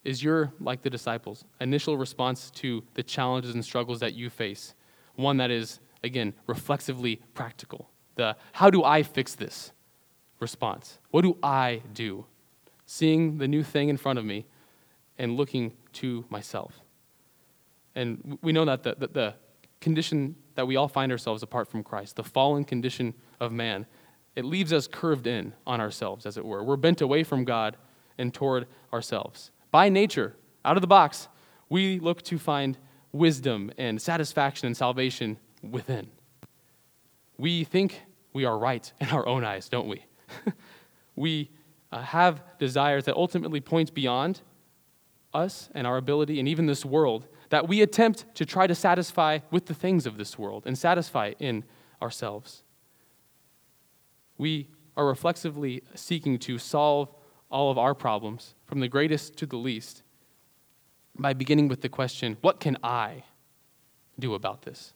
Is 0.04 0.22
your, 0.22 0.52
like 0.60 0.82
the 0.82 0.90
disciples, 0.90 1.46
initial 1.62 1.96
response 1.96 2.50
to 2.56 2.84
the 2.92 3.02
challenges 3.02 3.54
and 3.54 3.64
struggles 3.64 4.00
that 4.00 4.12
you 4.12 4.28
face 4.28 4.74
one 5.14 5.38
that 5.38 5.50
is 5.50 5.80
again, 6.04 6.34
reflexively 6.46 7.22
practical. 7.32 7.88
The 8.16 8.36
how 8.52 8.68
do 8.68 8.84
I 8.84 9.02
fix 9.02 9.34
this 9.34 9.72
response? 10.40 10.98
What 11.10 11.22
do 11.22 11.36
I 11.42 11.82
do? 11.92 12.26
Seeing 12.86 13.38
the 13.38 13.48
new 13.48 13.62
thing 13.62 13.88
in 13.88 13.96
front 13.96 14.18
of 14.18 14.24
me 14.24 14.46
and 15.18 15.36
looking 15.36 15.72
to 15.94 16.24
myself. 16.28 16.80
And 17.94 18.38
we 18.42 18.52
know 18.52 18.64
that 18.64 18.82
the, 18.82 18.94
the, 18.98 19.06
the 19.08 19.34
condition 19.80 20.36
that 20.54 20.66
we 20.66 20.76
all 20.76 20.88
find 20.88 21.10
ourselves 21.10 21.42
apart 21.42 21.68
from 21.68 21.82
Christ, 21.82 22.16
the 22.16 22.24
fallen 22.24 22.64
condition 22.64 23.14
of 23.40 23.52
man, 23.52 23.86
it 24.34 24.44
leaves 24.44 24.72
us 24.72 24.86
curved 24.86 25.26
in 25.26 25.54
on 25.66 25.80
ourselves, 25.80 26.26
as 26.26 26.36
it 26.36 26.44
were. 26.44 26.62
We're 26.62 26.76
bent 26.76 27.00
away 27.00 27.24
from 27.24 27.44
God 27.44 27.76
and 28.18 28.32
toward 28.32 28.66
ourselves. 28.92 29.50
By 29.70 29.88
nature, 29.88 30.36
out 30.64 30.76
of 30.76 30.82
the 30.82 30.86
box, 30.86 31.28
we 31.68 31.98
look 31.98 32.22
to 32.22 32.38
find 32.38 32.76
wisdom 33.12 33.72
and 33.78 34.00
satisfaction 34.00 34.66
and 34.66 34.76
salvation 34.76 35.38
within. 35.62 36.08
We 37.38 37.64
think 37.64 38.02
we 38.32 38.44
are 38.44 38.58
right 38.58 38.90
in 39.00 39.08
our 39.08 39.26
own 39.26 39.44
eyes, 39.44 39.68
don't 39.68 39.88
we? 39.88 40.04
we 41.16 41.50
uh, 41.92 42.02
have 42.02 42.42
desires 42.58 43.04
that 43.04 43.16
ultimately 43.16 43.60
point 43.60 43.94
beyond 43.94 44.40
us 45.32 45.68
and 45.74 45.86
our 45.86 45.96
ability 45.96 46.38
and 46.38 46.48
even 46.48 46.66
this 46.66 46.84
world 46.84 47.26
that 47.50 47.68
we 47.68 47.82
attempt 47.82 48.24
to 48.34 48.44
try 48.44 48.66
to 48.66 48.74
satisfy 48.74 49.38
with 49.50 49.66
the 49.66 49.74
things 49.74 50.06
of 50.06 50.16
this 50.16 50.38
world 50.38 50.64
and 50.66 50.76
satisfy 50.76 51.32
in 51.38 51.64
ourselves. 52.02 52.62
We 54.38 54.68
are 54.96 55.06
reflexively 55.06 55.82
seeking 55.94 56.38
to 56.40 56.58
solve 56.58 57.14
all 57.50 57.70
of 57.70 57.78
our 57.78 57.94
problems, 57.94 58.54
from 58.64 58.80
the 58.80 58.88
greatest 58.88 59.36
to 59.36 59.46
the 59.46 59.56
least, 59.56 60.02
by 61.18 61.32
beginning 61.32 61.68
with 61.68 61.80
the 61.80 61.88
question 61.88 62.36
what 62.40 62.60
can 62.60 62.76
I 62.82 63.24
do 64.18 64.34
about 64.34 64.62
this? 64.62 64.92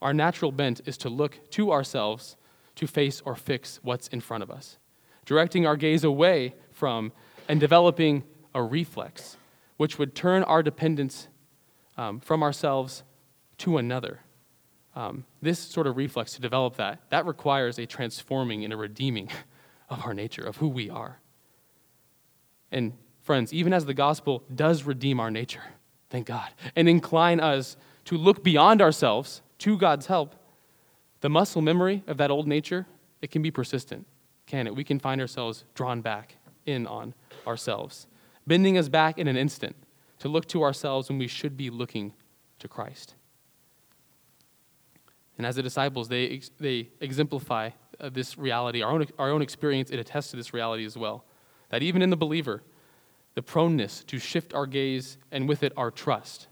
Our 0.00 0.14
natural 0.14 0.52
bent 0.52 0.80
is 0.86 0.96
to 0.98 1.08
look 1.08 1.50
to 1.50 1.72
ourselves 1.72 2.36
to 2.76 2.86
face 2.86 3.20
or 3.24 3.34
fix 3.34 3.80
what's 3.82 4.08
in 4.08 4.20
front 4.20 4.42
of 4.42 4.50
us, 4.50 4.78
directing 5.24 5.66
our 5.66 5.76
gaze 5.76 6.04
away 6.04 6.54
from 6.70 7.12
and 7.48 7.58
developing 7.58 8.22
a 8.54 8.62
reflex, 8.62 9.36
which 9.76 9.98
would 9.98 10.14
turn 10.14 10.42
our 10.44 10.62
dependence 10.62 11.28
um, 11.96 12.20
from 12.20 12.42
ourselves 12.42 13.02
to 13.58 13.78
another. 13.78 14.20
Um, 14.94 15.24
this 15.42 15.58
sort 15.58 15.86
of 15.86 15.96
reflex 15.96 16.32
to 16.34 16.40
develop 16.40 16.76
that, 16.76 17.00
that 17.10 17.26
requires 17.26 17.78
a 17.78 17.86
transforming 17.86 18.64
and 18.64 18.72
a 18.72 18.76
redeeming 18.76 19.30
of 19.90 20.04
our 20.04 20.14
nature, 20.14 20.42
of 20.42 20.56
who 20.56 20.68
we 20.68 20.88
are. 20.90 21.20
And 22.72 22.94
friends, 23.22 23.52
even 23.52 23.72
as 23.72 23.86
the 23.86 23.94
gospel 23.94 24.42
does 24.54 24.84
redeem 24.84 25.20
our 25.20 25.30
nature, 25.30 25.62
thank 26.10 26.26
God, 26.26 26.48
and 26.74 26.88
incline 26.88 27.40
us 27.40 27.76
to 28.06 28.16
look 28.16 28.42
beyond 28.42 28.80
ourselves 28.80 29.42
to 29.58 29.76
God's 29.76 30.06
help, 30.06 30.34
the 31.20 31.28
muscle 31.28 31.62
memory 31.62 32.02
of 32.06 32.16
that 32.18 32.30
old 32.30 32.46
nature, 32.46 32.86
it 33.22 33.30
can 33.30 33.42
be 33.42 33.50
persistent, 33.50 34.06
can 34.46 34.66
it? 34.66 34.74
We 34.74 34.84
can 34.84 34.98
find 34.98 35.20
ourselves 35.20 35.64
drawn 35.74 36.00
back 36.00 36.36
in 36.66 36.86
on 36.86 37.14
ourselves, 37.46 38.06
bending 38.46 38.76
us 38.76 38.88
back 38.88 39.18
in 39.18 39.28
an 39.28 39.36
instant 39.36 39.76
to 40.18 40.28
look 40.28 40.46
to 40.48 40.62
ourselves 40.62 41.08
when 41.08 41.18
we 41.18 41.28
should 41.28 41.56
be 41.56 41.70
looking 41.70 42.12
to 42.58 42.68
Christ. 42.68 43.14
And 45.36 45.46
as 45.46 45.56
the 45.56 45.62
disciples, 45.62 46.08
they, 46.08 46.40
they 46.58 46.88
exemplify 47.00 47.70
uh, 48.00 48.08
this 48.08 48.38
reality. 48.38 48.82
Our 48.82 48.90
own, 48.90 49.06
our 49.18 49.30
own 49.30 49.42
experience, 49.42 49.90
it 49.90 49.98
attests 49.98 50.30
to 50.30 50.36
this 50.36 50.54
reality 50.54 50.84
as 50.86 50.96
well. 50.96 51.24
That 51.68 51.82
even 51.82 52.00
in 52.00 52.10
the 52.10 52.16
believer, 52.16 52.62
the 53.34 53.42
proneness 53.42 54.02
to 54.04 54.18
shift 54.18 54.54
our 54.54 54.66
gaze 54.66 55.18
and 55.30 55.48
with 55.48 55.62
it 55.62 55.72
our 55.76 55.90
trust 55.90 56.48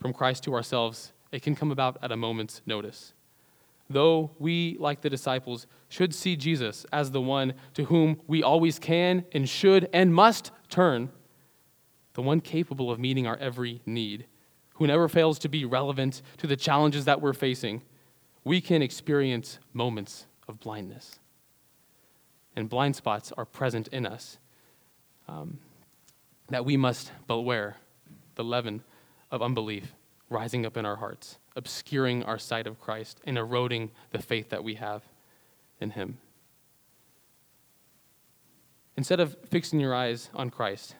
from 0.00 0.12
Christ 0.12 0.44
to 0.44 0.54
ourselves 0.54 1.12
it 1.32 1.42
can 1.42 1.54
come 1.54 1.70
about 1.70 1.98
at 2.02 2.12
a 2.12 2.16
moment's 2.16 2.62
notice. 2.66 3.12
Though 3.88 4.32
we, 4.38 4.76
like 4.80 5.00
the 5.00 5.10
disciples, 5.10 5.66
should 5.88 6.14
see 6.14 6.36
Jesus 6.36 6.84
as 6.92 7.10
the 7.10 7.20
one 7.20 7.54
to 7.74 7.84
whom 7.84 8.20
we 8.26 8.42
always 8.42 8.78
can 8.78 9.24
and 9.32 9.48
should 9.48 9.88
and 9.92 10.12
must 10.12 10.50
turn, 10.68 11.10
the 12.14 12.22
one 12.22 12.40
capable 12.40 12.90
of 12.90 12.98
meeting 12.98 13.26
our 13.26 13.36
every 13.36 13.80
need, 13.86 14.26
who 14.74 14.86
never 14.86 15.08
fails 15.08 15.38
to 15.38 15.48
be 15.48 15.64
relevant 15.64 16.22
to 16.38 16.46
the 16.46 16.56
challenges 16.56 17.04
that 17.04 17.20
we're 17.20 17.32
facing, 17.32 17.82
we 18.44 18.60
can 18.60 18.82
experience 18.82 19.58
moments 19.72 20.26
of 20.48 20.60
blindness. 20.60 21.18
And 22.54 22.68
blind 22.68 22.96
spots 22.96 23.32
are 23.36 23.44
present 23.44 23.88
in 23.88 24.06
us 24.06 24.38
um, 25.28 25.58
that 26.48 26.64
we 26.64 26.76
must 26.76 27.12
beware 27.26 27.76
the 28.34 28.44
leaven 28.44 28.82
of 29.30 29.42
unbelief 29.42 29.94
rising 30.30 30.66
up 30.66 30.76
in 30.76 30.84
our 30.86 30.96
hearts, 30.96 31.38
obscuring 31.56 32.22
our 32.22 32.38
sight 32.38 32.66
of 32.66 32.78
Christ 32.78 33.20
and 33.24 33.36
eroding 33.36 33.90
the 34.12 34.18
faith 34.18 34.50
that 34.50 34.62
we 34.62 34.74
have 34.74 35.02
in 35.80 35.90
Him. 35.90 36.18
Instead 38.96 39.20
of 39.20 39.36
fixing 39.48 39.80
your 39.80 39.94
eyes 39.94 40.30
on 40.34 40.50
Christ, 40.50 40.94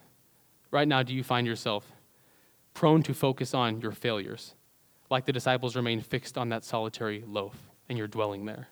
right 0.70 0.88
now, 0.88 1.02
do 1.02 1.14
you 1.14 1.22
find 1.22 1.46
yourself 1.46 1.92
prone 2.74 3.02
to 3.02 3.14
focus 3.14 3.54
on 3.54 3.80
your 3.80 3.92
failures, 3.92 4.54
like 5.10 5.24
the 5.24 5.32
disciples 5.32 5.76
remained 5.76 6.04
fixed 6.04 6.36
on 6.36 6.50
that 6.50 6.64
solitary 6.64 7.24
loaf 7.26 7.56
and 7.88 7.96
you're 7.96 8.06
dwelling 8.06 8.44
there? 8.44 8.68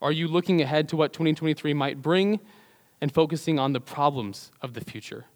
Are 0.00 0.12
you 0.12 0.28
looking 0.28 0.60
ahead 0.62 0.88
to 0.90 0.96
what 0.96 1.12
2023 1.12 1.74
might 1.74 2.00
bring 2.00 2.40
and 3.00 3.12
focusing 3.12 3.58
on 3.58 3.72
the 3.72 3.80
problems 3.80 4.50
of 4.62 4.74
the 4.74 4.80
future 4.80 5.26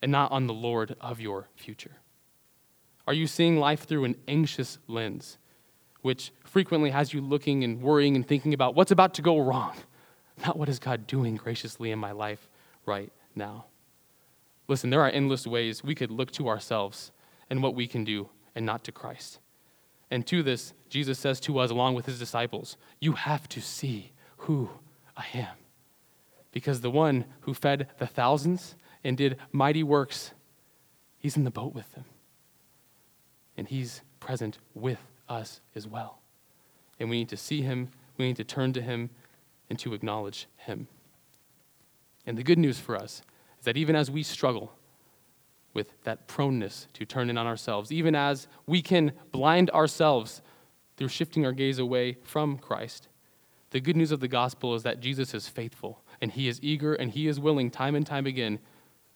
and 0.00 0.10
not 0.10 0.32
on 0.32 0.46
the 0.46 0.54
Lord 0.54 0.96
of 1.00 1.20
your 1.20 1.48
future? 1.54 1.99
Are 3.06 3.14
you 3.14 3.26
seeing 3.26 3.58
life 3.58 3.84
through 3.84 4.04
an 4.04 4.16
anxious 4.28 4.78
lens, 4.86 5.38
which 6.02 6.32
frequently 6.44 6.90
has 6.90 7.12
you 7.12 7.20
looking 7.20 7.64
and 7.64 7.80
worrying 7.80 8.16
and 8.16 8.26
thinking 8.26 8.54
about 8.54 8.74
what's 8.74 8.90
about 8.90 9.14
to 9.14 9.22
go 9.22 9.38
wrong? 9.38 9.74
Not 10.46 10.58
what 10.58 10.68
is 10.68 10.78
God 10.78 11.06
doing 11.06 11.36
graciously 11.36 11.90
in 11.90 11.98
my 11.98 12.12
life 12.12 12.48
right 12.86 13.12
now. 13.34 13.66
Listen, 14.68 14.90
there 14.90 15.02
are 15.02 15.10
endless 15.10 15.46
ways 15.46 15.82
we 15.82 15.94
could 15.94 16.10
look 16.10 16.30
to 16.32 16.48
ourselves 16.48 17.10
and 17.50 17.62
what 17.62 17.74
we 17.74 17.86
can 17.86 18.04
do 18.04 18.28
and 18.54 18.64
not 18.64 18.84
to 18.84 18.92
Christ. 18.92 19.40
And 20.10 20.26
to 20.28 20.42
this, 20.42 20.72
Jesus 20.88 21.18
says 21.18 21.40
to 21.40 21.58
us, 21.58 21.70
along 21.70 21.94
with 21.94 22.06
his 22.06 22.18
disciples, 22.18 22.76
You 23.00 23.12
have 23.12 23.48
to 23.50 23.60
see 23.60 24.12
who 24.38 24.70
I 25.16 25.24
am. 25.34 25.56
Because 26.52 26.80
the 26.80 26.90
one 26.90 27.26
who 27.42 27.54
fed 27.54 27.88
the 27.98 28.06
thousands 28.06 28.74
and 29.04 29.16
did 29.16 29.36
mighty 29.52 29.82
works, 29.82 30.32
he's 31.18 31.36
in 31.36 31.44
the 31.44 31.50
boat 31.50 31.74
with 31.74 31.92
them. 31.92 32.04
And 33.60 33.68
he's 33.68 34.00
present 34.20 34.56
with 34.74 35.00
us 35.28 35.60
as 35.74 35.86
well. 35.86 36.20
And 36.98 37.10
we 37.10 37.18
need 37.18 37.28
to 37.28 37.36
see 37.36 37.60
him, 37.60 37.90
we 38.16 38.26
need 38.26 38.36
to 38.36 38.44
turn 38.44 38.72
to 38.72 38.80
him, 38.80 39.10
and 39.68 39.78
to 39.80 39.92
acknowledge 39.92 40.48
him. 40.56 40.88
And 42.24 42.38
the 42.38 42.42
good 42.42 42.58
news 42.58 42.80
for 42.80 42.96
us 42.96 43.20
is 43.58 43.66
that 43.66 43.76
even 43.76 43.94
as 43.94 44.10
we 44.10 44.22
struggle 44.22 44.72
with 45.74 45.92
that 46.04 46.26
proneness 46.26 46.86
to 46.94 47.04
turn 47.04 47.28
in 47.28 47.36
on 47.36 47.46
ourselves, 47.46 47.92
even 47.92 48.14
as 48.14 48.48
we 48.66 48.80
can 48.80 49.12
blind 49.30 49.68
ourselves 49.72 50.40
through 50.96 51.08
shifting 51.08 51.44
our 51.44 51.52
gaze 51.52 51.78
away 51.78 52.16
from 52.22 52.56
Christ, 52.56 53.08
the 53.72 53.80
good 53.80 53.94
news 53.94 54.10
of 54.10 54.20
the 54.20 54.26
gospel 54.26 54.74
is 54.74 54.84
that 54.84 55.00
Jesus 55.00 55.34
is 55.34 55.48
faithful 55.48 56.02
and 56.22 56.32
he 56.32 56.48
is 56.48 56.60
eager 56.62 56.94
and 56.94 57.10
he 57.10 57.28
is 57.28 57.38
willing 57.38 57.70
time 57.70 57.94
and 57.94 58.06
time 58.06 58.24
again 58.24 58.58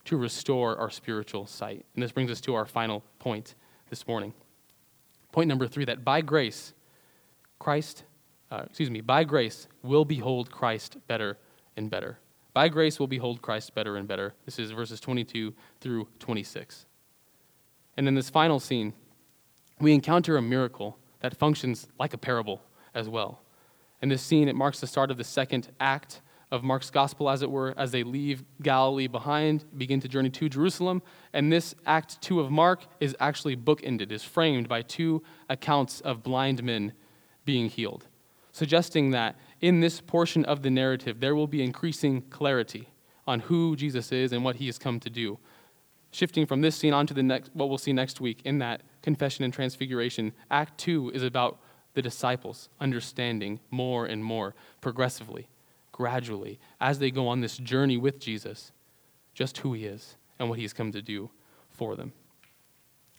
to 0.05 0.19
restore 0.19 0.77
our 0.77 0.91
spiritual 0.91 1.47
sight. 1.47 1.87
And 1.95 2.03
this 2.03 2.13
brings 2.13 2.31
us 2.31 2.43
to 2.43 2.55
our 2.55 2.67
final 2.67 3.03
point 3.19 3.55
this 3.91 4.07
morning. 4.07 4.35
Point 5.33 5.49
number 5.49 5.67
three 5.67 5.85
that 5.85 6.05
by 6.05 6.21
grace, 6.21 6.75
Christ, 7.59 8.05
uh, 8.51 8.63
excuse 8.67 8.91
me, 8.91 9.01
by 9.01 9.25
grace, 9.25 9.69
will 9.83 10.05
behold 10.05 10.51
Christ 10.51 10.97
better 11.07 11.39
and 11.77 11.91
better. 11.91 12.19
By 12.53 12.69
grace, 12.69 13.01
we'll 13.01 13.09
behold 13.09 13.43
Christ 13.43 13.75
better 13.75 13.97
and 13.97 14.07
better. 14.07 14.35
This 14.45 14.59
is 14.59 14.71
verses 14.71 15.01
22 15.01 15.53
through 15.81 16.09
26. 16.21 16.87
And 17.97 18.07
in 18.07 18.15
this 18.15 18.31
final 18.31 18.61
scene, 18.61 18.93
we 19.81 19.93
encounter 19.93 20.37
a 20.37 20.43
miracle 20.43 20.99
that 21.21 21.37
functions 21.37 21.89
like 21.99 22.15
a 22.15 22.19
parable 22.19 22.63
as 22.95 23.09
well. 23.09 23.41
In 24.01 24.09
this 24.09 24.23
scene, 24.23 24.49
it 24.49 24.55
marks 24.55 24.81
the 24.81 24.87
start 24.87 25.11
of 25.11 25.17
the 25.17 25.25
second 25.25 25.71
act 25.81 26.21
of 26.55 26.63
Mark's 26.63 26.89
gospel, 26.89 27.29
as 27.29 27.43
it 27.43 27.51
were, 27.51 27.75
as 27.77 27.91
they 27.91 28.05
leave 28.05 28.45
Galilee 28.63 29.09
behind, 29.09 29.65
begin 29.77 29.99
to 30.01 30.09
journey 30.09 30.31
to 30.31 30.49
Jerusalem. 30.49 31.03
And 31.33 31.53
this 31.53 31.75
act 31.85 32.23
two 32.23 32.39
of 32.39 32.49
Mark 32.49 32.87
is 33.01 33.17
actually 33.19 33.57
bookended, 33.57 34.13
is 34.13 34.23
framed 34.23 34.69
by 34.69 34.83
two 34.83 35.21
accounts 35.51 36.01
of 36.01 36.23
blind 36.23 36.63
men 36.63 36.93
being 37.45 37.69
healed, 37.69 38.07
suggesting 38.53 39.11
that 39.11 39.35
in 39.61 39.81
this 39.81 40.01
portion 40.01 40.45
of 40.45 40.63
the 40.63 40.71
narrative, 40.71 41.19
there 41.19 41.35
will 41.35 41.49
be 41.49 41.61
increasing 41.61 42.23
clarity 42.23 42.89
on 43.27 43.41
who 43.41 43.75
Jesus 43.75 44.13
is 44.13 44.33
and 44.33 44.45
what 44.45 44.57
he 44.57 44.67
has 44.67 44.79
come 44.79 45.01
to 45.01 45.11
do. 45.11 45.41
Shifting 46.13 46.47
from 46.47 46.61
this 46.61 46.77
scene 46.77 46.93
on 46.93 47.09
to 47.09 47.15
the 47.15 47.23
next, 47.25 47.51
what 47.55 47.69
we'll 47.69 47.79
see 47.79 47.93
next 47.93 48.21
week 48.21 48.43
in 48.45 48.59
that 48.59 48.83
confession 49.03 49.45
and 49.45 49.53
transfiguration, 49.53 50.33
Act 50.53 50.79
2 50.79 51.11
is 51.11 51.25
about 51.25 51.59
the 51.95 52.03
disciples 52.03 52.69
understanding 52.81 53.59
more 53.71 54.07
and 54.07 54.25
more 54.25 54.55
progressively, 54.81 55.49
gradually, 55.95 56.59
as 56.81 56.99
they 56.99 57.13
go 57.13 57.29
on 57.29 57.41
this 57.41 57.57
journey 57.57 57.97
with 57.97 58.19
Jesus, 58.19 58.73
just 59.33 59.59
who 59.59 59.75
he 59.75 59.85
is 59.85 60.17
and 60.41 60.51
what 60.51 60.59
he's 60.59 60.73
come 60.73 60.91
to 60.91 61.01
do 61.01 61.31
for 61.71 61.95
them. 61.95 62.13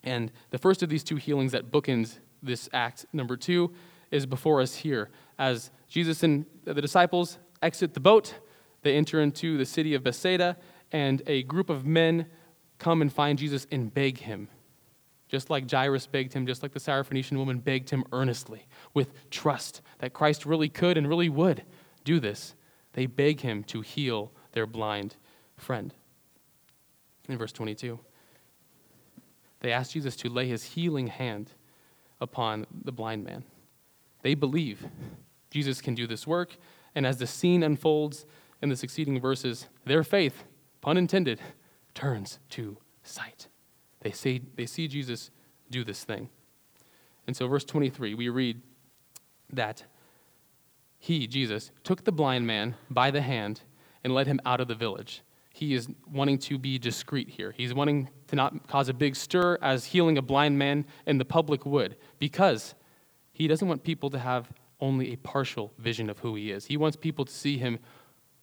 And 0.03 0.29
the 0.49 0.57
first 0.57 0.83
of 0.83 0.89
these 0.89 1.01
two 1.01 1.15
healings 1.15 1.53
that 1.53 1.71
bookends 1.71 2.19
this 2.43 2.67
act, 2.73 3.05
number 3.13 3.37
two, 3.37 3.73
is 4.11 4.25
before 4.25 4.59
us 4.59 4.75
here. 4.75 5.09
As 5.39 5.71
Jesus 5.87 6.21
and 6.21 6.45
the 6.65 6.81
disciples 6.81 7.37
exit 7.61 7.93
the 7.93 8.01
boat, 8.01 8.35
they 8.81 8.97
enter 8.97 9.21
into 9.21 9.57
the 9.57 9.65
city 9.65 9.93
of 9.93 10.03
Bethsaida, 10.03 10.57
and 10.91 11.23
a 11.27 11.43
group 11.43 11.69
of 11.69 11.85
men 11.85 12.25
come 12.77 13.01
and 13.01 13.11
find 13.11 13.39
Jesus 13.39 13.65
and 13.71 13.93
beg 13.93 14.17
him. 14.17 14.49
Just 15.29 15.49
like 15.49 15.71
Jairus 15.71 16.07
begged 16.07 16.33
him, 16.33 16.45
just 16.45 16.61
like 16.61 16.73
the 16.73 16.79
Syrophoenician 16.81 17.37
woman 17.37 17.59
begged 17.59 17.89
him 17.89 18.03
earnestly, 18.11 18.67
with 18.93 19.29
trust 19.29 19.81
that 19.99 20.11
Christ 20.11 20.45
really 20.45 20.67
could 20.67 20.97
and 20.97 21.07
really 21.07 21.29
would 21.29 21.63
do 22.03 22.19
this. 22.19 22.53
They 22.95 23.05
beg 23.07 23.41
him 23.41 23.63
to 23.65 23.81
heal 23.81 24.31
their 24.53 24.65
blind 24.65 25.17
friend. 25.57 25.93
In 27.27 27.37
verse 27.37 27.51
22, 27.51 27.99
they 29.59 29.71
ask 29.71 29.91
Jesus 29.91 30.15
to 30.17 30.29
lay 30.29 30.47
his 30.47 30.63
healing 30.63 31.07
hand 31.07 31.51
upon 32.21 32.65
the 32.85 32.93
blind 32.93 33.25
man. 33.25 33.43
They 34.21 34.33
believe 34.33 34.87
Jesus 35.51 35.81
can 35.81 35.93
do 35.93 36.07
this 36.07 36.25
work, 36.25 36.55
and 36.95 37.05
as 37.05 37.17
the 37.17 37.27
scene 37.27 37.63
unfolds 37.63 38.25
in 38.61 38.69
the 38.69 38.77
succeeding 38.77 39.19
verses, 39.19 39.67
their 39.85 40.03
faith, 40.03 40.45
pun 40.79 40.95
intended, 40.95 41.41
turns 41.93 42.39
to 42.51 42.77
sight. 43.03 43.49
They, 43.99 44.11
say, 44.11 44.41
they 44.55 44.65
see 44.65 44.87
Jesus 44.87 45.31
do 45.69 45.83
this 45.83 46.05
thing. 46.05 46.29
And 47.27 47.35
so, 47.35 47.47
verse 47.47 47.65
23, 47.65 48.13
we 48.13 48.29
read 48.29 48.61
that 49.51 49.83
he, 50.97 51.27
Jesus, 51.27 51.71
took 51.83 52.03
the 52.03 52.11
blind 52.11 52.47
man 52.47 52.75
by 52.89 53.11
the 53.11 53.21
hand 53.21 53.61
and 54.03 54.13
led 54.13 54.27
him 54.27 54.39
out 54.45 54.61
of 54.61 54.67
the 54.67 54.75
village. 54.75 55.21
He 55.53 55.73
is 55.73 55.87
wanting 56.11 56.39
to 56.39 56.57
be 56.57 56.77
discreet 56.77 57.29
here. 57.29 57.53
He's 57.55 57.73
wanting 57.73 58.09
to 58.27 58.35
not 58.35 58.67
cause 58.67 58.89
a 58.89 58.93
big 58.93 59.15
stir 59.15 59.57
as 59.61 59.85
healing 59.85 60.17
a 60.17 60.21
blind 60.21 60.57
man 60.57 60.85
in 61.05 61.17
the 61.17 61.25
public 61.25 61.65
would, 61.65 61.95
because 62.19 62.75
he 63.31 63.47
doesn't 63.47 63.67
want 63.67 63.83
people 63.83 64.09
to 64.09 64.19
have 64.19 64.51
only 64.81 65.13
a 65.13 65.17
partial 65.17 65.71
vision 65.77 66.09
of 66.09 66.19
who 66.19 66.35
he 66.35 66.51
is. 66.51 66.65
He 66.65 66.77
wants 66.77 66.97
people 66.97 67.23
to 67.25 67.31
see 67.31 67.57
him 67.57 67.79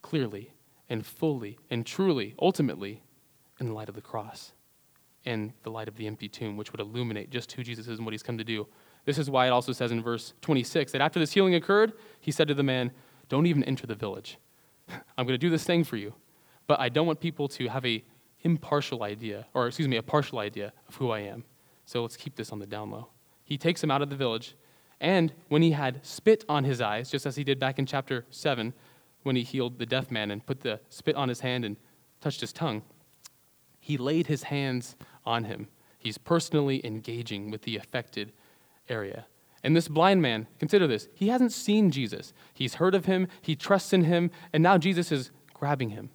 clearly 0.01 0.53
and 0.89 1.05
fully 1.05 1.59
and 1.71 1.85
truly, 1.85 2.35
ultimately, 2.41 3.03
in 3.61 3.67
the 3.67 3.73
light 3.75 3.89
of 3.89 3.95
the 3.95 4.01
cross 4.01 4.53
and 5.25 5.53
the 5.63 5.71
light 5.71 5.89
of 5.89 5.97
the 5.97 6.07
empty 6.07 6.29
tomb, 6.29 6.57
which 6.57 6.73
would 6.73 6.81
illuminate 6.81 7.31
just 7.31 7.53
who 7.53 7.63
Jesus 7.63 7.87
is 7.87 7.99
and 7.99 8.07
what 8.07 8.13
he's 8.13 8.23
come 8.23 8.39
to 8.39 8.45
do. 8.45 8.67
This 9.05 9.19
is 9.19 9.29
why 9.31 9.47
it 9.47 9.51
also 9.51 9.73
says 9.73 9.91
in 9.91 10.03
verse 10.03 10.35
26 10.43 10.93
that 10.93 11.01
after 11.01 11.19
this 11.19 11.33
healing 11.33 11.55
occurred, 11.55 11.93
he 12.21 12.31
said 12.31 12.49
to 12.49 12.55
the 12.55 12.63
man, 12.63 12.93
Don't 13.29 13.47
even 13.47 13.65
enter 13.65 13.87
the 13.87 13.95
village. 13.95 14.39
I'm 14.89 15.27
going 15.27 15.35
to 15.35 15.39
do 15.39 15.51
this 15.51 15.65
thing 15.65 15.85
for 15.85 15.97
you, 15.97 16.15
but 16.67 16.79
I 16.81 16.89
don't 16.89 17.07
want 17.07 17.21
people 17.21 17.49
to 17.49 17.69
have 17.69 17.85
a 17.85 18.05
impartial 18.43 19.03
idea, 19.03 19.47
or 19.55 19.67
excuse 19.67 19.89
me, 19.89 19.97
a 19.97 20.03
partial 20.03 20.39
idea 20.39 20.73
of 20.89 20.97
who 20.97 21.11
I 21.11 21.21
am. 21.21 21.45
So 21.85 22.03
let's 22.03 22.17
keep 22.17 22.37
this 22.37 22.53
on 22.53 22.59
the 22.59 22.67
down 22.67 22.91
low. 22.91 23.09
He 23.45 23.59
takes 23.59 23.83
him 23.83 23.91
out 23.91 24.03
of 24.03 24.11
the 24.11 24.17
village 24.17 24.57
and 25.03 25.33
when 25.49 25.63
he 25.63 25.73
had 25.73 26.07
spit 26.07 26.45
on 26.49 26.63
his 26.63 26.81
eyes, 26.81 27.11
just 27.11 27.27
as 27.27 27.35
he 27.35 27.43
did 27.43 27.59
back 27.59 27.81
in 27.81 27.87
chapter 27.87 28.25
7, 28.31 28.73
when 29.25 29.35
he 29.35 29.43
healed 29.43 29.81
the 29.81 29.85
deaf 29.85 30.13
man 30.13 30.31
and 30.31 30.47
put 30.47 30.61
the 30.61 30.79
spit 30.89 31.17
on 31.17 31.29
his 31.29 31.41
hand 31.41 31.65
and 31.65 31.77
touched 32.21 32.41
his 32.41 32.53
tongue, 32.53 32.83
he 33.81 33.97
laid 33.97 34.29
his 34.29 34.45
hands 34.45 34.95
on 35.27 35.45
him. 35.45 35.67
He's 35.99 36.19
personally 36.19 36.87
engaging 36.87 37.51
with 37.51 37.63
the 37.63 37.77
affected 37.77 38.33
area. 38.89 39.27
And 39.63 39.77
this 39.77 39.89
blind 39.89 40.23
man, 40.23 40.49
consider 40.59 40.87
this, 40.87 41.09
he 41.15 41.29
hasn't 41.29 41.53
seen 41.53 41.91
Jesus. 41.91 42.33
He's 42.53 42.75
heard 42.75 42.95
of 42.95 43.07
him, 43.07 43.29
he 43.41 43.55
trusts 43.55 43.93
in 43.93 44.05
him, 44.05 44.31
and 44.53 44.63
now 44.63 44.77
Jesus 44.77 45.13
is 45.13 45.31
grabbing 45.55 45.91
him 45.91 46.11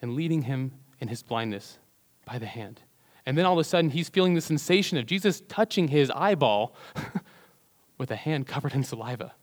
and 0.00 0.14
leading 0.14 0.42
him 0.42 0.72
in 1.00 1.08
his 1.08 1.22
blindness 1.22 1.78
by 2.24 2.38
the 2.38 2.46
hand. 2.46 2.82
And 3.26 3.36
then 3.36 3.46
all 3.46 3.54
of 3.54 3.58
a 3.58 3.64
sudden, 3.64 3.90
he's 3.90 4.08
feeling 4.08 4.34
the 4.34 4.40
sensation 4.40 4.98
of 4.98 5.06
Jesus 5.06 5.42
touching 5.48 5.88
his 5.88 6.10
eyeball 6.10 6.76
with 7.98 8.10
a 8.10 8.16
hand 8.16 8.46
covered 8.46 8.74
in 8.74 8.84
saliva. 8.84 9.34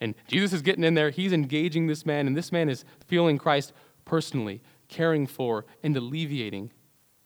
And 0.00 0.14
Jesus 0.26 0.52
is 0.52 0.62
getting 0.62 0.84
in 0.84 0.94
there, 0.94 1.10
he's 1.10 1.32
engaging 1.32 1.86
this 1.86 2.04
man, 2.04 2.26
and 2.26 2.36
this 2.36 2.52
man 2.52 2.68
is 2.68 2.84
feeling 3.06 3.38
Christ 3.38 3.72
personally, 4.04 4.62
caring 4.88 5.26
for 5.26 5.66
and 5.82 5.96
alleviating 5.96 6.72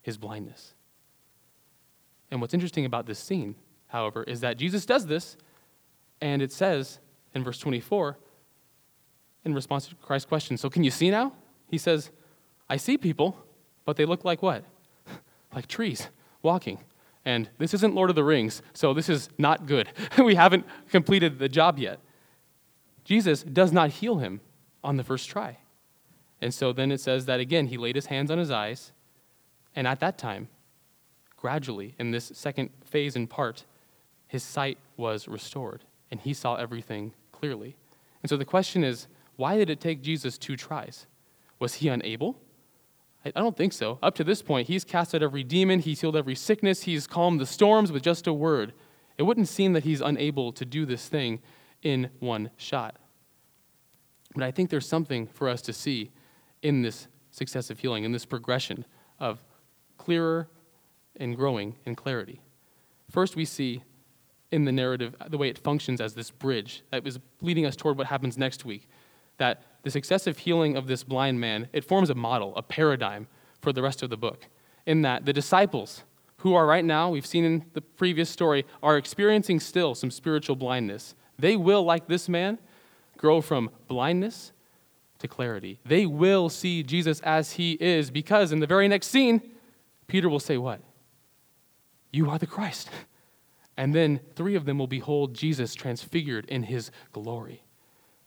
his 0.01 0.17
blindness. 0.17 0.75
And 2.31 2.41
what's 2.41 2.55
interesting 2.55 2.85
about 2.85 3.07
this 3.07 3.19
scene, 3.19 3.57
however, 3.93 4.25
is 4.25 4.41
that 4.41 4.57
Jesus 4.57 4.87
does 4.87 5.07
this, 5.07 5.37
and 6.21 6.41
it 6.41 6.51
says 6.51 6.99
in 7.35 7.45
verse 7.45 7.59
24, 7.59 8.19
in 9.45 9.55
response 9.55 9.89
to 9.89 9.95
Christ's 9.97 10.27
question, 10.27 10.57
So 10.57 10.71
can 10.71 10.83
you 10.83 10.91
see 10.91 11.11
now? 11.11 11.33
He 11.69 11.79
says, 11.79 12.11
I 12.71 12.79
see 12.79 12.97
people, 12.97 13.37
but 13.85 13.97
they 13.97 14.05
look 14.05 14.25
like 14.25 14.43
what? 14.43 14.65
like 15.55 15.67
trees 15.67 16.09
walking. 16.43 16.79
And 17.25 17.49
this 17.59 17.75
isn't 17.75 17.95
Lord 17.95 18.11
of 18.11 18.17
the 18.17 18.25
Rings, 18.25 18.63
so 18.73 18.95
this 18.95 19.09
is 19.09 19.29
not 19.39 19.67
good. 19.67 19.89
we 20.19 20.35
haven't 20.35 20.67
completed 20.91 21.39
the 21.39 21.49
job 21.49 21.79
yet. 21.79 22.01
Jesus 23.05 23.43
does 23.43 23.73
not 23.73 23.91
heal 23.91 24.19
him 24.19 24.41
on 24.83 24.97
the 24.97 25.05
first 25.05 25.29
try. 25.29 25.59
And 26.41 26.53
so 26.53 26.73
then 26.73 26.91
it 26.91 27.01
says 27.01 27.27
that 27.27 27.41
again, 27.41 27.69
he 27.69 27.77
laid 27.77 27.95
his 27.95 28.07
hands 28.07 28.31
on 28.31 28.39
his 28.39 28.51
eyes, 28.51 28.93
and 29.77 29.87
at 29.87 30.01
that 30.01 30.19
time, 30.19 30.49
gradually, 31.37 31.95
in 31.99 32.11
this 32.11 32.33
second 32.35 32.71
phase 32.85 33.15
and 33.15 33.29
part, 33.29 33.65
his 34.33 34.43
sight 34.43 34.79
was 34.97 35.29
restored, 35.29 35.85
and 36.11 36.19
he 36.19 36.33
saw 36.33 36.55
everything 36.55 37.13
clearly. 37.33 37.77
And 38.23 38.31
so 38.31 38.39
the 38.39 38.47
question 38.47 38.83
is 38.83 39.07
why 39.37 39.59
did 39.59 39.69
it 39.69 39.79
take 39.79 40.01
Jesus 40.01 40.39
two 40.39 40.57
tries? 40.57 41.07
Was 41.59 41.75
he 41.75 41.89
unable? 41.89 42.41
I, 43.27 43.31
don't 43.33 43.59
think 43.59 43.75
so. 43.75 43.99
Up 44.03 44.15
to 44.15 44.25
this 44.25 44.41
point, 44.41 44.69
he's 44.69 44.85
cast 44.85 45.15
out 45.15 45.23
every 45.23 45.45
demon, 45.45 45.81
he's 45.81 46.01
healed 46.01 46.17
every 46.17 46.35
sickness, 46.35 46.85
he's 46.85 47.07
calmed 47.07 47.41
the 47.41 47.47
storms 47.47 47.93
with 47.93 48.03
just 48.03 48.27
a 48.27 48.33
word. 48.33 48.73
It 49.19 49.25
wouldn't 49.25 49.49
seem 49.49 49.75
that 49.75 49.85
he's 49.85 50.01
unable 50.01 50.51
to 50.53 50.65
do 50.65 50.87
this 50.87 51.09
thing 51.09 51.41
in 51.83 52.09
one 52.19 52.49
shot. 52.57 52.97
But 54.35 54.45
I 54.45 54.51
think 54.51 54.71
there's 54.71 54.89
something 54.89 55.27
for 55.27 55.47
us 55.47 55.61
to 55.61 55.75
see 55.75 56.11
in 56.63 56.81
this 56.81 57.07
successive 57.31 57.81
healing, 57.81 58.05
in 58.05 58.13
this 58.13 58.25
progression 58.25 58.87
of 59.21 59.45
clearer 59.99 60.49
and 61.17 61.37
growing 61.37 61.77
in 61.85 61.97
clarity. 61.97 62.41
First, 63.11 63.37
we 63.37 63.45
see 63.45 63.83
in 64.53 64.65
the 64.65 64.73
narrative 64.73 65.17
the 65.29 65.39
way 65.39 65.49
it 65.49 65.59
functions 65.59 66.01
as 66.01 66.15
this 66.15 66.31
bridge 66.31 66.83
that 66.91 67.07
is 67.07 67.19
leading 67.41 67.67
us 67.67 67.75
toward 67.75 67.99
what 67.99 68.07
happens 68.07 68.39
next 68.39 68.65
week. 68.65 68.89
That 69.39 69.63
the 69.83 69.91
successive 69.91 70.39
healing 70.39 70.77
of 70.77 70.87
this 70.87 71.03
blind 71.03 71.41
man, 71.41 71.69
it 71.73 71.85
forms 71.85 72.11
a 72.11 72.15
model, 72.15 72.55
a 72.55 72.63
paradigm 72.63 73.27
for 73.61 73.73
the 73.73 73.83
rest 73.83 74.03
of 74.03 74.11
the 74.11 74.17
book. 74.17 74.47
In 74.87 75.03
that 75.03 75.25
the 75.25 75.33
disciples, 75.33 76.05
who 76.39 76.55
are 76.55 76.67
right 76.67 76.85
now, 76.85 77.09
we've 77.09 77.27
seen 77.27 77.45
in 77.45 77.65
the 77.73 77.81
previous 77.81 78.29
story, 78.29 78.67
are 78.83 78.97
experiencing 78.97 79.61
still 79.61 79.95
some 79.95 80.11
spiritual 80.11 80.57
blindness. 80.57 81.15
They 81.39 81.57
will, 81.57 81.85
like 81.85 82.09
this 82.09 82.29
man, 82.29 82.59
grow 83.17 83.41
from 83.41 83.71
blindness 83.87 84.53
to 85.21 85.29
clarity. 85.29 85.79
They 85.87 86.05
will 86.05 86.49
see 86.49 86.83
Jesus 86.83 87.21
as 87.21 87.53
he 87.53 87.73
is 87.75 88.11
because 88.11 88.51
in 88.51 88.59
the 88.59 88.67
very 88.67 88.89
next 88.89 89.07
scene, 89.07 89.41
Peter 90.09 90.29
will 90.29 90.41
say, 90.41 90.59
What? 90.59 90.81
You 92.11 92.29
are 92.29 92.39
the 92.39 92.47
Christ. 92.47 92.91
And 93.83 93.93
then 93.93 94.21
three 94.37 94.55
of 94.55 94.65
them 94.65 94.79
will 94.79 94.87
behold 94.87 95.35
Jesus 95.35 95.75
transfigured 95.75 96.45
in 96.45 96.63
his 96.63 96.93
glory. 97.11 97.65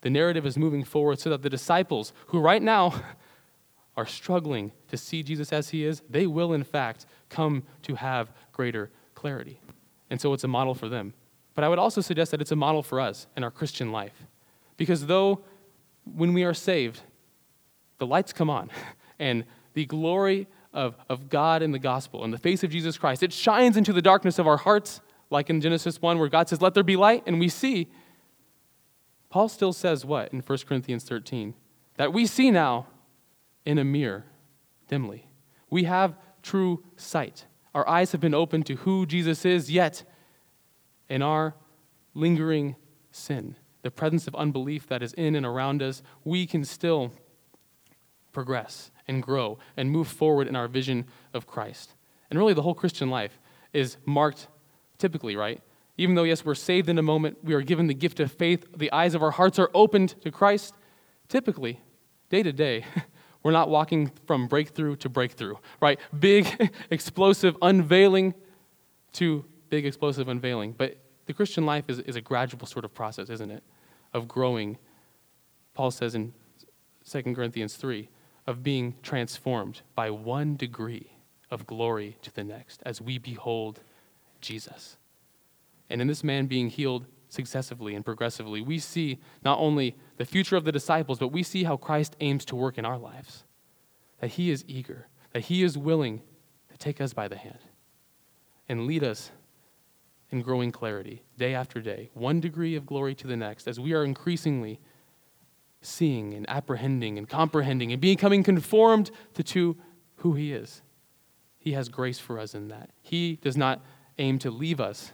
The 0.01 0.09
narrative 0.09 0.45
is 0.45 0.57
moving 0.57 0.83
forward 0.83 1.17
so 1.17 1.29
that 1.29 1.43
the 1.43 1.49
disciples, 1.49 2.11
who 2.27 2.41
right 2.41 2.61
now 2.61 2.93
are 3.95 4.05
struggling 4.05 4.73
to 4.89 4.97
see 4.97 5.23
Jesus 5.23 5.53
as 5.53 5.69
he 5.69 5.85
is, 5.85 6.01
they 6.09 6.27
will 6.27 6.51
in 6.51 6.65
fact 6.65 7.05
come 7.29 7.63
to 7.83 7.95
have 7.95 8.33
greater 8.51 8.91
clarity. 9.13 9.61
And 10.09 10.19
so 10.19 10.33
it's 10.33 10.43
a 10.43 10.49
model 10.49 10.75
for 10.75 10.89
them. 10.89 11.13
But 11.53 11.63
I 11.63 11.69
would 11.69 11.79
also 11.79 12.01
suggest 12.01 12.31
that 12.31 12.41
it's 12.41 12.51
a 12.51 12.57
model 12.57 12.83
for 12.83 12.99
us 12.99 13.27
in 13.37 13.43
our 13.45 13.49
Christian 13.49 13.93
life. 13.93 14.27
Because 14.75 15.05
though 15.05 15.39
when 16.03 16.33
we 16.33 16.43
are 16.43 16.53
saved, 16.53 16.99
the 17.97 18.05
lights 18.05 18.33
come 18.33 18.49
on 18.49 18.71
and 19.19 19.45
the 19.73 19.85
glory 19.85 20.47
of, 20.73 20.97
of 21.07 21.29
God 21.29 21.61
in 21.61 21.71
the 21.71 21.79
gospel 21.79 22.25
and 22.25 22.33
the 22.33 22.37
face 22.37 22.61
of 22.61 22.71
Jesus 22.71 22.97
Christ, 22.97 23.23
it 23.23 23.31
shines 23.31 23.77
into 23.77 23.93
the 23.93 24.01
darkness 24.01 24.37
of 24.37 24.47
our 24.47 24.57
hearts, 24.57 24.99
like 25.29 25.49
in 25.49 25.61
Genesis 25.61 26.01
1, 26.01 26.19
where 26.19 26.29
God 26.29 26.49
says, 26.49 26.61
Let 26.61 26.73
there 26.73 26.83
be 26.83 26.95
light, 26.95 27.23
and 27.25 27.39
we 27.39 27.49
see. 27.49 27.89
Paul 29.29 29.49
still 29.49 29.73
says 29.73 30.05
what 30.05 30.31
in 30.31 30.39
1 30.39 30.57
Corinthians 30.67 31.03
13? 31.03 31.53
That 31.97 32.13
we 32.13 32.25
see 32.25 32.51
now 32.51 32.87
in 33.65 33.77
a 33.77 33.83
mirror, 33.83 34.25
dimly. 34.87 35.27
We 35.69 35.83
have 35.85 36.15
true 36.41 36.83
sight. 36.95 37.45
Our 37.73 37.87
eyes 37.87 38.13
have 38.13 38.21
been 38.21 38.33
opened 38.33 38.65
to 38.67 38.75
who 38.75 39.05
Jesus 39.05 39.43
is, 39.43 39.69
yet 39.69 40.03
in 41.09 41.21
our 41.21 41.55
lingering 42.13 42.75
sin, 43.11 43.57
the 43.81 43.91
presence 43.91 44.27
of 44.27 44.35
unbelief 44.35 44.87
that 44.87 45.03
is 45.03 45.13
in 45.13 45.35
and 45.35 45.45
around 45.45 45.83
us, 45.83 46.01
we 46.23 46.47
can 46.47 46.63
still 46.63 47.11
progress 48.31 48.91
and 49.07 49.21
grow 49.21 49.57
and 49.75 49.91
move 49.91 50.07
forward 50.07 50.47
in 50.47 50.55
our 50.55 50.67
vision 50.67 51.05
of 51.33 51.45
Christ. 51.45 51.93
And 52.29 52.39
really, 52.39 52.53
the 52.53 52.61
whole 52.61 52.73
Christian 52.73 53.09
life 53.09 53.39
is 53.73 53.97
marked 54.05 54.47
typically, 54.97 55.35
right? 55.35 55.61
Even 55.97 56.15
though, 56.15 56.23
yes, 56.23 56.43
we're 56.43 56.55
saved 56.55 56.89
in 56.89 56.97
a 56.97 57.01
moment, 57.01 57.37
we 57.43 57.53
are 57.53 57.61
given 57.61 57.87
the 57.87 57.93
gift 57.93 58.19
of 58.19 58.31
faith, 58.31 58.65
the 58.75 58.91
eyes 58.91 59.15
of 59.15 59.23
our 59.23 59.31
hearts 59.31 59.59
are 59.59 59.69
opened 59.73 60.09
to 60.21 60.31
Christ. 60.31 60.73
Typically, 61.29 61.79
day 62.29 62.43
to 62.43 62.51
day, 62.51 62.85
we're 63.43 63.51
not 63.51 63.69
walking 63.69 64.11
from 64.25 64.47
breakthrough 64.47 64.95
to 64.97 65.09
breakthrough, 65.09 65.55
right? 65.79 65.99
Big, 66.17 66.71
explosive 66.89 67.55
unveiling 67.61 68.33
to 69.13 69.45
big, 69.69 69.85
explosive 69.85 70.27
unveiling. 70.27 70.73
But 70.77 70.97
the 71.25 71.33
Christian 71.33 71.65
life 71.65 71.89
is, 71.89 71.99
is 71.99 72.15
a 72.15 72.21
gradual 72.21 72.65
sort 72.67 72.85
of 72.85 72.93
process, 72.93 73.29
isn't 73.29 73.51
it? 73.51 73.63
Of 74.13 74.27
growing. 74.27 74.77
Paul 75.73 75.91
says 75.91 76.15
in 76.15 76.33
2 77.09 77.21
Corinthians 77.33 77.75
3 77.75 78.09
of 78.47 78.63
being 78.63 78.95
transformed 79.01 79.81
by 79.95 80.09
one 80.09 80.55
degree 80.55 81.11
of 81.49 81.65
glory 81.65 82.17
to 82.21 82.33
the 82.33 82.43
next 82.43 82.81
as 82.85 83.01
we 83.01 83.17
behold 83.17 83.81
Jesus. 84.45 84.97
And 85.89 86.01
in 86.01 86.07
this 86.07 86.23
man 86.23 86.45
being 86.45 86.69
healed 86.69 87.05
successively 87.27 87.95
and 87.95 88.05
progressively, 88.05 88.61
we 88.61 88.79
see 88.79 89.19
not 89.43 89.59
only 89.59 89.95
the 90.17 90.25
future 90.25 90.55
of 90.55 90.63
the 90.63 90.71
disciples, 90.71 91.19
but 91.19 91.29
we 91.29 91.43
see 91.43 91.63
how 91.63 91.77
Christ 91.77 92.15
aims 92.19 92.45
to 92.45 92.55
work 92.55 92.77
in 92.77 92.85
our 92.85 92.97
lives. 92.97 93.43
That 94.19 94.31
he 94.31 94.49
is 94.49 94.63
eager, 94.67 95.07
that 95.33 95.43
he 95.43 95.63
is 95.63 95.77
willing 95.77 96.21
to 96.69 96.77
take 96.77 97.01
us 97.01 97.13
by 97.13 97.27
the 97.27 97.37
hand 97.37 97.59
and 98.67 98.87
lead 98.87 99.03
us 99.03 99.31
in 100.31 100.41
growing 100.41 100.71
clarity 100.71 101.23
day 101.37 101.53
after 101.53 101.81
day, 101.81 102.09
one 102.13 102.39
degree 102.39 102.75
of 102.75 102.85
glory 102.85 103.13
to 103.15 103.27
the 103.27 103.37
next, 103.37 103.67
as 103.67 103.79
we 103.79 103.93
are 103.93 104.03
increasingly 104.03 104.79
seeing 105.81 106.33
and 106.33 106.49
apprehending 106.49 107.17
and 107.17 107.29
comprehending 107.29 107.91
and 107.91 108.01
becoming 108.01 108.43
conformed 108.43 109.11
to, 109.33 109.77
who 110.17 110.33
He 110.33 110.53
is. 110.53 110.81
He 111.59 111.73
has 111.73 111.89
grace 111.89 112.19
for 112.19 112.39
us 112.39 112.55
in 112.55 112.69
that. 112.69 112.89
He 113.01 113.37
does 113.41 113.57
not 113.57 113.83
aim 114.17 114.39
to 114.39 114.51
leave 114.51 114.79
us 114.79 115.11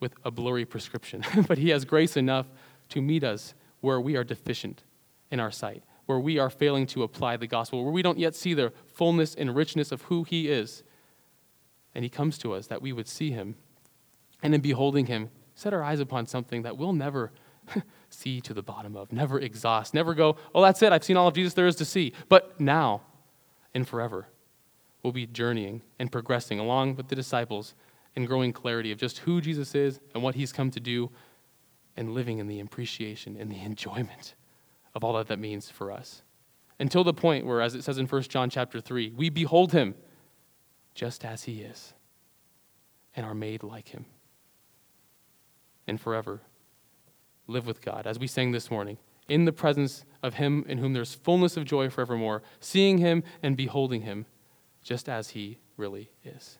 with 0.00 0.14
a 0.24 0.30
blurry 0.30 0.64
prescription, 0.64 1.24
but 1.48 1.58
He 1.58 1.70
has 1.70 1.84
grace 1.84 2.16
enough 2.16 2.46
to 2.90 3.00
meet 3.00 3.22
us 3.22 3.54
where 3.80 4.00
we 4.00 4.16
are 4.16 4.24
deficient 4.24 4.82
in 5.30 5.40
our 5.40 5.50
sight, 5.50 5.82
where 6.06 6.18
we 6.18 6.38
are 6.38 6.50
failing 6.50 6.86
to 6.86 7.02
apply 7.02 7.36
the 7.36 7.46
gospel, 7.46 7.82
where 7.82 7.92
we 7.92 8.02
don't 8.02 8.18
yet 8.18 8.34
see 8.34 8.54
the 8.54 8.72
fullness 8.86 9.34
and 9.34 9.54
richness 9.54 9.92
of 9.92 10.02
who 10.02 10.24
He 10.24 10.48
is. 10.48 10.82
And 11.94 12.04
He 12.04 12.10
comes 12.10 12.38
to 12.38 12.52
us 12.52 12.66
that 12.68 12.82
we 12.82 12.92
would 12.92 13.08
see 13.08 13.30
Him. 13.30 13.56
And 14.42 14.54
in 14.54 14.60
beholding 14.60 15.06
Him, 15.06 15.30
set 15.54 15.74
our 15.74 15.82
eyes 15.82 16.00
upon 16.00 16.26
something 16.26 16.62
that 16.62 16.76
we'll 16.76 16.92
never 16.92 17.32
see 18.10 18.40
to 18.40 18.54
the 18.54 18.62
bottom 18.62 18.96
of, 18.96 19.12
never 19.12 19.38
exhaust, 19.38 19.94
never 19.94 20.14
go, 20.14 20.36
oh, 20.54 20.62
that's 20.62 20.82
it, 20.82 20.92
I've 20.92 21.04
seen 21.04 21.16
all 21.16 21.28
of 21.28 21.34
Jesus 21.34 21.54
there 21.54 21.66
is 21.66 21.76
to 21.76 21.84
see. 21.84 22.12
But 22.28 22.58
now 22.60 23.02
and 23.74 23.86
forever, 23.86 24.28
we'll 25.02 25.12
be 25.12 25.26
journeying 25.26 25.82
and 25.98 26.10
progressing 26.10 26.58
along 26.58 26.96
with 26.96 27.08
the 27.08 27.14
disciples 27.14 27.74
and 28.16 28.26
growing 28.26 28.52
clarity 28.52 28.92
of 28.92 28.98
just 28.98 29.18
who 29.18 29.40
Jesus 29.40 29.74
is 29.74 30.00
and 30.14 30.22
what 30.22 30.34
he's 30.34 30.52
come 30.52 30.70
to 30.70 30.80
do 30.80 31.10
and 31.96 32.14
living 32.14 32.38
in 32.38 32.46
the 32.46 32.60
appreciation 32.60 33.36
and 33.36 33.50
the 33.50 33.60
enjoyment 33.60 34.34
of 34.94 35.04
all 35.04 35.12
that 35.14 35.28
that 35.28 35.38
means 35.38 35.70
for 35.70 35.92
us. 35.92 36.22
Until 36.78 37.04
the 37.04 37.14
point 37.14 37.46
where, 37.46 37.60
as 37.60 37.74
it 37.74 37.84
says 37.84 37.98
in 37.98 38.06
1 38.06 38.22
John 38.22 38.50
chapter 38.50 38.80
3, 38.80 39.12
we 39.16 39.28
behold 39.28 39.72
him 39.72 39.94
just 40.94 41.24
as 41.24 41.44
he 41.44 41.60
is 41.60 41.92
and 43.14 43.26
are 43.26 43.34
made 43.34 43.62
like 43.62 43.88
him. 43.88 44.06
And 45.86 46.00
forever 46.00 46.40
live 47.46 47.66
with 47.66 47.82
God, 47.82 48.06
as 48.06 48.18
we 48.18 48.26
sang 48.26 48.52
this 48.52 48.70
morning, 48.70 48.98
in 49.28 49.44
the 49.44 49.52
presence 49.52 50.04
of 50.22 50.34
Him 50.34 50.64
in 50.68 50.78
whom 50.78 50.92
there's 50.92 51.14
fullness 51.14 51.56
of 51.56 51.64
joy 51.64 51.90
forevermore, 51.90 52.42
seeing 52.58 52.98
Him 52.98 53.22
and 53.42 53.56
beholding 53.56 54.02
Him 54.02 54.26
just 54.82 55.08
as 55.08 55.30
He 55.30 55.58
really 55.76 56.10
is. 56.24 56.59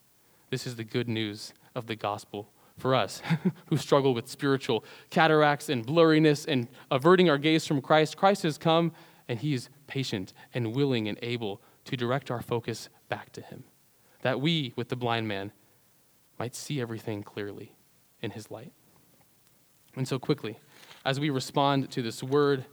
This 0.51 0.67
is 0.67 0.77
the 0.77 0.85
good 0.85 1.09
news 1.09 1.55
of 1.75 1.87
the 1.87 1.97
gospel 1.97 2.51
for 2.77 2.95
us 2.95 3.23
who 3.67 3.77
struggle 3.77 4.15
with 4.15 4.29
spiritual 4.29 4.85
cataracts 5.11 5.69
and 5.69 5.87
blurriness 5.87 6.47
and 6.47 6.69
averting 6.91 7.31
our 7.31 7.39
gaze 7.39 7.67
from 7.67 7.81
Christ. 7.81 8.17
Christ 8.17 8.43
has 8.43 8.59
come 8.59 8.93
and 9.29 9.39
He 9.39 9.55
is 9.55 9.69
patient 9.87 10.33
and 10.53 10.75
willing 10.75 11.09
and 11.09 11.19
able 11.23 11.63
to 11.85 11.97
direct 11.97 12.31
our 12.31 12.43
focus 12.43 12.89
back 13.09 13.31
to 13.33 13.41
Him, 13.41 13.65
that 14.23 14.41
we, 14.41 14.73
with 14.77 14.89
the 14.89 14.97
blind 14.97 15.29
man, 15.29 15.53
might 16.39 16.55
see 16.55 16.81
everything 16.81 17.23
clearly 17.23 17.77
in 18.21 18.33
His 18.33 18.51
light. 18.51 18.73
And 19.97 20.07
so, 20.07 20.19
quickly, 20.19 20.59
as 21.05 21.21
we 21.21 21.31
respond 21.31 21.91
to 21.93 22.03
this 22.03 22.23
word, 22.23 22.65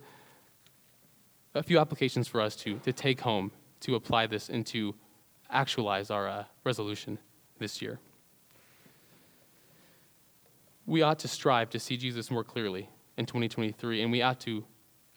a 1.53 1.63
few 1.63 1.79
applications 1.79 2.27
for 2.27 2.41
us 2.41 2.55
to, 2.57 2.79
to 2.79 2.93
take 2.93 3.21
home 3.21 3.51
to 3.81 3.95
apply 3.95 4.27
this 4.27 4.49
and 4.49 4.65
to 4.67 4.95
actualize 5.49 6.11
our 6.11 6.27
uh, 6.27 6.43
resolution 6.63 7.17
this 7.59 7.81
year. 7.81 7.99
We 10.85 11.01
ought 11.01 11.19
to 11.19 11.27
strive 11.27 11.69
to 11.71 11.79
see 11.79 11.97
Jesus 11.97 12.31
more 12.31 12.43
clearly 12.43 12.89
in 13.17 13.25
2023, 13.25 14.01
and 14.01 14.11
we 14.11 14.21
ought 14.21 14.39
to 14.41 14.63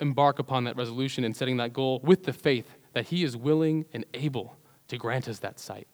embark 0.01 0.39
upon 0.39 0.65
that 0.65 0.77
resolution 0.77 1.25
and 1.25 1.37
setting 1.37 1.59
that 1.59 1.73
goal 1.73 2.01
with 2.03 2.25
the 2.25 2.33
faith 2.33 2.77
that 2.93 3.07
He 3.07 3.23
is 3.23 3.37
willing 3.37 3.85
and 3.93 4.05
able 4.15 4.57
to 4.89 4.97
grant 4.97 5.29
us 5.29 5.39
that 5.41 5.61
sight 5.61 5.87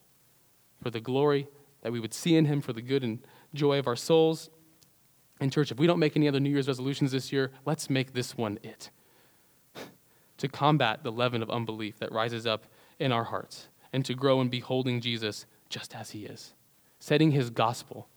for 0.83 0.91
the 0.91 1.01
glory 1.01 1.49
that 1.83 1.93
we 1.93 2.01
would 2.01 2.15
see 2.15 2.37
in 2.37 2.47
Him, 2.47 2.61
for 2.61 2.73
the 2.73 2.83
good 2.83 3.05
and 3.05 3.19
joy 3.53 3.79
of 3.79 3.87
our 3.87 3.97
souls, 3.97 4.51
and, 5.41 5.53
church, 5.53 5.71
if 5.71 5.79
we 5.79 5.87
don't 5.87 5.99
make 5.99 6.17
any 6.17 6.29
other 6.29 6.41
New 6.41 6.51
Year's 6.51 6.69
resolutions 6.69 7.13
this 7.13 7.31
year, 7.31 7.51
let's 7.67 7.91
make 7.91 8.15
this 8.15 8.37
one 8.37 8.59
it. 8.63 8.91
to 10.39 10.49
combat 10.49 11.03
the 11.03 11.13
leaven 11.13 11.43
of 11.43 11.51
unbelief 11.51 11.99
that 11.99 12.11
rises 12.11 12.47
up 12.47 12.65
in 12.99 13.13
our 13.13 13.25
hearts, 13.25 13.69
and 13.93 14.05
to 14.07 14.15
grow 14.15 14.41
in 14.41 14.49
beholding 14.49 15.01
Jesus 15.01 15.45
just 15.69 15.95
as 15.95 16.11
he 16.11 16.25
is, 16.25 16.55
setting 16.99 17.33
his 17.33 17.51
gospel 17.51 18.09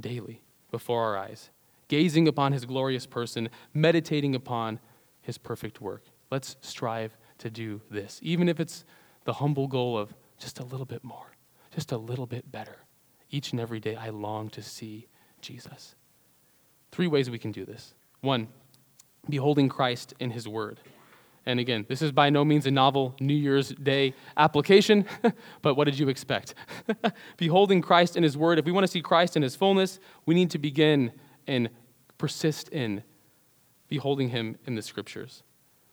daily 0.00 0.42
before 0.70 1.02
our 1.02 1.16
eyes, 1.16 1.50
gazing 1.88 2.26
upon 2.26 2.52
his 2.52 2.64
glorious 2.64 3.06
person, 3.06 3.48
meditating 3.74 4.34
upon 4.34 4.80
his 5.20 5.38
perfect 5.38 5.80
work. 5.80 6.04
Let's 6.30 6.56
strive 6.60 7.16
to 7.38 7.50
do 7.50 7.80
this, 7.90 8.18
even 8.22 8.48
if 8.48 8.58
it's 8.58 8.84
the 9.24 9.34
humble 9.34 9.68
goal 9.68 9.96
of 9.96 10.14
just 10.38 10.58
a 10.58 10.64
little 10.64 10.86
bit 10.86 11.04
more, 11.04 11.36
just 11.74 11.92
a 11.92 11.98
little 11.98 12.26
bit 12.26 12.50
better. 12.50 12.78
Each 13.30 13.52
and 13.52 13.60
every 13.60 13.80
day, 13.80 13.96
I 13.96 14.10
long 14.10 14.50
to 14.50 14.62
see 14.62 15.06
Jesus. 15.40 15.94
Three 16.90 17.06
ways 17.06 17.30
we 17.30 17.38
can 17.38 17.52
do 17.52 17.64
this. 17.64 17.94
One, 18.20 18.48
beholding 19.28 19.68
Christ 19.68 20.14
in 20.18 20.30
his 20.30 20.46
word. 20.46 20.80
And 21.44 21.58
again, 21.58 21.86
this 21.88 22.02
is 22.02 22.12
by 22.12 22.30
no 22.30 22.44
means 22.44 22.66
a 22.66 22.70
novel 22.70 23.16
New 23.20 23.34
Year's 23.34 23.70
Day 23.70 24.14
application, 24.36 25.06
but 25.62 25.74
what 25.74 25.84
did 25.84 25.98
you 25.98 26.08
expect? 26.08 26.54
beholding 27.36 27.80
Christ 27.80 28.16
in 28.16 28.22
his 28.22 28.36
word. 28.36 28.58
If 28.58 28.64
we 28.64 28.72
want 28.72 28.84
to 28.84 28.90
see 28.90 29.02
Christ 29.02 29.36
in 29.36 29.42
his 29.42 29.56
fullness, 29.56 29.98
we 30.24 30.34
need 30.34 30.50
to 30.50 30.58
begin 30.58 31.12
and 31.46 31.68
persist 32.18 32.68
in 32.68 33.02
beholding 33.88 34.28
him 34.28 34.56
in 34.66 34.76
the 34.76 34.82
scriptures. 34.82 35.42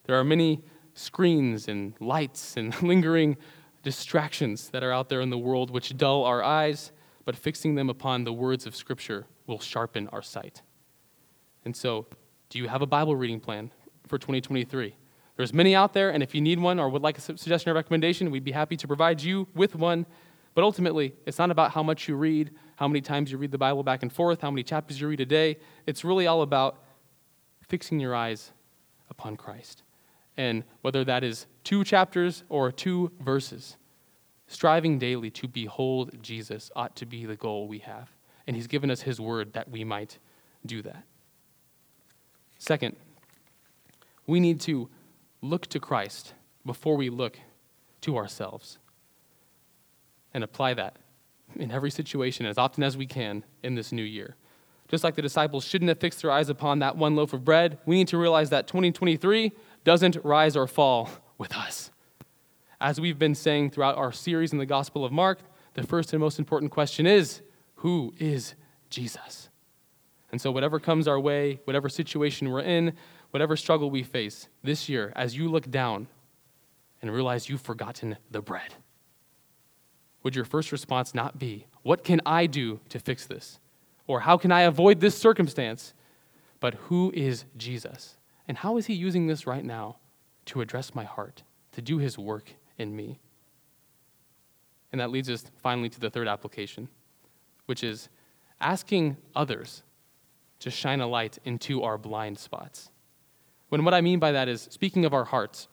There 0.06 0.18
are 0.20 0.24
many 0.24 0.64
screens 0.94 1.68
and 1.68 1.94
lights 2.00 2.56
and 2.58 2.80
lingering 2.84 3.38
distractions 3.84 4.70
that 4.70 4.84
are 4.84 4.92
out 4.92 5.10
there 5.10 5.22
in 5.22 5.30
the 5.30 5.38
world 5.38 5.72
which 5.72 5.98
dull 5.98 6.26
our 6.26 6.44
eyes, 6.44 6.92
but 7.26 7.36
fixing 7.36 7.76
them 7.76 7.90
upon 7.90 8.24
the 8.24 8.34
words 8.34 8.66
of 8.66 8.76
Scripture 8.76 9.26
will 9.48 9.60
sharpen 9.60 10.08
our 10.10 10.22
sight. 10.22 10.62
And 11.66 11.76
so, 11.76 12.08
do 12.50 12.60
you 12.60 12.68
have 12.68 12.82
a 12.82 12.88
Bible 12.88 13.16
reading 13.16 13.40
plan 13.40 13.72
for 14.08 14.18
2023? 14.18 14.96
There's 15.40 15.54
many 15.54 15.74
out 15.74 15.94
there, 15.94 16.10
and 16.10 16.22
if 16.22 16.36
you 16.36 16.42
need 16.42 16.60
one 16.60 16.82
or 16.82 16.90
would 16.90 17.02
like 17.02 17.18
a 17.18 17.22
suggestion 17.22 17.72
or 17.72 17.74
recommendation, 17.74 18.30
we'd 18.30 18.44
be 18.44 18.52
happy 18.52 18.76
to 18.76 18.86
provide 18.86 19.22
you 19.22 19.48
with 19.56 19.74
one. 19.74 20.06
But 20.54 20.66
ultimately, 20.66 21.14
it's 21.26 21.40
not 21.40 21.50
about 21.50 21.72
how 21.72 21.82
much 21.82 22.10
you 22.10 22.18
read, 22.18 22.52
how 22.76 22.90
many 22.90 23.00
times 23.00 23.32
you 23.32 23.38
read 23.38 23.52
the 23.52 23.58
Bible 23.58 23.82
back 23.82 24.02
and 24.04 24.12
forth, 24.12 24.42
how 24.42 24.52
many 24.52 24.64
chapters 24.64 25.00
you 25.00 25.08
read 25.08 25.22
a 25.22 25.26
day. 25.26 25.56
It's 25.86 26.04
really 26.04 26.28
all 26.28 26.42
about 26.42 26.84
fixing 27.62 28.02
your 28.02 28.14
eyes 28.14 28.52
upon 29.10 29.38
Christ. 29.38 29.84
And 30.36 30.66
whether 30.82 31.06
that 31.06 31.24
is 31.24 31.46
two 31.64 31.86
chapters 31.86 32.44
or 32.50 32.70
two 32.70 33.10
verses, 33.22 33.78
striving 34.48 35.00
daily 35.00 35.30
to 35.30 35.48
behold 35.48 36.22
Jesus 36.22 36.70
ought 36.76 36.98
to 36.98 37.06
be 37.06 37.26
the 37.26 37.38
goal 37.38 37.70
we 37.70 37.80
have. 37.80 38.10
And 38.46 38.58
He's 38.58 38.68
given 38.68 38.92
us 38.92 39.04
His 39.04 39.22
word 39.22 39.54
that 39.54 39.72
we 39.72 39.86
might 39.86 40.18
do 40.66 40.82
that. 40.82 41.06
Second, 42.58 42.98
we 44.28 44.42
need 44.42 44.60
to 44.60 44.90
look 45.42 45.68
to 45.68 45.80
Christ 45.80 46.34
before 46.66 46.96
we 46.96 47.10
look 47.10 47.40
to 48.02 48.18
ourselves 48.18 48.78
and 50.34 50.44
apply 50.44 50.74
that 50.76 50.98
in 51.56 51.72
every 51.72 51.92
situation 51.92 52.46
as 52.46 52.58
often 52.58 52.84
as 52.84 52.96
we 52.96 53.06
can 53.06 53.44
in 53.64 53.76
this 53.76 53.92
new 53.92 54.04
year. 54.04 54.36
Just 54.88 55.04
like 55.04 55.16
the 55.16 55.22
disciples 55.22 55.64
shouldn't 55.64 55.90
have 55.90 56.00
fixed 56.00 56.22
their 56.22 56.32
eyes 56.32 56.50
upon 56.50 56.80
that 56.80 56.98
one 56.98 57.16
loaf 57.16 57.34
of 57.34 57.46
bread, 57.46 57.78
we 57.86 57.96
need 57.96 58.08
to 58.10 58.18
realize 58.18 58.50
that 58.50 58.68
2023 58.68 59.52
doesn't 59.84 60.18
rise 60.24 60.56
or 60.56 60.68
fall 60.68 61.10
with 61.38 61.56
us. 61.56 61.92
As 62.82 63.00
we've 63.00 63.20
been 63.20 63.36
saying 63.36 63.72
throughout 63.72 63.98
our 63.98 64.12
series 64.12 64.52
in 64.52 64.58
the 64.58 64.66
Gospel 64.66 65.06
of 65.06 65.12
Mark, 65.12 65.40
the 65.76 65.84
first 65.84 66.14
and 66.14 66.20
most 66.20 66.40
important 66.40 66.72
question 66.72 67.06
is 67.06 67.42
who 67.76 68.14
is 68.18 68.56
Jesus? 68.90 69.50
And 70.32 70.40
so, 70.40 70.52
whatever 70.52 70.80
comes 70.80 71.08
our 71.08 71.20
way, 71.20 71.60
whatever 71.66 71.90
situation 71.90 72.50
we're 72.50 72.62
in, 72.62 72.94
whatever 73.32 73.56
struggle 73.56 73.90
we 73.90 74.04
face 74.04 74.48
this 74.64 74.90
year, 74.90 75.14
as 75.16 75.36
you 75.36 75.50
look 75.50 75.70
down 75.70 76.08
and 77.02 77.12
realize 77.12 77.50
you've 77.50 77.62
forgotten 77.62 78.18
the 78.32 78.42
bread, 78.42 78.74
would 80.24 80.36
your 80.36 80.46
first 80.46 80.72
response 80.72 81.16
not 81.16 81.40
be, 81.40 81.66
What 81.84 82.04
can 82.04 82.22
I 82.26 82.46
do 82.46 82.80
to 82.90 83.00
fix 83.00 83.26
this? 83.26 83.60
Or 84.08 84.22
how 84.22 84.38
can 84.38 84.52
I 84.52 84.62
avoid 84.62 85.00
this 85.00 85.18
circumstance? 85.18 85.94
But 86.60 86.74
who 86.74 87.12
is 87.16 87.46
Jesus? 87.56 88.18
And 88.48 88.58
how 88.58 88.78
is 88.78 88.88
he 88.88 88.94
using 88.94 89.28
this 89.28 89.48
right 89.48 89.64
now 89.64 89.98
to 90.46 90.62
address 90.62 90.96
my 90.96 91.04
heart, 91.04 91.44
to 91.74 91.82
do 91.82 92.00
his 92.00 92.18
work 92.18 92.52
in 92.78 92.96
me? 92.96 93.20
And 94.92 95.00
that 95.00 95.12
leads 95.12 95.30
us 95.30 95.46
finally 95.62 95.90
to 95.90 96.00
the 96.00 96.10
third 96.10 96.28
application, 96.28 96.90
which 97.68 97.84
is 97.84 98.10
asking 98.60 99.18
others 99.36 99.84
to 100.60 100.72
shine 100.72 101.00
a 101.00 101.08
light 101.08 101.38
into 101.46 101.84
our 101.84 101.98
blind 101.98 102.38
spots. 102.38 102.90
When 103.70 103.86
what 103.86 103.94
I 103.94 104.02
mean 104.02 104.20
by 104.20 104.32
that 104.32 104.48
is, 104.48 104.68
speaking 104.72 105.06
of 105.06 105.14
our 105.14 105.26
hearts, 105.26 105.68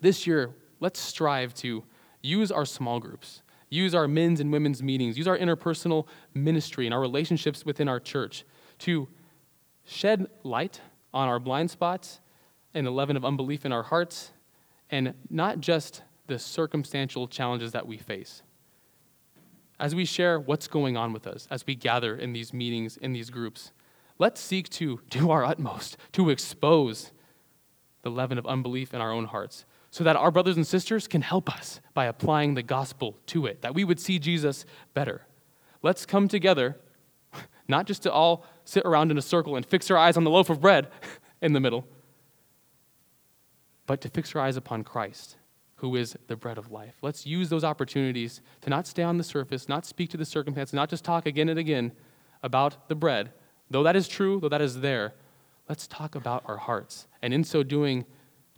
this 0.00 0.26
year, 0.26 0.50
let's 0.80 1.00
strive 1.00 1.52
to 1.54 1.84
use 2.22 2.50
our 2.50 2.64
small 2.64 3.00
groups, 3.00 3.42
use 3.68 3.94
our 3.94 4.08
men's 4.08 4.40
and 4.40 4.52
women's 4.52 4.82
meetings, 4.82 5.18
use 5.18 5.28
our 5.28 5.36
interpersonal 5.36 6.06
ministry 6.34 6.86
and 6.86 6.94
our 6.94 7.00
relationships 7.00 7.66
within 7.66 7.88
our 7.88 8.00
church 8.00 8.44
to 8.78 9.08
shed 9.84 10.28
light 10.44 10.80
on 11.12 11.28
our 11.28 11.38
blind 11.38 11.70
spots 11.70 12.20
and 12.74 12.86
the 12.86 12.90
leaven 12.90 13.16
of 13.16 13.24
unbelief 13.24 13.66
in 13.66 13.72
our 13.72 13.82
hearts, 13.82 14.32
and 14.90 15.14
not 15.28 15.60
just 15.60 16.02
the 16.26 16.38
circumstantial 16.38 17.26
challenges 17.26 17.72
that 17.72 17.86
we 17.86 17.96
face. 17.98 18.42
As 19.78 19.94
we 19.94 20.04
share 20.04 20.38
what's 20.38 20.68
going 20.68 20.96
on 20.96 21.12
with 21.12 21.26
us, 21.26 21.48
as 21.50 21.66
we 21.66 21.74
gather 21.74 22.16
in 22.16 22.32
these 22.32 22.52
meetings, 22.52 22.96
in 22.96 23.12
these 23.12 23.30
groups, 23.30 23.72
let's 24.18 24.40
seek 24.40 24.68
to 24.70 25.00
do 25.10 25.30
our 25.30 25.44
utmost 25.44 25.96
to 26.12 26.30
expose 26.30 27.12
the 28.02 28.10
leaven 28.10 28.38
of 28.38 28.46
unbelief 28.46 28.92
in 28.92 29.00
our 29.00 29.12
own 29.12 29.26
hearts 29.26 29.64
so 29.92 30.02
that 30.04 30.16
our 30.16 30.30
brothers 30.30 30.56
and 30.56 30.66
sisters 30.66 31.06
can 31.06 31.20
help 31.20 31.54
us 31.54 31.80
by 31.92 32.06
applying 32.06 32.54
the 32.54 32.62
gospel 32.62 33.18
to 33.26 33.44
it, 33.44 33.60
that 33.60 33.74
we 33.74 33.84
would 33.84 34.00
see 34.00 34.18
Jesus 34.18 34.64
better. 34.94 35.26
Let's 35.82 36.06
come 36.06 36.28
together, 36.28 36.78
not 37.68 37.86
just 37.86 38.02
to 38.04 38.12
all 38.12 38.46
sit 38.64 38.84
around 38.86 39.10
in 39.10 39.18
a 39.18 39.22
circle 39.22 39.54
and 39.54 39.66
fix 39.66 39.90
our 39.90 39.98
eyes 39.98 40.16
on 40.16 40.24
the 40.24 40.30
loaf 40.30 40.48
of 40.48 40.62
bread 40.62 40.88
in 41.42 41.52
the 41.52 41.60
middle, 41.60 41.86
but 43.86 44.00
to 44.00 44.08
fix 44.08 44.34
our 44.34 44.40
eyes 44.40 44.56
upon 44.56 44.82
Christ, 44.82 45.36
who 45.76 45.94
is 45.94 46.16
the 46.26 46.36
bread 46.36 46.56
of 46.56 46.72
life. 46.72 46.94
Let's 47.02 47.26
use 47.26 47.50
those 47.50 47.62
opportunities 47.62 48.40
to 48.62 48.70
not 48.70 48.86
stay 48.86 49.02
on 49.02 49.18
the 49.18 49.24
surface, 49.24 49.68
not 49.68 49.84
speak 49.84 50.08
to 50.10 50.16
the 50.16 50.24
circumstance, 50.24 50.72
not 50.72 50.88
just 50.88 51.04
talk 51.04 51.26
again 51.26 51.50
and 51.50 51.58
again 51.58 51.92
about 52.42 52.88
the 52.88 52.94
bread. 52.94 53.32
Though 53.72 53.82
that 53.84 53.96
is 53.96 54.06
true, 54.06 54.38
though 54.38 54.50
that 54.50 54.60
is 54.60 54.80
there, 54.80 55.14
let's 55.66 55.86
talk 55.86 56.14
about 56.14 56.42
our 56.46 56.58
hearts. 56.58 57.06
And 57.22 57.32
in 57.32 57.42
so 57.42 57.62
doing, 57.62 58.04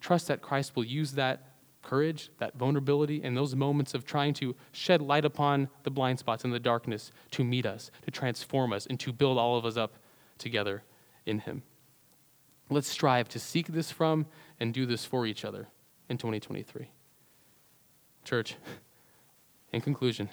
trust 0.00 0.26
that 0.26 0.42
Christ 0.42 0.74
will 0.74 0.84
use 0.84 1.12
that 1.12 1.54
courage, 1.82 2.30
that 2.38 2.56
vulnerability, 2.56 3.22
and 3.22 3.36
those 3.36 3.54
moments 3.54 3.94
of 3.94 4.04
trying 4.04 4.34
to 4.34 4.56
shed 4.72 5.00
light 5.00 5.24
upon 5.24 5.68
the 5.84 5.90
blind 5.90 6.18
spots 6.18 6.42
and 6.42 6.52
the 6.52 6.58
darkness 6.58 7.12
to 7.30 7.44
meet 7.44 7.64
us, 7.64 7.92
to 8.02 8.10
transform 8.10 8.72
us, 8.72 8.86
and 8.86 8.98
to 8.98 9.12
build 9.12 9.38
all 9.38 9.56
of 9.56 9.64
us 9.64 9.76
up 9.76 9.94
together 10.38 10.82
in 11.26 11.38
Him. 11.38 11.62
Let's 12.68 12.88
strive 12.88 13.28
to 13.28 13.38
seek 13.38 13.68
this 13.68 13.92
from 13.92 14.26
and 14.58 14.74
do 14.74 14.84
this 14.84 15.04
for 15.04 15.26
each 15.26 15.44
other 15.44 15.68
in 16.08 16.18
2023. 16.18 16.88
Church, 18.24 18.56
in 19.72 19.80
conclusion, 19.80 20.30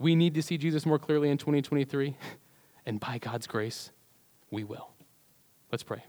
we 0.00 0.16
need 0.16 0.34
to 0.34 0.42
see 0.42 0.58
Jesus 0.58 0.84
more 0.84 0.98
clearly 0.98 1.30
in 1.30 1.38
2023, 1.38 2.16
and 2.86 2.98
by 2.98 3.18
God's 3.18 3.46
grace, 3.46 3.92
we 4.50 4.64
will. 4.64 4.90
Let's 5.70 5.82
pray. 5.82 6.04